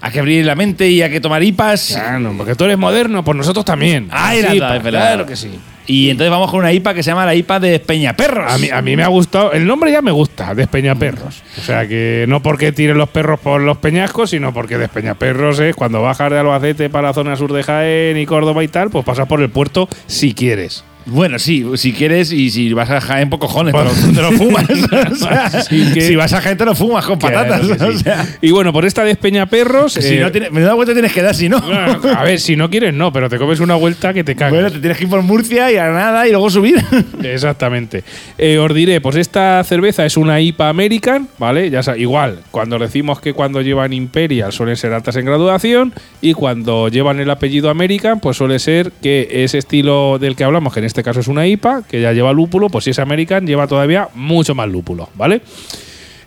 Hay 0.01 0.13
que 0.13 0.21
abrir 0.21 0.47
la 0.47 0.55
mente 0.55 0.89
y 0.89 1.03
hay 1.03 1.11
que 1.11 1.21
tomar 1.21 1.43
IPAs. 1.43 1.89
Claro, 1.95 2.33
porque 2.37 2.55
tú 2.55 2.65
eres 2.65 2.79
moderno, 2.79 3.25
pues 3.25 3.37
nosotros 3.37 3.65
también. 3.65 4.07
Las 4.09 4.17
nada, 4.43 4.55
IPAs, 4.55 4.77
es 4.77 4.83
verdad. 4.85 5.01
claro 5.01 5.27
que 5.27 5.35
sí. 5.37 5.51
Y 5.91 6.11
entonces 6.11 6.31
vamos 6.31 6.51
con 6.51 6.61
una 6.61 6.71
IPA 6.71 6.93
que 6.93 7.03
se 7.03 7.11
llama 7.11 7.25
la 7.25 7.35
IPA 7.35 7.61
de 7.61 7.81
Peñaperros. 7.81 8.53
A 8.53 8.59
mí, 8.59 8.69
a 8.69 8.83
mí 8.83 8.95
me 8.95 9.05
ha 9.05 9.09
gustado, 9.09 9.53
el 9.53 9.67
nombre 9.67 9.91
ya 9.91 10.03
me 10.03 10.11
gusta, 10.11 10.55
Despeñaperros. 10.55 11.43
O 11.57 11.63
sea 11.63 11.89
que 11.89 12.27
no 12.29 12.43
porque 12.43 12.73
tiren 12.73 12.99
los 12.99 13.09
perros 13.09 13.41
por 13.41 13.63
los 13.63 13.79
peñascos, 13.79 14.31
sino 14.31 14.53
porque 14.53 14.77
Despeñaperros 14.77 15.59
es 15.61 15.75
cuando 15.75 16.03
bajas 16.03 16.31
de 16.31 16.39
Albacete 16.39 16.91
para 16.91 17.09
la 17.09 17.15
zona 17.15 17.37
sur 17.37 17.55
de 17.55 17.63
Jaén 17.63 18.19
y 18.19 18.27
Córdoba 18.27 18.63
y 18.63 18.69
tal, 18.69 18.91
pues 18.91 19.03
pasas 19.03 19.27
por 19.27 19.41
el 19.41 19.49
puerto 19.49 19.89
si 20.07 20.35
quieres. 20.35 20.85
Bueno, 21.11 21.39
sí, 21.39 21.65
si 21.77 21.93
quieres 21.93 22.33
y 22.33 22.51
si 22.51 22.73
vas 22.73 22.91
a 22.91 23.01
Jaén, 23.01 23.31
por 23.31 23.39
cojones, 23.39 23.73
te 23.75 23.79
Bueno. 23.81 23.93
lo, 24.07 24.13
te 24.15 24.23
lo 24.23 24.33
fumas. 24.33 24.65
O 25.13 25.15
sea, 25.17 25.45
Así 25.47 25.93
que- 25.93 26.03
si 26.03 26.17
vas 26.17 26.33
a 26.33 26.41
Jaén, 26.41 26.57
te 26.59 26.65
lo 26.65 26.75
fumas 26.75 27.05
con 27.07 27.19
patatas. 27.19 27.61
Claro 27.61 27.77
que 27.79 27.85
o 27.85 27.93
sí. 27.93 27.99
sea, 28.05 28.27
Y 28.43 28.51
bueno, 28.51 28.73
por 28.73 28.85
esta 28.85 29.05
Despeñaperros. 29.05 29.95
si 29.95 30.15
eh, 30.17 30.21
no 30.21 30.51
me 30.53 30.61
da 30.61 30.75
vuelta 30.75 30.93
tienes 30.93 31.13
que 31.13 31.23
dar, 31.23 31.35
si 31.35 31.49
no. 31.49 31.61
bueno, 31.61 32.01
a 32.17 32.25
ver, 32.25 32.39
si 32.41 32.57
no 32.57 32.69
quieres, 32.71 32.93
no, 32.95 33.13
pero 33.13 33.29
te 33.29 33.39
comes 33.39 33.61
una 33.61 33.75
vuelta 33.75 34.13
que 34.13 34.23
te 34.25 34.35
cagas. 34.37 34.53
Bueno, 34.53 34.71
te 34.71 34.79
tienes 34.81 34.99
que 34.99 35.05
ir 35.05 35.11
por 35.11 35.23
Murcia 35.23 35.71
y 35.73 35.77
a 35.77 35.89
nada 35.91 36.27
y 36.27 36.31
luego 36.31 36.51
subir. 36.51 36.83
Exactamente. 37.23 38.05
Eh, 38.37 38.59
os 38.59 38.73
diré, 38.75 39.01
pues 39.01 39.17
esta 39.17 39.63
cerveza 39.65 40.05
es 40.07 40.17
una 40.17 40.41
IPA 40.41 40.69
American, 40.69 41.29
¿vale? 41.39 41.71
Ya 41.71 41.83
sa- 41.83 41.97
igual, 41.97 42.41
cuando 42.51 42.79
decimos 42.79 43.21
que 43.21 43.33
cuando 43.33 43.61
llevan 43.63 43.93
Imperial 43.93 44.53
suelen 44.53 44.77
ser 44.77 44.93
altas 44.93 45.17
en 45.17 45.25
graduación 45.27 45.93
y 46.21 46.35
cuando 46.35 46.89
llevan 46.89 47.21
el 47.21 47.31
apellido 47.31 47.71
American, 47.71 48.21
pues 48.21 48.37
suele 48.37 48.59
ser 48.59 48.93
que 49.03 49.29
ese 49.31 49.59
estilo 49.59 50.19
del 50.19 50.37
que 50.37 50.45
hablamos, 50.45 50.73
que 50.73 50.81
en 50.81 50.87
este 50.87 50.98
caso 51.03 51.21
es 51.21 51.29
una 51.29 51.47
IPA, 51.47 51.83
que 51.89 52.01
ya 52.01 52.13
lleva 52.13 52.33
lúpulo, 52.33 52.69
pues 52.69 52.85
si 52.85 52.91
es 52.91 52.99
American 52.99 53.47
lleva 53.47 53.67
todavía 53.67 54.09
mucho 54.15 54.55
más 54.55 54.69
lúpulo, 54.69 55.09
¿vale? 55.15 55.41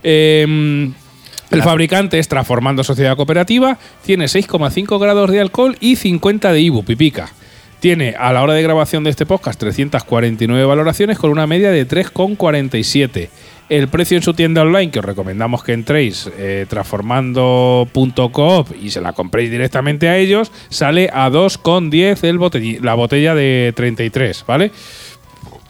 Em, 0.04 0.94
el 1.52 1.64
fabricante 1.64 2.18
es 2.18 2.28
Transformando 2.28 2.84
Sociedad 2.84 3.16
Cooperativa, 3.16 3.78
tiene 4.06 4.26
6,5 4.26 5.00
grados 5.00 5.30
de 5.30 5.42
alcohol 5.42 5.78
y 5.80 5.98
50 5.98 6.54
de 6.54 6.62
IBU, 6.62 6.84
pipica. 6.84 7.30
Tiene 7.82 8.16
a 8.18 8.32
la 8.32 8.44
hora 8.44 8.54
de 8.54 8.62
grabación 8.62 9.04
de 9.04 9.10
este 9.10 9.26
podcast 9.26 9.60
349 9.60 10.66
valoraciones 10.66 11.18
con 11.18 11.32
una 11.32 11.48
media 11.48 11.72
de 11.72 11.88
3,47. 11.88 13.30
El 13.70 13.88
precio 13.88 14.18
en 14.18 14.24
su 14.24 14.34
tienda 14.34 14.64
online, 14.64 14.92
que 14.92 15.00
os 15.00 15.06
recomendamos 15.06 15.64
que 15.64 15.72
entréis 15.72 16.30
eh, 16.38 16.66
transformando.coop 16.68 18.68
y 18.82 18.90
se 18.92 19.00
la 19.02 19.14
compréis 19.14 19.50
directamente 19.50 20.10
a 20.10 20.18
ellos, 20.18 20.52
sale 20.70 21.10
a 21.14 21.30
2,10 21.30 22.24
el 22.26 22.38
botelli- 22.38 22.82
la 22.82 22.96
botella 22.96 23.34
de 23.34 23.72
33, 23.76 24.44
¿vale? 24.46 24.72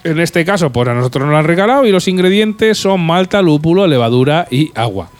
En 0.03 0.19
este 0.19 0.43
caso, 0.45 0.71
pues 0.71 0.87
a 0.87 0.95
nosotros 0.95 1.25
nos 1.25 1.31
lo 1.31 1.37
han 1.37 1.45
regalado 1.45 1.85
y 1.85 1.91
los 1.91 2.07
ingredientes 2.07 2.79
son 2.79 3.01
malta, 3.01 3.43
lúpulo, 3.43 3.85
levadura 3.85 4.47
y 4.49 4.71
agua. 4.73 5.11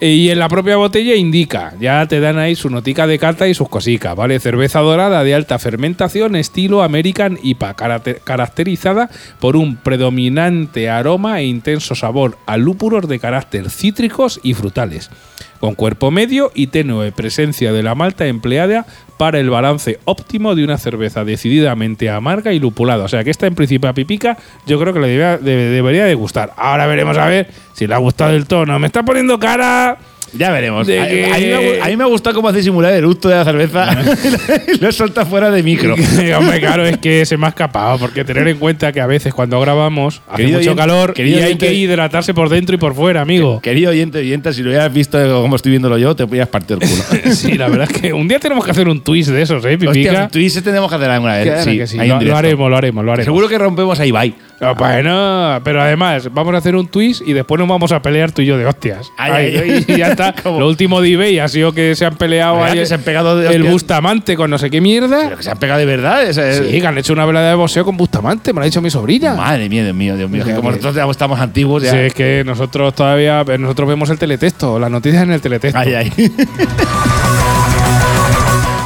Eh, 0.00 0.10
Y 0.10 0.30
en 0.30 0.38
la 0.38 0.48
propia 0.48 0.76
botella 0.76 1.14
indica, 1.16 1.74
ya 1.80 2.06
te 2.06 2.20
dan 2.20 2.38
ahí 2.38 2.54
su 2.54 2.70
notica 2.70 3.06
de 3.08 3.18
carta 3.18 3.48
y 3.48 3.54
sus 3.54 3.68
cositas, 3.68 4.14
¿vale? 4.14 4.38
Cerveza 4.38 4.78
dorada 4.80 5.24
de 5.24 5.34
alta 5.34 5.58
fermentación, 5.58 6.36
estilo 6.36 6.82
American 6.84 7.36
IPA, 7.42 7.74
caracter- 7.74 8.20
caracterizada 8.22 9.10
por 9.40 9.56
un 9.56 9.76
predominante 9.76 10.88
aroma 10.88 11.40
e 11.40 11.46
intenso 11.46 11.94
sabor 11.96 12.38
a 12.46 12.56
lúpulos 12.56 13.08
de 13.08 13.18
carácter 13.18 13.70
cítricos 13.70 14.38
y 14.44 14.54
frutales, 14.54 15.10
con 15.60 15.74
cuerpo 15.74 16.10
medio 16.10 16.50
y 16.54 16.68
tenue 16.68 17.10
presencia 17.12 17.72
de 17.72 17.82
la 17.82 17.94
malta 17.94 18.26
empleada 18.26 18.86
para 19.18 19.40
el 19.40 19.50
balance 19.50 19.98
óptimo 20.04 20.54
de 20.54 20.62
una 20.64 20.78
cerveza 20.78 21.24
decididamente 21.24 22.08
amarga 22.10 22.52
y 22.52 22.60
lupulada. 22.60 23.04
O 23.04 23.08
sea 23.08 23.24
que 23.24 23.30
esta 23.30 23.46
en 23.46 23.54
principio 23.56 23.92
Pipica 23.92 24.36
yo 24.66 24.78
creo 24.78 24.92
que 24.94 25.00
le 25.00 25.08
debería, 25.08 25.38
de- 25.38 25.70
debería 25.70 26.04
de 26.04 26.14
gustar. 26.14 26.52
Ahora 26.56 26.86
veremos 26.86 27.18
a 27.18 27.26
ver 27.26 27.48
si 27.72 27.86
le 27.86 27.94
ha 27.94 27.98
gustado 27.98 28.32
el 28.34 28.46
tono. 28.46 28.78
Me 28.78 28.86
está 28.86 29.02
poniendo 29.02 29.38
cara... 29.38 29.98
Ya 30.32 30.50
veremos. 30.50 30.88
A, 30.88 30.92
a 31.02 31.06
que- 31.08 31.26
mí 31.38 31.46
me, 31.46 31.80
a 31.82 31.86
mí 31.86 31.96
me 31.96 32.04
ha 32.04 32.06
gustado 32.06 32.36
cómo 32.36 32.48
hace 32.48 32.62
simular 32.62 32.92
el 32.92 33.06
gusto 33.06 33.28
de 33.28 33.36
la 33.36 33.44
cerveza 33.44 33.88
y 34.74 34.78
lo 34.78 34.92
suelta 34.92 35.24
fuera 35.24 35.50
de 35.50 35.62
micro. 35.62 35.94
Hombre, 36.38 36.60
claro, 36.60 36.86
es 36.86 36.98
que 36.98 37.24
se 37.26 37.36
me 37.36 37.46
ha 37.46 37.50
escapado, 37.50 37.98
porque 37.98 38.24
tener 38.24 38.46
en 38.48 38.58
cuenta 38.58 38.92
que 38.92 39.00
a 39.00 39.06
veces 39.06 39.32
cuando 39.34 39.60
grabamos 39.60 40.20
hace 40.28 40.36
Querido 40.42 40.58
mucho 40.58 40.70
oyente- 40.72 40.80
calor 40.80 41.14
y 41.16 41.22
hay 41.22 41.34
oyente- 41.44 41.66
que 41.66 41.74
hidratarse 41.74 42.34
por 42.34 42.48
dentro 42.48 42.74
y 42.74 42.78
por 42.78 42.94
fuera, 42.94 43.20
amigo. 43.22 43.60
Querido 43.60 43.90
oyente, 43.90 44.18
oyenta, 44.18 44.52
si 44.52 44.62
lo 44.62 44.70
hubieras 44.70 44.92
visto 44.92 45.18
como 45.42 45.56
estoy 45.56 45.70
viéndolo 45.70 45.98
yo, 45.98 46.14
te 46.14 46.26
podías 46.26 46.48
partir 46.48 46.78
el 46.80 46.88
culo. 46.88 47.02
Sí, 47.34 47.52
la 47.54 47.68
verdad 47.68 47.88
es 47.92 48.00
que 48.00 48.12
un 48.12 48.28
día 48.28 48.38
tenemos 48.38 48.64
que 48.64 48.70
hacer 48.70 48.88
un 48.88 49.00
twist 49.02 49.30
de 49.30 49.42
esos, 49.42 49.64
¿eh, 49.64 49.74
Hostia, 49.74 49.92
Pipica? 49.92 50.28
tú 50.28 50.38
y 50.38 50.46
ese 50.46 50.62
tenemos 50.62 50.88
que 50.90 50.96
hacer 50.96 51.10
alguna 51.10 51.36
vez. 51.36 51.44
Claro 51.46 51.62
sí, 51.64 51.78
que 51.78 51.86
sí. 51.86 51.96
Lo, 51.96 52.36
haremos, 52.36 52.70
lo 52.70 52.76
haremos, 52.76 53.04
lo 53.04 53.12
haremos. 53.12 53.24
Seguro 53.24 53.48
que 53.48 53.58
rompemos 53.58 53.98
a 54.00 54.06
Ibai. 54.06 54.34
Ah, 54.60 54.74
Bueno, 54.76 55.60
pero 55.62 55.80
además 55.80 56.28
vamos 56.32 56.54
a 56.54 56.58
hacer 56.58 56.74
un 56.74 56.88
twist 56.88 57.22
y 57.26 57.32
después 57.32 57.58
nos 57.60 57.68
vamos 57.68 57.92
a 57.92 58.02
pelear 58.02 58.32
tú 58.32 58.42
y 58.42 58.46
yo 58.46 58.58
de 58.58 58.66
hostias. 58.66 59.10
Ay, 59.16 59.56
Ay, 59.56 59.84
ay. 59.88 59.94
Lo 60.44 60.68
último 60.68 61.00
de 61.00 61.12
eBay 61.12 61.38
ha 61.38 61.48
sido 61.48 61.72
que 61.72 61.94
se 61.94 62.04
han 62.04 62.16
peleado 62.16 62.56
¿Verdad 62.56 62.72
ahí 62.72 62.86
se 62.86 62.94
han 62.94 63.02
pegado 63.02 63.36
de 63.36 63.46
el 63.46 63.62
hostias? 63.62 63.72
Bustamante 63.72 64.36
con 64.36 64.50
no 64.50 64.58
sé 64.58 64.70
qué 64.70 64.80
mierda. 64.80 65.24
Pero 65.24 65.36
que 65.36 65.42
se 65.42 65.50
han 65.50 65.58
pegado 65.58 65.78
de 65.80 65.86
verdad. 65.86 66.32
Sí, 66.32 66.80
que 66.80 66.86
han 66.86 66.98
hecho 66.98 67.12
una 67.12 67.24
velada 67.24 67.50
de 67.50 67.54
boxeo 67.54 67.84
con 67.84 67.96
Bustamante, 67.96 68.52
me 68.52 68.60
lo 68.60 68.62
ha 68.62 68.66
dicho 68.66 68.80
mi 68.80 68.90
sobrina. 68.90 69.34
Madre 69.34 69.68
mía, 69.68 69.84
Dios 69.84 69.94
mío, 69.94 70.16
Dios 70.16 70.30
mío. 70.30 70.44
que 70.44 70.54
como 70.54 70.70
nosotros 70.70 70.94
ya 70.94 71.08
estamos 71.08 71.40
antiguos, 71.40 71.82
ya. 71.82 71.92
Sí, 71.92 71.98
es 71.98 72.14
que 72.14 72.42
nosotros 72.44 72.94
todavía 72.94 73.44
nosotros 73.58 73.88
vemos 73.88 74.10
el 74.10 74.18
teletexto, 74.18 74.78
las 74.78 74.90
noticias 74.90 75.22
en 75.22 75.32
el 75.32 75.40
teletexto. 75.40 75.78
Ay, 75.78 75.94
ay. 75.94 76.12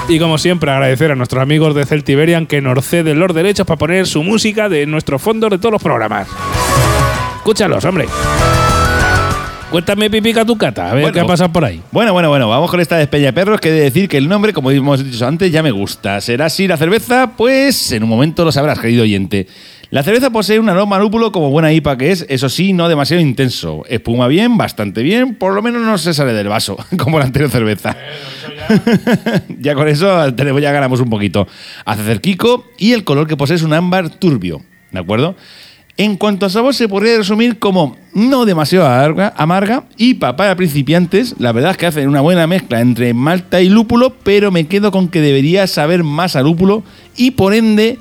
Y 0.09 0.19
como 0.19 0.37
siempre, 0.37 0.71
agradecer 0.71 1.13
a 1.13 1.15
nuestros 1.15 1.43
amigos 1.43 1.75
de 1.75 1.87
Celtiberian 1.87 2.47
que 2.47 2.61
nos 2.61 2.85
ceden 2.85 3.19
los 3.19 3.35
derechos 3.35 3.67
para 3.67 3.79
poner 3.79 4.07
su 4.07 4.23
música 4.23 4.69
de 4.69 4.85
nuestros 4.85 5.23
fondos 5.23 5.51
de 5.51 5.59
todos 5.59 5.73
los 5.73 5.83
programas. 5.83 6.29
Escúchalos, 7.37 7.85
hombre. 7.85 8.07
Cuéntame, 9.73 10.11
Pipica, 10.11 10.45
tu 10.45 10.57
cata, 10.59 10.91
a 10.91 10.95
ver 10.95 11.03
Bueno. 11.05 11.15
qué 11.15 11.21
ha 11.21 11.27
pasado 11.27 11.51
por 11.51 11.65
ahí. 11.65 11.81
Bueno, 11.93 12.13
bueno, 12.13 12.29
bueno, 12.29 12.47
vamos 12.47 12.71
con 12.71 12.79
esta 12.81 12.99
despeña 12.99 13.27
de 13.27 13.33
perros 13.33 13.59
que 13.59 13.71
he 13.71 13.73
de 13.73 13.81
decir 13.81 14.07
que 14.07 14.19
el 14.19 14.29
nombre, 14.29 14.53
como 14.53 14.71
hemos 14.71 15.03
dicho 15.03 15.27
antes, 15.27 15.51
ya 15.51 15.63
me 15.63 15.71
gusta. 15.71 16.21
¿Será 16.21 16.47
así 16.47 16.69
la 16.69 16.77
cerveza? 16.77 17.33
Pues 17.39 17.91
en 17.93 18.03
un 18.03 18.11
momento 18.11 18.45
lo 18.45 18.53
sabrás, 18.53 18.79
querido 18.79 19.03
oyente. 19.03 19.47
La 19.89 20.03
cerveza 20.03 20.29
posee 20.31 20.59
un 20.59 20.69
aroma 20.69 20.99
lúpulo 20.99 21.33
como 21.33 21.51
buena 21.51 21.73
IPA 21.73 21.97
que 21.97 22.11
es, 22.13 22.27
eso 22.29 22.51
sí, 22.51 22.75
no 22.75 22.89
demasiado 22.91 23.23
intenso. 23.23 23.83
Espuma 23.89 24.29
bien, 24.29 24.59
bastante 24.59 25.03
bien, 25.03 25.35
por 25.37 25.55
lo 25.55 25.63
menos 25.63 25.81
no 25.83 25.97
se 25.97 26.13
sale 26.13 26.35
del 26.35 26.49
vaso, 26.49 26.77
como 26.99 27.19
la 27.19 27.25
anterior 27.25 27.51
cerveza. 27.51 27.97
ya 29.59 29.75
con 29.75 29.89
eso 29.89 30.35
tenemos- 30.35 30.61
ya 30.61 30.73
ganamos 30.73 31.01
un 31.01 31.09
poquito. 31.09 31.47
Hace 31.87 32.03
cerquico 32.05 32.67
y 32.79 32.93
el 32.93 33.05
color 33.05 33.27
que 33.27 33.39
posee 33.39 33.57
es 33.57 33.63
un 33.63 33.73
ámbar 33.73 34.11
turbio, 34.11 34.61
¿de 34.91 35.01
acuerdo? 35.01 35.35
En 35.99 36.17
cuanto 36.17 36.47
a 36.47 36.51
sabor, 36.51 36.75
se 36.75 36.89
podría 36.89 37.19
resumir 37.19 37.59
como 37.59 37.97
no 38.15 38.47
demasiado 38.47 38.87
amarga, 38.87 39.33
amarga 39.37 39.85
y 39.97 40.15
para 40.15 40.57
principiantes, 40.57 41.35
la 41.39 41.53
verdad 41.53 41.73
es 41.73 41.77
que 41.77 41.87
hacen 41.87 42.09
una 42.09 42.23
buena 42.23 42.47
mezcla 42.47 42.81
entre 42.81 43.13
malta 43.13 43.61
y 43.61 43.69
lúpulo, 43.69 44.15
pero 44.23 44.51
me 44.51 44.67
quedo 44.67 44.91
con 44.91 45.09
que 45.09 45.21
debería 45.21 45.67
saber 45.67 46.03
más 46.03 46.35
a 46.35 46.43
lúpulo 46.43 46.83
y 47.17 47.33
por 47.33 47.55
ende 47.55 47.99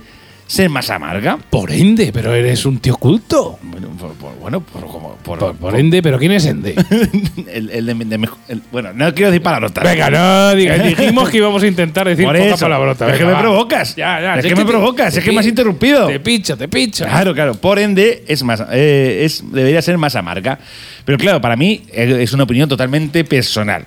ser 0.47 0.69
más 0.69 0.89
amarga. 0.89 1.37
Por 1.49 1.71
ende, 1.71 2.11
pero 2.13 2.33
eres 2.33 2.65
un 2.65 2.79
tío 2.79 2.95
culto. 2.95 3.59
Bueno, 4.01 4.15
por, 4.15 4.31
por- 4.31 4.39
bueno, 4.39 4.61
por, 4.61 4.81
como- 4.87 5.15
por- 5.23 5.55
Por, 5.55 5.75
ende, 5.79 6.01
pero 6.01 6.17
¿quién 6.17 6.31
es 6.31 6.45
Ende? 6.45 6.73
el, 7.53 7.69
el 7.69 7.85
de- 7.85 7.93
de 7.93 8.29
el- 8.49 8.61
bueno, 8.71 8.89
no 8.93 9.13
quiero 9.13 9.31
decir 9.31 9.43
palabrotas. 9.43 9.83
Venga, 9.83 10.09
no 10.09 10.55
digas. 10.55 10.83
Dijimos 10.83 11.29
que 11.29 11.37
íbamos 11.37 11.61
a 11.63 11.67
intentar 11.67 12.07
decir 12.07 12.25
por 12.25 12.37
poca 12.37 12.57
palabrota. 12.57 13.09
es 13.11 13.17
que 13.17 13.25
me 13.25 13.35
provocas. 13.35 13.95
Ya, 13.95 14.19
ya. 14.21 14.35
Es 14.35 14.45
que 14.45 14.55
me 14.55 14.63
te- 14.65 14.71
provocas. 14.71 15.13
te 15.13 15.19
Es 15.19 15.25
que 15.25 15.31
me 15.31 15.39
has 15.39 15.45
pi- 15.45 15.49
interrumpido. 15.49 16.07
Te 16.07 16.19
pincha, 16.19 16.55
te 16.57 16.67
pincha. 16.67 17.05
Claro, 17.05 17.33
claro. 17.33 17.53
Por 17.55 17.77
ende, 17.79 18.23
es 18.27 18.43
más, 18.43 18.63
eh, 18.71 19.21
es, 19.23 19.43
debería 19.51 19.81
ser 19.81 19.97
más 19.97 20.15
amarga. 20.15 20.57
Pero 21.05 21.17
claro, 21.17 21.39
para 21.41 21.55
mí 21.55 21.83
eh, 21.93 22.19
es 22.21 22.33
una 22.33 22.43
opinión 22.43 22.67
totalmente 22.67 23.23
personal. 23.23 23.85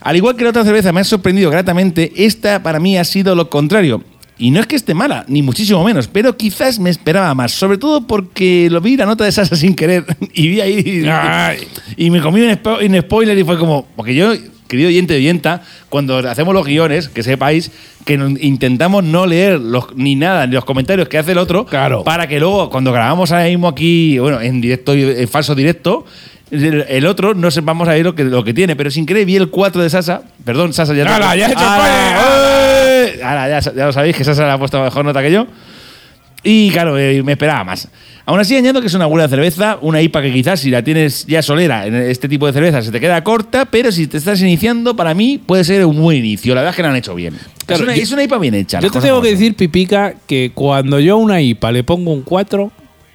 Al 0.00 0.14
igual 0.16 0.36
que 0.36 0.44
la 0.44 0.50
otra 0.50 0.62
cerveza 0.64 0.92
me 0.92 1.00
ha 1.00 1.04
sorprendido 1.04 1.50
gratamente, 1.50 2.12
esta 2.16 2.62
para 2.62 2.78
mí 2.78 2.96
ha 2.96 3.04
sido 3.04 3.34
lo 3.34 3.50
contrario. 3.50 4.04
Y 4.38 4.50
no 4.50 4.60
es 4.60 4.66
que 4.66 4.76
esté 4.76 4.92
mala, 4.92 5.24
ni 5.28 5.40
muchísimo 5.42 5.82
menos, 5.82 6.08
pero 6.08 6.36
quizás 6.36 6.78
me 6.78 6.90
esperaba 6.90 7.34
más. 7.34 7.52
Sobre 7.52 7.78
todo 7.78 8.06
porque 8.06 8.68
lo 8.70 8.80
vi 8.82 8.96
la 8.96 9.06
nota 9.06 9.24
de 9.24 9.32
salsa 9.32 9.56
sin 9.56 9.74
querer 9.74 10.04
y 10.34 10.48
vi 10.48 10.60
ahí. 10.60 11.06
Ay. 11.10 11.66
Y 11.96 12.10
me 12.10 12.20
comí 12.20 12.42
un, 12.42 12.50
spo- 12.50 12.84
un 12.86 13.00
spoiler 13.00 13.36
y 13.38 13.44
fue 13.44 13.58
como. 13.58 13.86
Porque 13.96 14.14
yo, 14.14 14.32
querido 14.68 14.88
oyente 14.88 15.14
de 15.14 15.20
oyenta, 15.20 15.62
cuando 15.88 16.18
hacemos 16.18 16.52
los 16.52 16.66
guiones, 16.66 17.08
que 17.08 17.22
sepáis 17.22 17.70
que 18.04 18.18
no- 18.18 18.28
intentamos 18.38 19.02
no 19.04 19.24
leer 19.26 19.58
los, 19.58 19.96
ni 19.96 20.16
nada, 20.16 20.46
ni 20.46 20.52
los 20.52 20.66
comentarios 20.66 21.08
que 21.08 21.16
hace 21.16 21.32
el 21.32 21.38
otro, 21.38 21.64
Claro. 21.64 22.04
para 22.04 22.28
que 22.28 22.38
luego, 22.38 22.68
cuando 22.68 22.92
grabamos 22.92 23.32
ahora 23.32 23.46
mismo 23.46 23.68
aquí, 23.68 24.18
bueno, 24.18 24.40
en 24.42 24.60
directo, 24.60 24.94
y- 24.94 25.02
en 25.22 25.28
falso 25.28 25.54
directo, 25.54 26.04
el, 26.50 27.06
otro 27.06 27.34
no 27.34 27.50
sepamos 27.50 27.88
ahí 27.88 28.02
lo 28.02 28.14
que, 28.14 28.22
lo 28.24 28.44
que 28.44 28.52
tiene. 28.54 28.76
Pero 28.76 28.90
sin 28.90 29.06
querer 29.06 29.24
vi 29.24 29.36
el 29.36 29.48
4 29.48 29.82
de 29.82 29.88
Sasa. 29.90 30.22
Perdón, 30.44 30.72
Sasa 30.74 30.94
ya. 30.94 31.04
¡Hala, 31.16 31.34
ya 31.36 31.48
he 31.48 31.52
hecho 31.52 31.58
Hala, 33.22 33.48
ya, 33.48 33.72
ya 33.72 33.86
lo 33.86 33.92
sabéis 33.92 34.16
que 34.16 34.24
Sasa 34.24 34.44
le 34.46 34.52
ha 34.52 34.58
puesto 34.58 34.82
mejor 34.82 35.04
nota 35.04 35.22
que 35.22 35.30
yo. 35.32 35.46
Y 36.42 36.70
claro, 36.70 36.96
eh, 36.98 37.22
me 37.24 37.32
esperaba 37.32 37.64
más. 37.64 37.88
Aún 38.24 38.38
así, 38.38 38.56
añado 38.56 38.80
que 38.80 38.86
es 38.86 38.94
una 38.94 39.06
buena 39.06 39.28
cerveza, 39.28 39.78
una 39.80 40.00
IPA 40.00 40.22
que 40.22 40.32
quizás 40.32 40.60
si 40.60 40.70
la 40.70 40.82
tienes 40.82 41.26
ya 41.26 41.42
solera 41.42 41.86
en 41.86 41.94
este 41.94 42.28
tipo 42.28 42.46
de 42.46 42.52
cerveza 42.52 42.82
se 42.82 42.90
te 42.92 43.00
queda 43.00 43.22
corta, 43.24 43.64
pero 43.66 43.90
si 43.90 44.06
te 44.06 44.16
estás 44.18 44.40
iniciando, 44.40 44.94
para 44.94 45.14
mí 45.14 45.40
puede 45.44 45.64
ser 45.64 45.84
un 45.86 46.00
buen 46.00 46.18
inicio. 46.18 46.54
La 46.54 46.60
verdad 46.60 46.70
es 46.70 46.76
que 46.76 46.82
lo 46.82 46.88
han 46.88 46.96
hecho 46.96 47.14
bien. 47.14 47.34
Claro, 47.66 47.82
es, 47.82 47.88
una, 47.88 47.96
yo- 47.96 48.02
es 48.02 48.12
una 48.12 48.22
IPA 48.24 48.38
bien 48.38 48.54
hecha. 48.54 48.80
Yo 48.80 48.90
te 48.90 49.00
tengo 49.00 49.22
que 49.22 49.30
decir, 49.30 49.54
Pipica, 49.56 50.14
que 50.26 50.52
cuando 50.54 51.00
yo 51.00 51.14
a 51.14 51.16
una 51.16 51.40
IPA 51.40 51.72
le 51.72 51.84
pongo 51.84 52.12
un 52.12 52.22
4, 52.22 52.70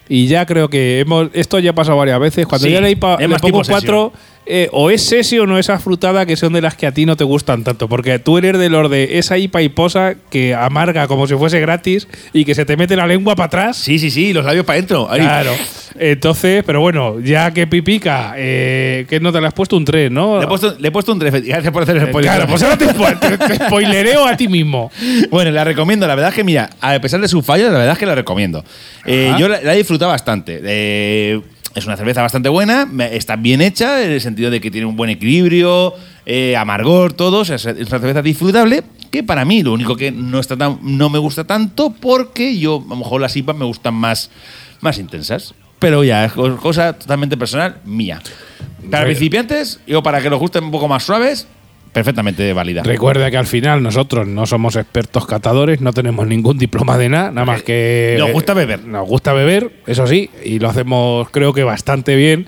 y 0.10 0.28
ya 0.28 0.46
creo 0.46 0.70
que 0.70 1.00
hemos 1.00 1.30
esto 1.34 1.58
ya 1.60 1.70
ha 1.72 1.76
pasado 1.76 1.98
varias 1.98 2.20
veces, 2.20 2.46
cuando 2.46 2.66
Sí, 2.68 2.74
yo 2.74 2.80
a 2.80 2.82
la 2.82 2.90
IPA 2.90 3.18
le 3.18 3.36
pongo 3.40 3.60
un 3.60 3.64
tipo 3.64 3.72
4, 3.72 4.14
eh, 4.46 4.70
o 4.72 4.90
es 4.90 5.04
sesi 5.04 5.38
o 5.40 5.46
no 5.46 5.58
esa 5.60 5.78
frutada 5.80 6.26
que 6.26 6.36
son 6.36 6.54
de 6.54 6.62
las 6.62 6.76
que 6.76 6.88
a 6.88 6.92
ti 6.94 7.06
no 7.06 7.16
te 7.16 7.24
gustan 7.24 7.64
tanto, 7.64 7.88
porque 7.88 8.20
tú 8.20 8.38
eres 8.38 8.58
de 8.60 8.70
los 8.70 8.90
de 8.90 9.18
esa 9.20 9.38
IPA 9.38 9.62
hiposa 9.62 10.16
que 10.30 10.54
amarga 10.56 11.08
como 11.08 11.28
si 11.28 11.36
fuese 11.36 11.60
gratis 11.60 12.08
y 12.34 12.44
que 12.46 12.56
se 12.56 12.66
te 12.66 12.76
mete 12.78 12.96
la 12.96 13.06
lengua 13.08 13.36
para 13.36 13.48
atrás. 13.48 13.78
Sí, 13.78 14.00
sí, 14.00 14.10
sí, 14.12 14.34
los 14.34 14.44
labios 14.46 14.66
para 14.66 14.78
adentro. 14.78 15.08
Claro. 15.14 15.52
Entonces, 16.00 16.64
pero 16.66 16.80
bueno, 16.82 17.20
ya 17.20 17.52
que 17.52 17.68
Pipica, 17.68 18.34
eh, 18.38 19.06
¿qué 19.10 19.20
nota 19.20 19.40
le 19.42 19.48
has 19.48 19.54
puesto? 19.54 19.76
Un 19.78 19.86
3, 19.86 20.10
¿no? 20.10 20.40
Le 20.40 20.46
he, 20.46 20.48
puesto, 20.48 20.76
le 20.80 20.88
he 20.88 20.92
puesto 20.92 21.12
un 21.12 21.20
3. 21.20 21.32
Gracias 21.46 21.72
por 21.72 21.84
hacer 21.84 21.98
el 21.98 22.04
Eh, 22.04 22.08
spoiler. 22.08 22.32
Claro, 22.32 22.48
pues 22.50 22.64
ahora 22.64 22.78
te, 22.78 22.86
spo- 22.88 23.20
te- 23.20 23.38
te 23.38 23.56
spoilereo 23.68 24.26
a 24.26 24.36
ti 24.38 24.48
mismo. 24.48 24.92
Bueno, 25.30 25.52
la 25.52 25.64
recomiendo. 25.64 26.08
La 26.08 26.16
verdad 26.16 26.30
es 26.30 26.36
que, 26.36 26.44
mira, 26.44 26.70
a 26.80 26.98
pesar 27.00 27.20
de 27.22 27.28
sus 27.28 27.46
fallos, 27.46 27.72
la 27.72 27.78
verdad 27.78 27.94
es 27.94 28.00
que 28.00 28.06
la 28.06 28.16
recomiendo. 28.16 28.64
Eh, 29.06 29.34
yo 29.38 29.48
la, 29.48 29.62
la 29.62 29.74
he 29.74 29.78
disfrutado 29.78 30.10
bastante. 30.12 30.60
Eh, 30.64 31.42
es 31.76 31.86
una 31.86 31.96
cerveza 31.98 32.22
bastante 32.22 32.50
buena, 32.50 32.88
está 33.12 33.36
bien 33.36 33.62
hecha 33.62 34.04
en 34.04 34.12
el 34.12 34.22
sentido 34.22 34.50
de 34.52 34.60
que 34.60 34.70
tiene 34.72 34.86
un 34.88 34.96
buen 34.96 35.10
equilibrio, 35.10 35.94
eh, 36.26 36.56
amargor, 36.58 37.14
todo. 37.14 37.40
O 37.40 37.46
sea, 37.46 37.56
es 37.56 37.66
una 37.66 37.76
cerveza 38.00 38.22
disfrutable 38.22 38.84
que 39.10 39.24
para 39.24 39.46
mí 39.46 39.64
lo 39.64 39.74
único 39.74 39.96
que 39.96 40.12
no, 40.12 40.40
está 40.40 40.58
tan, 40.58 40.80
no 40.82 41.10
me 41.10 41.20
gusta 41.20 41.44
tanto 41.46 41.92
porque 41.94 42.58
yo, 42.58 42.84
a 42.86 42.90
lo 42.90 42.96
mejor 42.98 43.22
las 43.22 43.36
IPAs 43.36 43.56
me 43.56 43.66
gustan 43.66 43.94
más, 43.94 44.30
más 44.82 44.98
intensas. 44.98 45.54
Pero 45.80 46.04
ya, 46.04 46.26
es 46.26 46.34
co- 46.34 46.58
cosa 46.58 46.94
totalmente 46.94 47.38
personal 47.38 47.78
mía. 47.86 48.22
Para 48.90 49.06
principiantes, 49.06 49.80
yo 49.88 50.04
para 50.04 50.22
que 50.22 50.30
los 50.30 50.40
gusten 50.40 50.64
un 50.66 50.72
poco 50.72 50.88
más 50.88 51.04
suaves, 51.04 51.48
perfectamente 51.92 52.54
válida. 52.54 52.84
Recuerda 52.84 53.30
que 53.30 53.38
al 53.38 53.48
final 53.48 53.84
nosotros 53.84 54.28
no 54.28 54.46
somos 54.46 54.76
expertos 54.76 55.26
catadores, 55.26 55.82
no 55.82 55.94
tenemos 55.94 56.28
ningún 56.28 56.58
diploma 56.58 56.98
de 56.98 57.10
nada, 57.10 57.32
nada 57.32 57.46
más 57.46 57.64
que. 57.64 58.16
Nos 58.18 58.32
gusta 58.32 58.54
beber. 58.54 58.86
Nos 58.86 59.08
gusta 59.08 59.34
beber, 59.34 59.72
eso 59.88 60.08
sí, 60.08 60.30
y 60.44 60.60
lo 60.60 60.70
hacemos 60.70 61.30
creo 61.30 61.54
que 61.54 61.64
bastante 61.64 62.16
bien. 62.16 62.48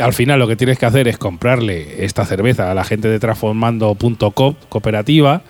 Al 0.00 0.12
final 0.12 0.38
lo 0.38 0.46
que 0.46 0.54
tienes 0.54 0.78
que 0.78 0.86
hacer 0.86 1.08
es 1.08 1.18
comprarle 1.18 2.04
esta 2.04 2.24
cerveza 2.24 2.70
a 2.70 2.74
la 2.74 2.84
gente 2.84 3.08
de 3.08 3.18
transformando.com, 3.18 4.54
cooperativa, 4.68 5.42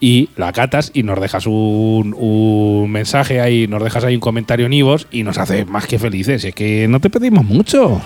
y 0.00 0.30
la 0.36 0.52
catas 0.52 0.90
y 0.94 1.02
nos 1.02 1.20
dejas 1.20 1.46
un, 1.46 2.14
un 2.16 2.90
mensaje 2.90 3.40
ahí, 3.40 3.66
nos 3.68 3.82
dejas 3.82 4.04
ahí 4.04 4.14
un 4.14 4.20
comentario 4.20 4.66
en 4.66 4.72
Ivos 4.72 5.06
y 5.10 5.22
nos 5.24 5.38
hace 5.38 5.66
más 5.66 5.86
que 5.86 5.98
felices. 5.98 6.44
Es 6.44 6.54
que 6.54 6.88
no 6.88 7.00
te 7.00 7.10
pedimos 7.10 7.44
mucho. 7.44 8.00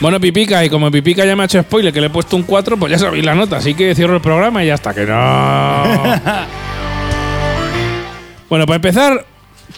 Bueno, 0.00 0.20
Pipica, 0.20 0.62
y 0.64 0.68
como 0.68 0.90
Pipica 0.90 1.24
ya 1.24 1.34
me 1.34 1.42
ha 1.42 1.46
hecho 1.46 1.60
spoiler 1.62 1.92
que 1.92 2.00
le 2.00 2.08
he 2.08 2.10
puesto 2.10 2.36
un 2.36 2.42
4, 2.42 2.76
pues 2.76 2.92
ya 2.92 2.98
sabéis 2.98 3.24
la 3.24 3.34
nota, 3.34 3.56
así 3.56 3.74
que 3.74 3.94
cierro 3.94 4.14
el 4.14 4.20
programa 4.20 4.62
y 4.62 4.66
ya 4.66 4.74
está, 4.74 4.92
que 4.92 5.06
no. 5.06 5.82
bueno, 8.50 8.66
para 8.66 8.76
empezar, 8.76 9.24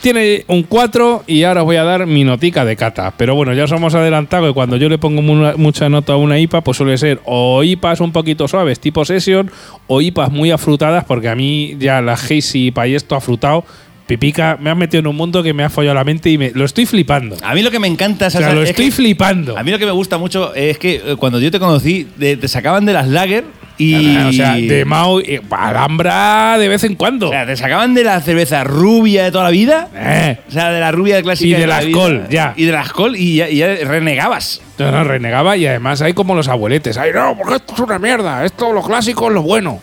tiene 0.02 0.44
un 0.48 0.64
4 0.64 1.22
y 1.28 1.44
ahora 1.44 1.60
os 1.62 1.66
voy 1.66 1.76
a 1.76 1.84
dar 1.84 2.06
mi 2.06 2.24
notica 2.24 2.64
de 2.64 2.74
cata. 2.74 3.14
Pero 3.16 3.36
bueno, 3.36 3.54
ya 3.54 3.64
os 3.64 3.72
hemos 3.72 3.94
adelantado 3.94 4.48
que 4.48 4.52
cuando 4.52 4.76
yo 4.76 4.88
le 4.88 4.98
pongo 4.98 5.22
mu- 5.22 5.56
mucha 5.56 5.88
nota 5.88 6.14
a 6.14 6.16
una 6.16 6.36
IPA, 6.38 6.62
pues 6.62 6.76
suele 6.78 6.98
ser 6.98 7.20
o 7.24 7.62
IPAs 7.62 8.00
un 8.00 8.10
poquito 8.10 8.48
suaves, 8.48 8.80
tipo 8.80 9.04
Session, 9.04 9.52
o 9.86 10.00
IPAs 10.02 10.32
muy 10.32 10.50
afrutadas, 10.50 11.04
porque 11.04 11.28
a 11.28 11.36
mí 11.36 11.76
ya 11.78 12.00
la 12.02 12.14
Hazy 12.14 12.66
IPA 12.66 12.88
y 12.88 12.94
esto 12.96 13.14
afrutado, 13.14 13.64
Pipica, 14.08 14.56
me 14.58 14.70
has 14.70 14.76
metido 14.76 15.00
en 15.00 15.06
un 15.06 15.16
mundo 15.16 15.42
que 15.42 15.52
me 15.52 15.62
ha 15.62 15.68
follado 15.68 15.94
la 15.94 16.02
mente 16.02 16.30
y 16.30 16.38
me, 16.38 16.50
lo 16.50 16.64
estoy 16.64 16.86
flipando. 16.86 17.36
A 17.42 17.54
mí 17.54 17.62
lo 17.62 17.70
que 17.70 17.78
me 17.78 17.86
encanta 17.88 18.28
O 18.28 18.30
sea, 18.30 18.40
Sasa, 18.40 18.54
lo 18.54 18.62
es 18.62 18.70
estoy 18.70 18.86
que- 18.86 18.92
flipando. 18.92 19.56
A 19.58 19.62
mí 19.62 19.70
lo 19.70 19.78
que 19.78 19.84
me 19.84 19.92
gusta 19.92 20.16
mucho 20.16 20.54
es 20.54 20.78
que 20.78 20.94
eh, 20.96 21.16
cuando 21.18 21.38
yo 21.38 21.50
te 21.50 21.60
conocí, 21.60 22.08
te 22.18 22.48
sacaban 22.48 22.86
de 22.86 22.94
las 22.94 23.06
lager 23.06 23.44
y. 23.76 24.16
O 24.16 24.32
sea, 24.32 24.54
de 24.54 24.84
Mao, 24.86 25.20
y 25.20 25.40
Alhambra 25.50 26.56
de 26.58 26.68
vez 26.68 26.84
en 26.84 26.94
cuando. 26.94 27.28
O 27.28 27.30
sea, 27.30 27.46
te 27.46 27.56
sacaban 27.56 27.94
de 27.94 28.04
la 28.04 28.20
cerveza 28.20 28.64
rubia 28.64 29.24
de 29.24 29.30
toda 29.30 29.44
la 29.44 29.50
vida. 29.50 29.88
Eh. 29.94 30.38
O 30.48 30.50
sea, 30.50 30.70
de 30.70 30.80
la 30.80 30.90
rubia 30.90 31.22
clásica. 31.22 31.46
Y 31.46 31.60
de 31.60 31.66
toda 31.66 31.80
la 31.82 31.88
Skol, 31.88 32.28
ya. 32.30 32.54
Y 32.56 32.64
de 32.64 32.72
la 32.72 32.84
Skol 32.84 33.14
y 33.16 33.36
ya, 33.36 33.48
y 33.48 33.56
ya 33.58 33.74
renegabas. 33.84 34.60
No, 34.78 34.90
no, 34.90 35.04
renegaba 35.04 35.56
y 35.56 35.66
además 35.66 36.02
hay 36.02 36.12
como 36.12 36.34
los 36.34 36.48
abueletes. 36.48 36.96
Ay, 36.98 37.10
no, 37.14 37.36
porque 37.36 37.56
esto 37.56 37.74
es 37.74 37.80
una 37.80 37.98
mierda. 37.98 38.44
Esto, 38.44 38.72
lo 38.72 38.82
clásico, 38.82 39.28
es 39.28 39.34
lo 39.34 39.42
bueno. 39.42 39.80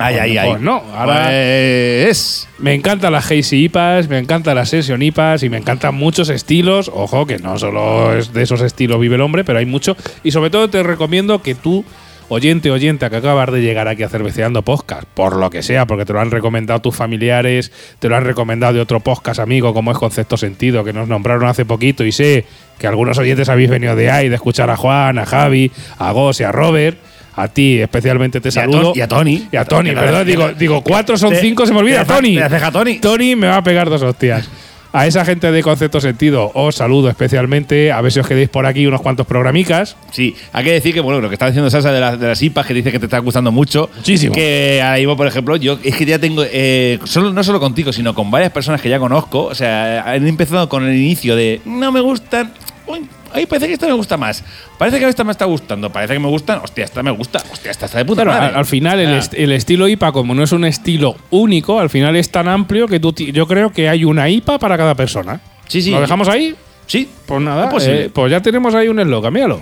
Ay, 0.00 0.16
ay, 0.16 0.38
ay. 0.38 0.50
pues 0.50 0.60
no, 0.62 0.82
ahora- 0.94 1.24
Pues. 1.26 2.48
Me 2.58 2.74
encantan 2.74 3.12
las 3.12 3.24
Hazy 3.30 3.64
IPAs, 3.64 4.08
me 4.08 4.18
encantan 4.18 4.54
las 4.54 4.68
Session 4.70 5.02
IPAs 5.02 5.42
y 5.42 5.48
me 5.48 5.56
encantan 5.56 5.94
muchos 5.94 6.28
estilos. 6.28 6.90
Ojo, 6.92 7.26
que 7.26 7.38
no 7.38 7.58
solo 7.58 8.14
es 8.16 8.32
de 8.32 8.42
esos 8.42 8.60
estilos 8.60 9.00
vive 9.00 9.14
el 9.14 9.20
hombre, 9.22 9.44
pero 9.44 9.58
hay 9.58 9.66
mucho. 9.66 9.96
Y 10.22 10.30
sobre 10.32 10.50
todo 10.50 10.68
te 10.68 10.82
recomiendo 10.82 11.40
que 11.42 11.54
tú, 11.54 11.84
oyente, 12.28 12.70
oyente, 12.70 13.08
que 13.08 13.16
acabas 13.16 13.50
de 13.50 13.62
llegar 13.62 13.88
aquí 13.88 14.02
a 14.02 14.08
Cerveceando 14.10 14.62
Podcast, 14.62 15.04
por 15.14 15.36
lo 15.36 15.48
que 15.48 15.62
sea, 15.62 15.86
porque 15.86 16.04
te 16.04 16.12
lo 16.12 16.20
han 16.20 16.30
recomendado 16.30 16.80
tus 16.80 16.94
familiares, 16.94 17.72
te 17.98 18.08
lo 18.10 18.16
han 18.16 18.24
recomendado 18.24 18.74
de 18.74 18.80
otro 18.80 19.00
podcast 19.00 19.40
amigo, 19.40 19.72
como 19.72 19.90
es 19.90 19.98
Concepto 19.98 20.36
Sentido, 20.36 20.84
que 20.84 20.92
nos 20.92 21.08
nombraron 21.08 21.48
hace 21.48 21.64
poquito 21.64 22.04
y 22.04 22.12
sé 22.12 22.44
que 22.78 22.86
algunos 22.86 23.16
oyentes 23.18 23.48
habéis 23.48 23.70
venido 23.70 23.96
de 23.96 24.10
ahí, 24.10 24.28
de 24.28 24.34
escuchar 24.34 24.68
a 24.70 24.76
Juan, 24.76 25.18
a 25.18 25.24
Javi, 25.26 25.70
a 25.98 26.12
Gos 26.12 26.40
y 26.40 26.44
a 26.44 26.52
Robert. 26.52 26.98
A 27.42 27.48
ti 27.48 27.78
especialmente 27.80 28.40
te 28.40 28.50
saludo. 28.50 28.92
Y 28.94 29.00
a 29.00 29.08
Tony. 29.08 29.48
Y 29.50 29.56
a 29.56 29.64
Tony, 29.64 29.90
¿verdad? 29.94 30.24
Digo, 30.26 30.50
digo, 30.52 30.82
cuatro 30.82 31.16
son 31.16 31.34
cinco, 31.36 31.66
se 31.66 31.72
me 31.72 31.78
olvida. 31.80 32.04
Tony. 32.04 32.36
te 32.36 32.48
ceja 32.48 32.70
Tony. 32.70 32.98
Tony 32.98 33.36
me 33.36 33.46
va 33.48 33.56
a 33.58 33.62
pegar 33.64 33.88
dos 33.88 34.02
hostias. 34.02 34.48
A 34.92 35.06
esa 35.06 35.24
gente 35.24 35.52
de 35.52 35.62
Concepto 35.62 36.00
Sentido 36.00 36.50
os 36.52 36.74
saludo 36.74 37.08
especialmente. 37.08 37.92
A 37.92 38.00
ver 38.00 38.10
si 38.10 38.18
os 38.18 38.26
quedéis 38.26 38.48
por 38.48 38.66
aquí 38.66 38.86
unos 38.88 39.00
cuantos 39.00 39.24
programicas. 39.24 39.96
Sí, 40.10 40.34
hay 40.52 40.64
que 40.64 40.72
decir 40.72 40.92
que, 40.92 40.98
bueno, 40.98 41.20
lo 41.20 41.28
que 41.28 41.36
está 41.36 41.46
diciendo 41.46 41.70
Sasa 41.70 41.92
de, 41.92 42.00
las- 42.00 42.18
de 42.18 42.26
las 42.26 42.42
IPAs, 42.42 42.66
que 42.66 42.74
dice 42.74 42.90
que 42.90 42.98
te 42.98 43.06
está 43.06 43.18
gustando 43.20 43.52
mucho. 43.52 43.88
Muchísimo. 43.96 44.34
Que 44.34 44.80
ahora 44.82 44.96
mismo, 44.98 45.16
por 45.16 45.28
ejemplo, 45.28 45.54
yo 45.54 45.78
es 45.84 45.94
que 45.94 46.04
ya 46.04 46.18
tengo, 46.18 46.42
eh, 46.44 46.98
solo, 47.04 47.32
no 47.32 47.44
solo 47.44 47.60
contigo, 47.60 47.92
sino 47.92 48.14
con 48.16 48.32
varias 48.32 48.50
personas 48.50 48.80
que 48.80 48.88
ya 48.88 48.98
conozco. 48.98 49.44
O 49.44 49.54
sea, 49.54 50.02
han 50.10 50.26
empezado 50.26 50.68
con 50.68 50.84
el 50.84 50.96
inicio 50.96 51.36
de 51.36 51.60
no 51.64 51.92
me 51.92 52.00
gustan. 52.00 52.52
Uy, 52.88 53.06
ay, 53.34 53.46
parece 53.46 53.66
que 53.68 53.72
esta 53.74 53.86
me 53.86 53.92
gusta 53.92 54.16
más. 54.16 54.44
Parece 54.78 54.98
que 54.98 55.08
esta 55.08 55.24
me 55.24 55.32
está 55.32 55.44
gustando. 55.44 55.90
Parece 55.90 56.14
que 56.14 56.18
me 56.20 56.28
gustan. 56.28 56.60
Hostia, 56.62 56.84
esta 56.84 57.02
me 57.02 57.10
gusta. 57.10 57.42
Hostia, 57.52 57.70
esta 57.70 57.86
está 57.86 57.98
de 57.98 58.04
puta 58.04 58.22
Claro, 58.22 58.38
madre. 58.40 58.52
al, 58.54 58.58
al 58.60 58.66
final 58.66 59.00
el, 59.00 59.14
Ah. 59.14 59.18
est- 59.18 59.34
el 59.34 59.52
estilo 59.52 59.88
IPA, 59.88 60.12
como 60.12 60.34
no 60.34 60.42
es 60.42 60.52
un 60.52 60.64
estilo 60.64 61.16
único, 61.30 61.78
al 61.80 61.90
final 61.90 62.16
es 62.16 62.30
tan 62.30 62.48
amplio 62.48 62.86
que 62.88 63.00
tú 63.00 63.12
yo 63.14 63.46
creo 63.46 63.70
que 63.72 63.88
hay 63.88 64.04
una 64.04 64.28
IPA 64.28 64.58
para 64.58 64.76
cada 64.76 64.94
persona. 64.94 65.40
Sí, 65.68 65.82
sí. 65.82 65.90
¿Lo 65.90 66.00
dejamos 66.00 66.28
ahí? 66.28 66.54
Sí, 66.86 67.08
Pues 67.26 67.40
nada, 67.40 67.66
Es 67.66 67.70
posible. 67.70 68.04
eh, 68.06 68.10
pues 68.12 68.30
ya 68.32 68.40
tenemos 68.42 68.74
ahí 68.74 68.88
un 68.88 68.98
eslogan, 68.98 69.32
míralo. 69.32 69.60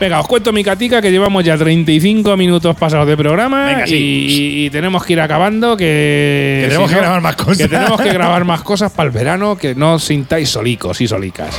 Venga, 0.00 0.20
os 0.20 0.28
cuento 0.28 0.52
mi 0.52 0.62
catica 0.62 1.02
que 1.02 1.10
llevamos 1.10 1.42
ya 1.44 1.56
35 1.58 2.36
minutos 2.36 2.76
pasados 2.76 3.06
de 3.08 3.16
programa 3.16 3.66
Venga, 3.66 3.86
sí. 3.86 4.26
y, 4.28 4.66
y 4.66 4.70
tenemos 4.70 5.04
que 5.04 5.14
ir 5.14 5.20
acabando 5.20 5.76
que, 5.76 6.60
Que 6.62 6.68
tenemos 6.68 6.90
que 6.90 6.96
grabar 7.00 7.20
más 7.20 7.36
cosas. 7.36 7.58
Que 7.58 7.68
tenemos 7.68 8.00
que 8.00 8.12
grabar 8.12 8.44
más 8.44 8.62
cosas 8.62 8.92
para 8.92 9.08
el 9.08 9.12
verano, 9.12 9.56
que 9.56 9.74
no 9.74 9.94
os 9.94 10.04
sintáis 10.04 10.50
solicos 10.50 11.00
y 11.00 11.08
solicas. 11.08 11.56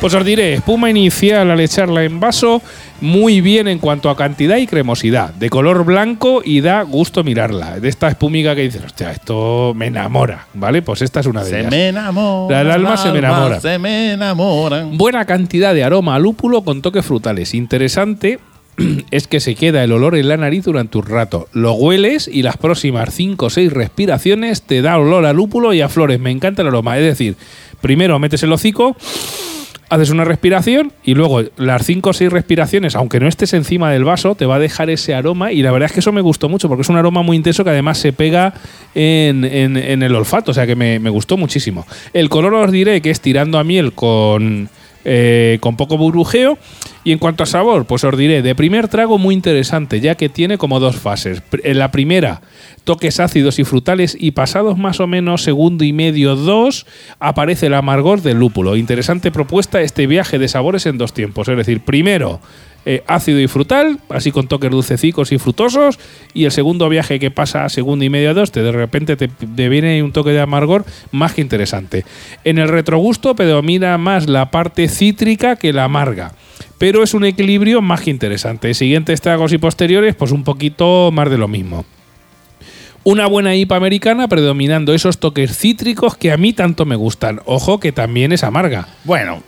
Pues 0.00 0.12
os 0.12 0.24
diré, 0.24 0.52
espuma 0.54 0.90
inicial 0.90 1.50
al 1.50 1.60
echarla 1.60 2.04
en 2.04 2.20
vaso, 2.20 2.60
muy 3.00 3.40
bien 3.40 3.68
en 3.68 3.78
cuanto 3.78 4.10
a 4.10 4.16
cantidad 4.16 4.58
y 4.58 4.66
cremosidad, 4.66 5.32
de 5.32 5.48
color 5.48 5.86
blanco 5.86 6.42
y 6.44 6.60
da 6.60 6.82
gusto 6.82 7.24
mirarla. 7.24 7.80
De 7.80 7.88
esta 7.88 8.08
espumiga 8.08 8.54
que 8.54 8.62
dices, 8.62 8.82
hostia, 8.84 9.12
esto 9.12 9.72
me 9.74 9.86
enamora, 9.86 10.46
¿vale? 10.52 10.82
Pues 10.82 11.00
esta 11.00 11.20
es 11.20 11.26
una 11.26 11.42
de 11.42 11.50
Se 11.50 11.60
ellas. 11.60 11.70
me 11.70 11.88
enamora. 11.88 12.60
El 12.60 12.70
alma 12.70 12.98
se 12.98 13.12
me 13.12 13.18
enamora. 13.20 13.60
Se 13.60 13.78
me 13.78 14.12
enamora. 14.12 14.86
Buena 14.92 15.24
cantidad 15.24 15.72
de 15.72 15.84
aroma 15.84 16.16
a 16.16 16.18
lúpulo 16.18 16.62
con 16.64 16.82
toques 16.82 17.04
frutales. 17.06 17.54
Interesante 17.54 18.40
es 19.10 19.26
que 19.26 19.40
se 19.40 19.54
queda 19.54 19.82
el 19.84 19.92
olor 19.92 20.16
en 20.16 20.28
la 20.28 20.36
nariz 20.36 20.64
durante 20.64 20.98
un 20.98 21.06
rato. 21.06 21.48
Lo 21.54 21.72
hueles 21.72 22.28
y 22.28 22.42
las 22.42 22.58
próximas 22.58 23.14
5 23.14 23.46
o 23.46 23.48
6 23.48 23.72
respiraciones 23.72 24.60
te 24.62 24.82
da 24.82 24.98
olor 24.98 25.24
a 25.24 25.32
lúpulo 25.32 25.72
y 25.72 25.80
a 25.80 25.88
flores. 25.88 26.20
Me 26.20 26.30
encanta 26.30 26.60
el 26.60 26.68
aroma. 26.68 26.98
Es 26.98 27.04
decir, 27.04 27.36
primero 27.80 28.18
metes 28.18 28.42
el 28.42 28.52
hocico, 28.52 28.96
haces 29.88 30.10
una 30.10 30.24
respiración 30.24 30.92
y 31.04 31.14
luego 31.14 31.42
las 31.56 31.84
5 31.84 32.10
o 32.10 32.12
6 32.12 32.32
respiraciones, 32.32 32.96
aunque 32.96 33.20
no 33.20 33.28
estés 33.28 33.52
encima 33.54 33.90
del 33.90 34.04
vaso, 34.04 34.34
te 34.34 34.46
va 34.46 34.56
a 34.56 34.58
dejar 34.58 34.90
ese 34.90 35.14
aroma 35.14 35.52
y 35.52 35.62
la 35.62 35.70
verdad 35.70 35.86
es 35.86 35.92
que 35.92 36.00
eso 36.00 36.12
me 36.12 36.20
gustó 36.20 36.48
mucho 36.48 36.68
porque 36.68 36.82
es 36.82 36.88
un 36.88 36.96
aroma 36.96 37.22
muy 37.22 37.36
intenso 37.36 37.64
que 37.64 37.70
además 37.70 37.98
se 37.98 38.12
pega 38.12 38.54
en, 38.94 39.44
en- 39.44 39.76
en 39.76 40.02
el 40.02 40.14
olfato, 40.14 40.50
o 40.50 40.54
sea 40.54 40.66
que 40.66 40.74
me, 40.76 40.98
me 40.98 41.10
gustó 41.10 41.36
muchísimo. 41.36 41.86
El 42.12 42.28
color 42.28 42.54
os 42.54 42.72
diré 42.72 43.00
que 43.02 43.10
es 43.10 43.20
tirando 43.20 43.58
a 43.58 43.64
miel 43.64 43.92
con, 43.92 44.68
eh, 45.04 45.58
con 45.60 45.76
poco 45.76 45.96
burbujeo 45.96 46.58
y 47.04 47.12
en 47.12 47.18
cuanto 47.18 47.42
a 47.42 47.46
sabor, 47.46 47.84
pues 47.84 48.02
os 48.04 48.16
diré, 48.16 48.40
de 48.40 48.54
primer 48.54 48.88
trago 48.88 49.18
muy 49.18 49.34
interesante, 49.34 50.00
ya 50.00 50.14
que 50.14 50.30
tiene 50.30 50.56
como 50.56 50.80
dos 50.80 50.96
fases. 50.96 51.42
En 51.62 51.78
la 51.78 51.90
primera, 51.90 52.40
toques 52.84 53.20
ácidos 53.20 53.58
y 53.58 53.64
frutales 53.64 54.16
y 54.18 54.30
pasados 54.30 54.78
más 54.78 55.00
o 55.00 55.06
menos 55.06 55.42
segundo 55.42 55.84
y 55.84 55.92
medio, 55.92 56.34
dos, 56.36 56.86
aparece 57.18 57.66
el 57.66 57.74
amargor 57.74 58.22
del 58.22 58.38
lúpulo. 58.38 58.76
Interesante 58.76 59.30
propuesta 59.30 59.82
este 59.82 60.06
viaje 60.06 60.38
de 60.38 60.48
sabores 60.48 60.86
en 60.86 60.96
dos 60.96 61.12
tiempos. 61.12 61.48
Es 61.48 61.56
decir, 61.58 61.80
primero 61.80 62.40
eh, 62.86 63.02
ácido 63.06 63.40
y 63.40 63.48
frutal, 63.48 63.98
así 64.08 64.30
con 64.30 64.48
toques 64.48 64.70
dulcecicos 64.70 65.32
y 65.32 65.38
frutosos, 65.38 65.98
y 66.32 66.44
el 66.44 66.52
segundo 66.52 66.88
viaje 66.88 67.18
que 67.18 67.30
pasa 67.30 67.64
a 67.64 67.68
segundo 67.68 68.04
y 68.04 68.10
medio, 68.10 68.34
dos, 68.34 68.52
te, 68.52 68.62
de 68.62 68.72
repente 68.72 69.16
te, 69.16 69.28
te 69.28 69.68
viene 69.68 70.02
un 70.02 70.12
toque 70.12 70.30
de 70.30 70.40
amargor 70.40 70.84
más 71.12 71.34
que 71.34 71.40
interesante. 71.40 72.04
En 72.44 72.58
el 72.58 72.68
retrogusto 72.68 73.34
predomina 73.34 73.96
más 73.98 74.28
la 74.28 74.50
parte 74.50 74.88
cítrica 74.88 75.56
que 75.56 75.72
la 75.72 75.84
amarga 75.84 76.32
pero 76.78 77.02
es 77.02 77.14
un 77.14 77.24
equilibrio 77.24 77.80
más 77.80 78.02
que 78.02 78.10
interesante. 78.10 78.74
Siguientes 78.74 79.20
tragos 79.20 79.52
y 79.52 79.58
posteriores, 79.58 80.14
pues 80.14 80.32
un 80.32 80.44
poquito 80.44 81.10
más 81.12 81.30
de 81.30 81.38
lo 81.38 81.48
mismo. 81.48 81.84
Una 83.04 83.26
buena 83.26 83.54
IPA 83.54 83.76
americana 83.76 84.28
predominando 84.28 84.94
esos 84.94 85.18
toques 85.18 85.56
cítricos 85.56 86.16
que 86.16 86.32
a 86.32 86.36
mí 86.36 86.52
tanto 86.52 86.86
me 86.86 86.96
gustan. 86.96 87.40
Ojo 87.44 87.78
que 87.78 87.92
también 87.92 88.32
es 88.32 88.44
amarga. 88.44 88.88
Bueno, 89.04 89.42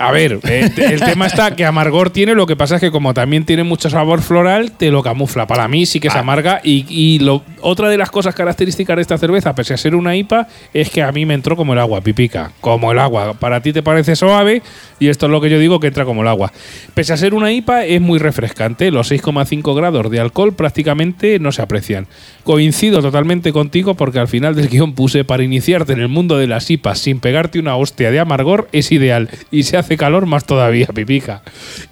A 0.00 0.12
ver, 0.12 0.40
el 0.42 1.00
tema 1.00 1.26
está 1.26 1.54
que 1.54 1.64
amargor 1.66 2.10
tiene, 2.10 2.34
lo 2.34 2.46
que 2.46 2.56
pasa 2.56 2.76
es 2.76 2.80
que 2.80 2.90
como 2.90 3.12
también 3.12 3.44
tiene 3.44 3.64
mucho 3.64 3.90
sabor 3.90 4.22
floral, 4.22 4.72
te 4.72 4.90
lo 4.90 5.02
camufla. 5.02 5.46
Para 5.46 5.68
mí 5.68 5.84
sí 5.84 6.00
que 6.00 6.08
es 6.08 6.14
Ah. 6.16 6.20
amarga 6.20 6.60
y, 6.64 6.86
y 6.88 7.18
lo, 7.18 7.42
otra 7.60 7.88
de 7.90 7.98
las 7.98 8.10
cosas 8.10 8.34
características 8.34 8.96
de 8.96 9.02
esta 9.02 9.18
cerveza, 9.18 9.54
pese 9.54 9.74
a 9.74 9.76
ser 9.76 9.94
una 9.94 10.16
IPA, 10.16 10.48
es 10.72 10.88
que 10.90 11.02
a 11.02 11.12
mí 11.12 11.26
me 11.26 11.34
entró 11.34 11.54
como 11.54 11.74
el 11.74 11.78
agua, 11.78 12.00
pipica, 12.00 12.50
como 12.60 12.92
el 12.92 12.98
agua. 12.98 13.34
Para 13.34 13.60
ti 13.60 13.72
te 13.72 13.82
parece 13.82 14.16
suave 14.16 14.62
y 14.98 15.08
esto 15.08 15.26
es 15.26 15.32
lo 15.32 15.40
que 15.40 15.50
yo 15.50 15.58
digo 15.58 15.80
que 15.80 15.88
entra 15.88 16.04
como 16.06 16.22
el 16.22 16.28
agua. 16.28 16.50
Pese 16.94 17.12
a 17.12 17.16
ser 17.18 17.34
una 17.34 17.52
IPA 17.52 17.84
es 17.84 18.00
muy 18.00 18.18
refrescante, 18.18 18.90
los 18.90 19.10
6,5 19.10 19.74
grados 19.76 20.10
de 20.10 20.18
alcohol 20.20 20.54
prácticamente 20.54 21.38
no 21.38 21.52
se 21.52 21.62
aprecian. 21.62 22.06
Coincido 22.44 23.02
totalmente 23.02 23.52
contigo 23.52 23.94
porque 23.94 24.18
al 24.18 24.28
final 24.28 24.54
del 24.54 24.68
guion 24.68 24.94
puse 24.94 25.24
para 25.24 25.42
iniciarte 25.42 25.92
en 25.92 26.00
el 26.00 26.08
mundo 26.08 26.38
de 26.38 26.46
las 26.46 26.70
IPAs 26.70 26.98
sin 27.00 27.20
pegarte 27.20 27.58
una 27.58 27.76
hostia 27.76 28.10
de 28.10 28.18
amargor 28.20 28.68
es 28.72 28.92
ideal 28.92 29.28
y 29.50 29.64
se 29.64 29.76
hace 29.76 29.89
calor 29.96 30.26
más 30.26 30.44
todavía, 30.44 30.86
pipica. 30.94 31.42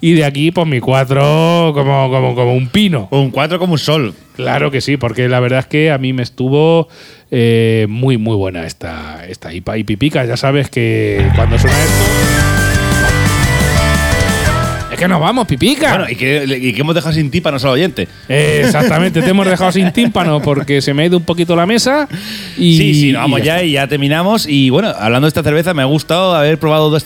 Y 0.01 0.13
de 0.13 0.25
aquí 0.25 0.51
pues 0.51 0.67
mi 0.67 0.79
cuatro 0.79 1.71
como, 1.73 2.09
como, 2.09 2.35
como 2.35 2.53
un 2.53 2.67
pino. 2.69 3.07
un 3.11 3.31
4 3.31 3.59
como 3.59 3.73
un 3.73 3.79
sol. 3.79 4.13
Claro 4.35 4.71
que 4.71 4.81
sí, 4.81 4.97
porque 4.97 5.27
la 5.27 5.39
verdad 5.39 5.59
es 5.59 5.65
que 5.65 5.91
a 5.91 5.97
mí 5.97 6.13
me 6.13 6.23
estuvo 6.23 6.87
eh, 7.29 7.87
muy, 7.89 8.17
muy 8.17 8.35
buena 8.35 8.65
esta, 8.65 9.25
esta 9.27 9.53
IPA. 9.53 9.77
Y 9.77 9.83
pipica, 9.83 10.25
ya 10.25 10.37
sabes 10.37 10.69
que 10.69 11.27
cuando 11.35 11.59
suena 11.59 11.77
esto. 11.77 12.48
Que 14.99 15.07
nos 15.07 15.21
vamos, 15.21 15.47
pipica. 15.47 15.97
Bueno, 15.97 16.11
y 16.11 16.15
que, 16.15 16.43
y 16.61 16.73
que 16.73 16.81
hemos 16.81 16.93
dejado 16.93 17.13
sin 17.13 17.31
tímpanos 17.31 17.63
al 17.63 17.71
oyente. 17.71 18.07
Eh, 18.27 18.63
exactamente, 18.65 19.21
te 19.21 19.29
hemos 19.29 19.47
dejado 19.47 19.71
sin 19.71 19.91
tímpano 19.93 20.41
porque 20.41 20.81
se 20.81 20.93
me 20.93 21.03
ha 21.03 21.05
ido 21.05 21.17
un 21.17 21.23
poquito 21.23 21.55
la 21.55 21.65
mesa 21.65 22.07
Y, 22.57 22.77
sí, 22.77 22.93
sí, 22.93 23.11
nos 23.13 23.21
vamos 23.21 23.39
y 23.39 23.43
ya, 23.43 23.55
está. 23.55 23.65
y 23.65 23.71
ya 23.71 23.87
terminamos. 23.87 24.45
Y 24.45 24.69
bueno, 24.69 24.89
hablando 24.89 25.25
de 25.25 25.29
esta 25.29 25.41
cerveza, 25.41 25.73
me 25.73 25.81
ha 25.81 25.85
gustado 25.85 26.35
haber 26.35 26.59
probado 26.59 26.89
dos, 26.89 27.05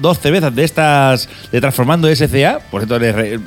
dos 0.00 0.18
cervezas 0.18 0.54
de 0.54 0.64
estas 0.64 1.28
de 1.52 1.60
Transformando 1.60 2.08
SCA. 2.14 2.60
Por 2.70 2.86
cierto, 2.86 2.98
les, 2.98 3.40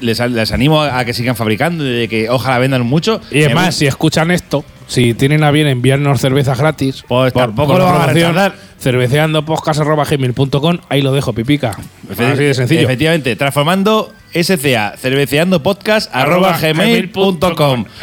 les, 0.00 0.30
les 0.30 0.52
animo 0.52 0.82
a 0.82 1.04
que 1.04 1.12
sigan 1.12 1.34
fabricando 1.34 1.84
y 2.02 2.06
que 2.06 2.30
ojalá 2.30 2.58
vendan 2.58 2.86
mucho. 2.86 3.20
Y 3.30 3.40
es 3.40 3.52
más, 3.52 3.74
si 3.74 3.86
escuchan 3.86 4.30
esto, 4.30 4.64
si 4.88 5.14
tienen 5.14 5.44
a 5.44 5.52
bien 5.52 5.68
enviarnos 5.68 6.20
cervezas 6.20 6.58
gratis, 6.58 7.04
Pues 7.06 7.32
tampoco 7.32 7.78
lo 7.78 7.84
van 7.84 8.10
a 8.10 8.52
cerveceandopodcast.gmail.com, 8.80 10.78
ahí 10.88 11.02
lo 11.02 11.12
dejo, 11.12 11.32
pipica. 11.32 11.76
Efe- 12.10 12.32
Así 12.32 12.42
de 12.44 12.54
sencillo. 12.54 12.80
Efectivamente, 12.82 13.36
transformando 13.36 14.12
SCA, 14.34 14.94
cerveceando 14.96 15.62
podcast, 15.62 16.14
arroba 16.14 16.58
gmail.com. 16.58 17.84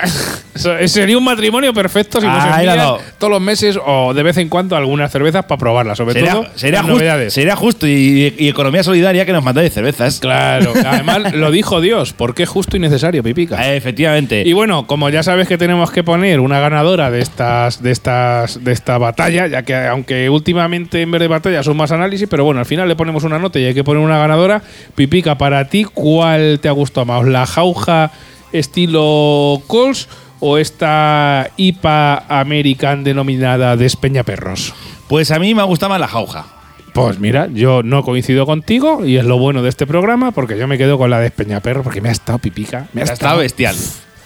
Sería 0.86 1.18
un 1.18 1.24
matrimonio 1.26 1.74
perfecto 1.74 2.22
si 2.22 2.28
nos 2.28 2.42
envían 2.46 2.78
dado. 2.78 3.00
todos 3.18 3.30
los 3.32 3.42
meses 3.42 3.78
o 3.86 4.14
de 4.14 4.24
vez 4.24 4.38
en 4.38 4.48
cuando 4.48 4.78
algunas 4.78 5.12
cervezas 5.12 5.44
para 5.46 5.60
probarlas, 5.60 5.98
sobre 5.98 6.14
Sería, 6.14 6.32
todo 6.32 6.48
sería, 6.56 6.78
las 6.80 6.82
justo, 6.84 6.98
novedades. 6.98 7.34
sería 7.34 7.56
justo 7.58 7.86
y, 7.88 8.34
y 8.38 8.48
economía 8.48 8.82
solidaria 8.82 9.26
que 9.26 9.34
nos 9.34 9.44
mandáis 9.44 9.74
cervezas. 9.74 10.22
Claro, 10.22 10.72
además 10.86 11.34
lo 11.34 11.52
dijo 11.52 11.82
Dios, 11.82 12.14
porque 12.14 12.44
es 12.44 12.50
justo 12.50 12.78
y 12.78 12.80
necesario, 12.80 13.22
pipica. 13.22 13.70
Eh, 13.70 13.76
efectivamente. 13.76 14.44
Y 14.46 14.54
bueno, 14.54 14.88
como 14.88 15.10
ya 15.10 15.24
sabes 15.24 15.50
que 15.50 15.58
tenemos 15.58 15.92
que 15.92 16.04
poner 16.06 16.40
una 16.40 16.62
ganadora 16.62 17.12
de 17.12 17.20
estas, 17.22 17.84
de 17.84 17.92
estas, 17.92 18.64
de 18.64 18.72
esta 18.72 18.98
batalla, 18.98 19.48
ya 19.48 19.64
que 19.64 19.76
aunque 19.76 20.30
últimamente 20.30 21.02
en 21.02 21.12
vez 21.12 21.20
de 21.20 21.28
batalla 21.28 21.64
son 21.64 21.76
más 21.76 21.92
análisis, 21.92 22.30
pero 22.30 22.46
bueno, 22.46 22.62
al 22.62 22.66
final 22.66 22.88
le 22.88 22.96
ponemos 22.96 23.26
una 23.26 23.40
nota 23.40 23.60
y 23.60 23.66
hay 23.66 23.74
que 23.74 23.84
poner 23.84 24.02
una 24.02 24.18
ganadora. 24.20 24.62
Pipica, 24.96 25.38
para 25.38 25.68
ti, 25.68 25.84
¿cuál 25.84 26.15
te 26.62 26.68
ha 26.68 26.72
gustado 26.72 27.06
más? 27.06 27.26
¿La 27.26 27.46
jauja 27.46 28.12
estilo 28.52 29.62
Cols 29.68 30.08
o 30.40 30.58
esta 30.58 31.50
IPA 31.58 32.26
American 32.30 33.04
denominada 33.04 33.76
Despeñaperros? 33.78 34.74
Pues 35.08 35.32
a 35.32 35.40
mí 35.40 35.54
me 35.56 35.64
gusta 35.64 35.88
más 35.90 36.00
la 36.00 36.08
jauja. 36.08 36.46
Pues 36.94 37.20
mira, 37.20 37.48
yo 37.54 37.84
no 37.84 38.04
coincido 38.04 38.46
contigo 38.46 39.06
y 39.06 39.18
es 39.18 39.26
lo 39.26 39.38
bueno 39.38 39.62
de 39.62 39.70
este 39.70 39.86
programa 39.86 40.32
porque 40.32 40.58
yo 40.58 40.68
me 40.68 40.78
quedo 40.78 40.98
con 40.98 41.10
la 41.10 41.20
Despeñaperros 41.20 41.84
porque 41.84 42.02
me 42.02 42.10
ha 42.10 42.14
estado 42.14 42.40
pipica. 42.40 42.88
Me 42.94 43.02
ha 43.02 43.06
Ha 43.06 43.14
estado 43.14 43.40
bestial. 43.40 43.76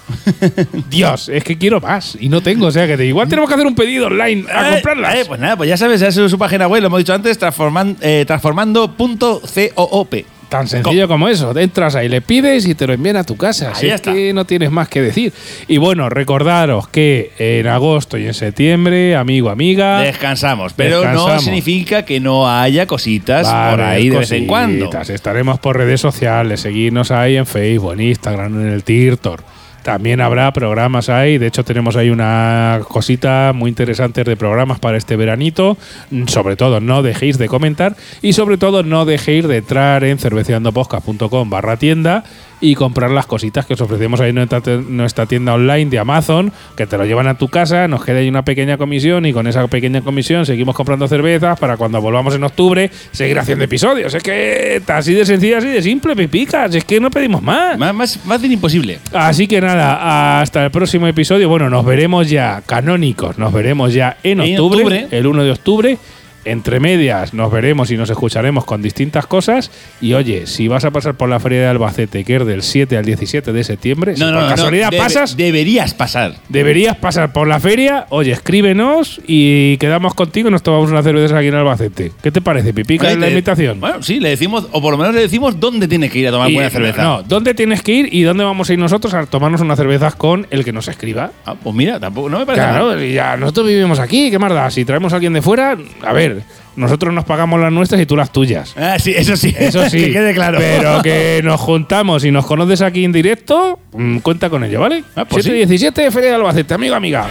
Dios, 0.89 1.29
es 1.29 1.43
que 1.43 1.57
quiero 1.57 1.79
más 1.81 2.17
y 2.19 2.29
no 2.29 2.41
tengo. 2.41 2.67
O 2.67 2.71
sea 2.71 2.87
que 2.87 2.97
te- 2.97 3.05
igual 3.05 3.27
tenemos 3.27 3.47
que 3.49 3.53
hacer 3.55 3.67
un 3.67 3.75
pedido 3.75 4.07
online 4.07 4.45
a 4.51 4.69
Eh, 4.69 4.71
comprarlas. 4.73 5.15
eh, 5.15 5.23
pues 5.27 5.39
nada, 5.39 5.55
pues 5.57 5.69
ya 5.69 5.77
sabes, 5.77 5.99
ya 5.99 6.07
es 6.07 6.15
su 6.15 6.37
página 6.39 6.67
web, 6.67 6.81
lo 6.81 6.87
hemos 6.87 6.99
dicho 6.99 7.13
antes, 7.13 7.37
transforman, 7.37 7.95
eh, 8.01 8.23
transformando.coop. 8.25 10.13
Tan 10.49 10.67
sencillo 10.67 11.07
como 11.07 11.27
eso. 11.27 11.57
Entras 11.57 11.95
ahí, 11.95 12.09
le 12.09 12.21
pides 12.21 12.65
y 12.65 12.73
te 12.73 12.87
lo 12.87 12.93
envían 12.93 13.17
a 13.17 13.23
tu 13.23 13.37
casa. 13.37 13.75
Si 13.75 13.85
Ahí 13.85 13.91
es 13.91 13.95
está. 13.95 14.13
que 14.13 14.33
no 14.33 14.45
tienes 14.45 14.71
más 14.71 14.89
que 14.89 15.01
decir. 15.01 15.31
Y 15.67 15.77
bueno, 15.77 16.09
recordaros 16.09 16.87
que 16.87 17.31
en 17.37 17.67
agosto 17.67 18.17
y 18.17 18.25
en 18.25 18.33
septiembre, 18.33 19.15
amigo, 19.15 19.49
amiga. 19.51 20.01
Descansamos, 20.01 20.73
pero 20.73 21.05
no 21.13 21.39
significa 21.39 22.03
que 22.03 22.19
no 22.19 22.49
haya 22.49 22.87
cositas 22.87 23.47
por 23.47 23.81
ahí 23.81 24.09
de 24.09 24.17
vez 24.19 24.31
en 24.31 24.47
cuando. 24.47 24.89
Estaremos 25.07 25.59
por 25.59 25.77
redes 25.77 26.01
sociales, 26.01 26.61
seguirnos 26.61 27.11
ahí 27.11 27.37
en 27.37 27.45
Facebook, 27.45 27.93
en 27.93 28.01
Instagram, 28.01 28.61
en 28.61 28.73
el 28.73 28.83
Tirtor. 28.83 29.43
También 29.83 30.21
habrá 30.21 30.51
programas 30.53 31.09
ahí. 31.09 31.37
De 31.37 31.47
hecho, 31.47 31.63
tenemos 31.63 31.95
ahí 31.95 32.09
una 32.09 32.81
cosita 32.87 33.51
muy 33.55 33.69
interesante 33.69 34.23
de 34.23 34.35
programas 34.35 34.79
para 34.79 34.97
este 34.97 35.15
veranito. 35.15 35.77
Mm, 36.11 36.27
Sobre 36.27 36.55
todo, 36.55 36.79
no 36.79 37.01
dejéis 37.01 37.37
de 37.37 37.47
comentar. 37.47 37.95
Y 38.21 38.33
sobre 38.33 38.57
todo, 38.57 38.83
no 38.83 39.05
dejéis 39.05 39.47
de 39.47 39.57
entrar 39.57 40.03
en 40.03 40.17
cerveceandopodcast.com 40.19 41.49
barra 41.49 41.77
tienda 41.77 42.23
y 42.61 42.75
comprar 42.75 43.11
las 43.11 43.25
cositas 43.25 43.65
que 43.65 43.73
os 43.73 43.81
ofrecemos 43.81 44.19
ahí 44.19 44.29
en 44.29 44.47
nuestra, 44.89 45.25
tienda 45.25 45.53
online 45.53 45.89
de 45.89 45.99
Amazon, 45.99 46.51
que 46.75 46.85
te 46.87 46.97
lo 46.97 47.05
llevan 47.05 47.27
a 47.27 47.37
tu 47.37 47.47
casa, 47.47 47.87
nos 47.87 48.03
queda 48.03 48.19
ahí 48.19 48.29
una 48.29 48.43
pequeña 48.43 48.77
comisión 48.77 49.25
y 49.25 49.33
con 49.33 49.47
esa 49.47 49.67
pequeña 49.67 50.01
comisión 50.01 50.45
seguimos 50.45 50.75
comprando 50.75 51.07
cervezas 51.07 51.59
para 51.59 51.77
cuando 51.77 52.01
volvamos 52.01 52.35
en 52.35 52.43
octubre 52.43 52.91
seguir 53.11 53.39
haciendo 53.39 53.65
episodios. 53.65 54.13
Es 54.13 54.23
que 54.23 54.81
así 54.87 55.13
de 55.13 55.25
sencilla, 55.25 55.59
así 55.59 55.67
de 55.67 55.81
simple, 55.81 56.15
pipicas. 56.15 56.73
Es 56.75 56.83
que 56.83 56.99
no 56.99 57.09
pedimos 57.09 57.41
más. 57.41 57.77
Más, 57.77 57.93
más, 57.93 58.25
más 58.25 58.41
de 58.41 58.47
imposible. 58.47 58.99
Así 59.13 59.47
que 59.47 59.61
nada, 59.61 60.41
hasta 60.41 60.65
el 60.65 60.71
próximo 60.71 61.07
episodio. 61.07 61.49
Bueno, 61.49 61.69
nos 61.69 61.85
veremos 61.85 62.29
ya 62.29 62.61
canónicos, 62.65 63.37
nos 63.37 63.53
veremos 63.53 63.93
ya 63.93 64.17
en 64.23 64.41
En 64.41 64.59
octubre, 64.59 64.83
octubre. 64.83 65.07
el 65.11 65.27
1 65.27 65.43
de 65.43 65.51
octubre. 65.51 65.97
Entre 66.45 66.79
medias 66.79 67.33
nos 67.33 67.51
veremos 67.51 67.91
y 67.91 67.97
nos 67.97 68.09
escucharemos 68.09 68.65
con 68.65 68.81
distintas 68.81 69.27
cosas. 69.27 69.71
Y 70.01 70.13
oye, 70.13 70.47
si 70.47 70.67
vas 70.67 70.85
a 70.85 70.91
pasar 70.91 71.15
por 71.15 71.29
la 71.29 71.39
Feria 71.39 71.59
de 71.61 71.67
Albacete, 71.67 72.23
que 72.23 72.35
es 72.37 72.45
del 72.45 72.61
7 72.63 72.97
al 72.97 73.05
17 73.05 73.51
de 73.53 73.63
septiembre, 73.63 74.15
si 74.15 74.21
No, 74.21 74.27
no, 74.31 74.39
por 74.39 74.43
no, 74.43 74.49
casualidad 74.49 74.89
debe- 74.91 75.03
pasas, 75.03 75.35
Deberías 75.37 75.93
pasar. 75.93 76.35
deberías 76.49 76.95
pasar 76.97 77.33
por 77.33 77.47
la 77.47 77.59
feria. 77.59 78.05
Oye, 78.09 78.31
escríbenos 78.31 79.21
y 79.27 79.77
quedamos 79.77 80.13
contigo 80.13 80.49
y 80.49 80.51
nos 80.51 80.63
tomamos 80.63 80.89
una 80.91 81.03
cerveza 81.03 81.37
aquí 81.37 81.47
en 81.47 81.55
Albacete. 81.55 82.11
¿Qué 82.21 82.31
te 82.31 82.41
parece, 82.41 82.73
Pipica, 82.73 83.07
Oye, 83.07 83.15
la 83.15 83.25
te- 83.27 83.31
invitación? 83.31 83.79
Bueno, 83.79 84.01
sí, 84.03 84.19
le 84.19 84.29
decimos, 84.29 84.67
o 84.71 84.81
por 84.81 84.91
lo 84.91 84.97
menos 84.97 85.13
le 85.15 85.21
decimos 85.21 85.59
dónde 85.59 85.87
tiene 85.87 86.09
que 86.09 86.19
ir 86.19 86.27
a 86.27 86.31
tomar 86.31 86.49
Y- 86.49 86.53
buena 86.53 86.69
cerveza. 86.69 87.03
No, 87.03 87.23
¿dónde 87.23 87.53
tienes 87.53 87.81
que 87.81 87.91
ir 87.93 88.09
y 88.13 88.23
dónde 88.23 88.43
vamos 88.43 88.69
a 88.69 88.73
ir 88.73 88.79
nosotros 88.79 89.13
a 89.13 89.25
tomarnos 89.25 89.61
una 89.61 89.75
cerveza 89.75 90.11
con 90.11 90.47
el 90.51 90.63
que 90.65 90.73
nos 90.73 90.87
escriba? 90.87 91.31
Ah, 91.45 91.55
pues 91.61 91.75
mira, 91.75 91.99
tampoco, 91.99 92.29
no 92.29 92.39
me 92.39 92.45
parece. 92.45 92.65
Claro, 92.67 93.01
ya 93.03 93.37
nosotros 93.37 93.67
vivimos 93.67 93.99
aquí, 93.99 94.29
¿qué 94.31 94.39
más 94.39 94.53
da? 94.53 94.69
Si 94.71 94.85
traemos 94.85 95.13
a 95.13 95.15
alguien 95.17 95.33
de 95.33 95.41
fuera, 95.41 95.77
a 96.01 96.13
ver, 96.13 96.28
nosotros 96.75 97.13
nos 97.13 97.25
pagamos 97.25 97.59
las 97.59 97.71
nuestras 97.71 98.01
y 98.01 98.05
tú 98.05 98.15
las 98.15 98.31
tuyas. 98.31 98.73
Ah, 98.77 98.97
sí, 98.99 99.13
eso 99.15 99.35
sí. 99.35 99.53
Eso 99.57 99.89
sí, 99.89 100.05
que 100.05 100.11
quede 100.13 100.33
claro. 100.33 100.57
pero 100.59 101.01
que 101.01 101.41
nos 101.43 101.59
juntamos 101.59 102.23
y 102.25 102.31
nos 102.31 102.45
conoces 102.45 102.81
aquí 102.81 103.03
en 103.05 103.11
directo, 103.11 103.79
mm, 103.93 104.19
cuenta 104.19 104.49
con 104.49 104.63
ello, 104.63 104.79
¿vale? 104.81 105.03
Ah, 105.15 105.25
pues 105.25 105.45
7-17, 105.47 106.11
Feria 106.11 106.29
de 106.29 106.35
Albacete, 106.35 106.73
amigo, 106.73 106.95
amiga. 106.95 107.27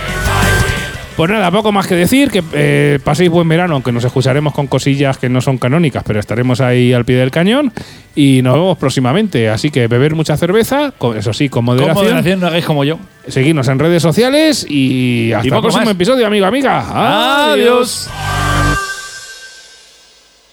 Pues 1.16 1.28
nada, 1.32 1.50
poco 1.50 1.72
más 1.72 1.88
que 1.88 1.96
decir, 1.96 2.30
que 2.30 2.44
eh, 2.52 3.00
paséis 3.02 3.28
buen 3.28 3.48
verano, 3.48 3.74
aunque 3.74 3.90
nos 3.90 4.04
escucharemos 4.04 4.54
con 4.54 4.68
cosillas 4.68 5.18
que 5.18 5.28
no 5.28 5.40
son 5.40 5.58
canónicas, 5.58 6.04
pero 6.06 6.20
estaremos 6.20 6.60
ahí 6.60 6.92
al 6.92 7.04
pie 7.04 7.16
del 7.16 7.32
cañón 7.32 7.72
y 8.14 8.40
nos 8.42 8.54
vemos 8.54 8.78
próximamente. 8.78 9.48
Así 9.48 9.70
que 9.72 9.88
beber 9.88 10.14
mucha 10.14 10.36
cerveza, 10.36 10.92
eso 11.16 11.32
sí, 11.32 11.48
con 11.48 11.66
Con 11.66 11.74
moderación, 11.74 12.04
moderación 12.04 12.38
no 12.40 12.46
hagáis 12.46 12.64
como 12.64 12.84
yo. 12.84 13.00
seguirnos 13.26 13.66
en 13.66 13.80
redes 13.80 14.00
sociales 14.00 14.64
y 14.70 15.32
hasta 15.32 15.48
Y 15.48 15.50
el 15.50 15.60
próximo 15.60 15.86
más. 15.86 15.94
episodio, 15.94 16.24
amigo, 16.24 16.46
amiga. 16.46 17.50
Adiós. 17.52 18.08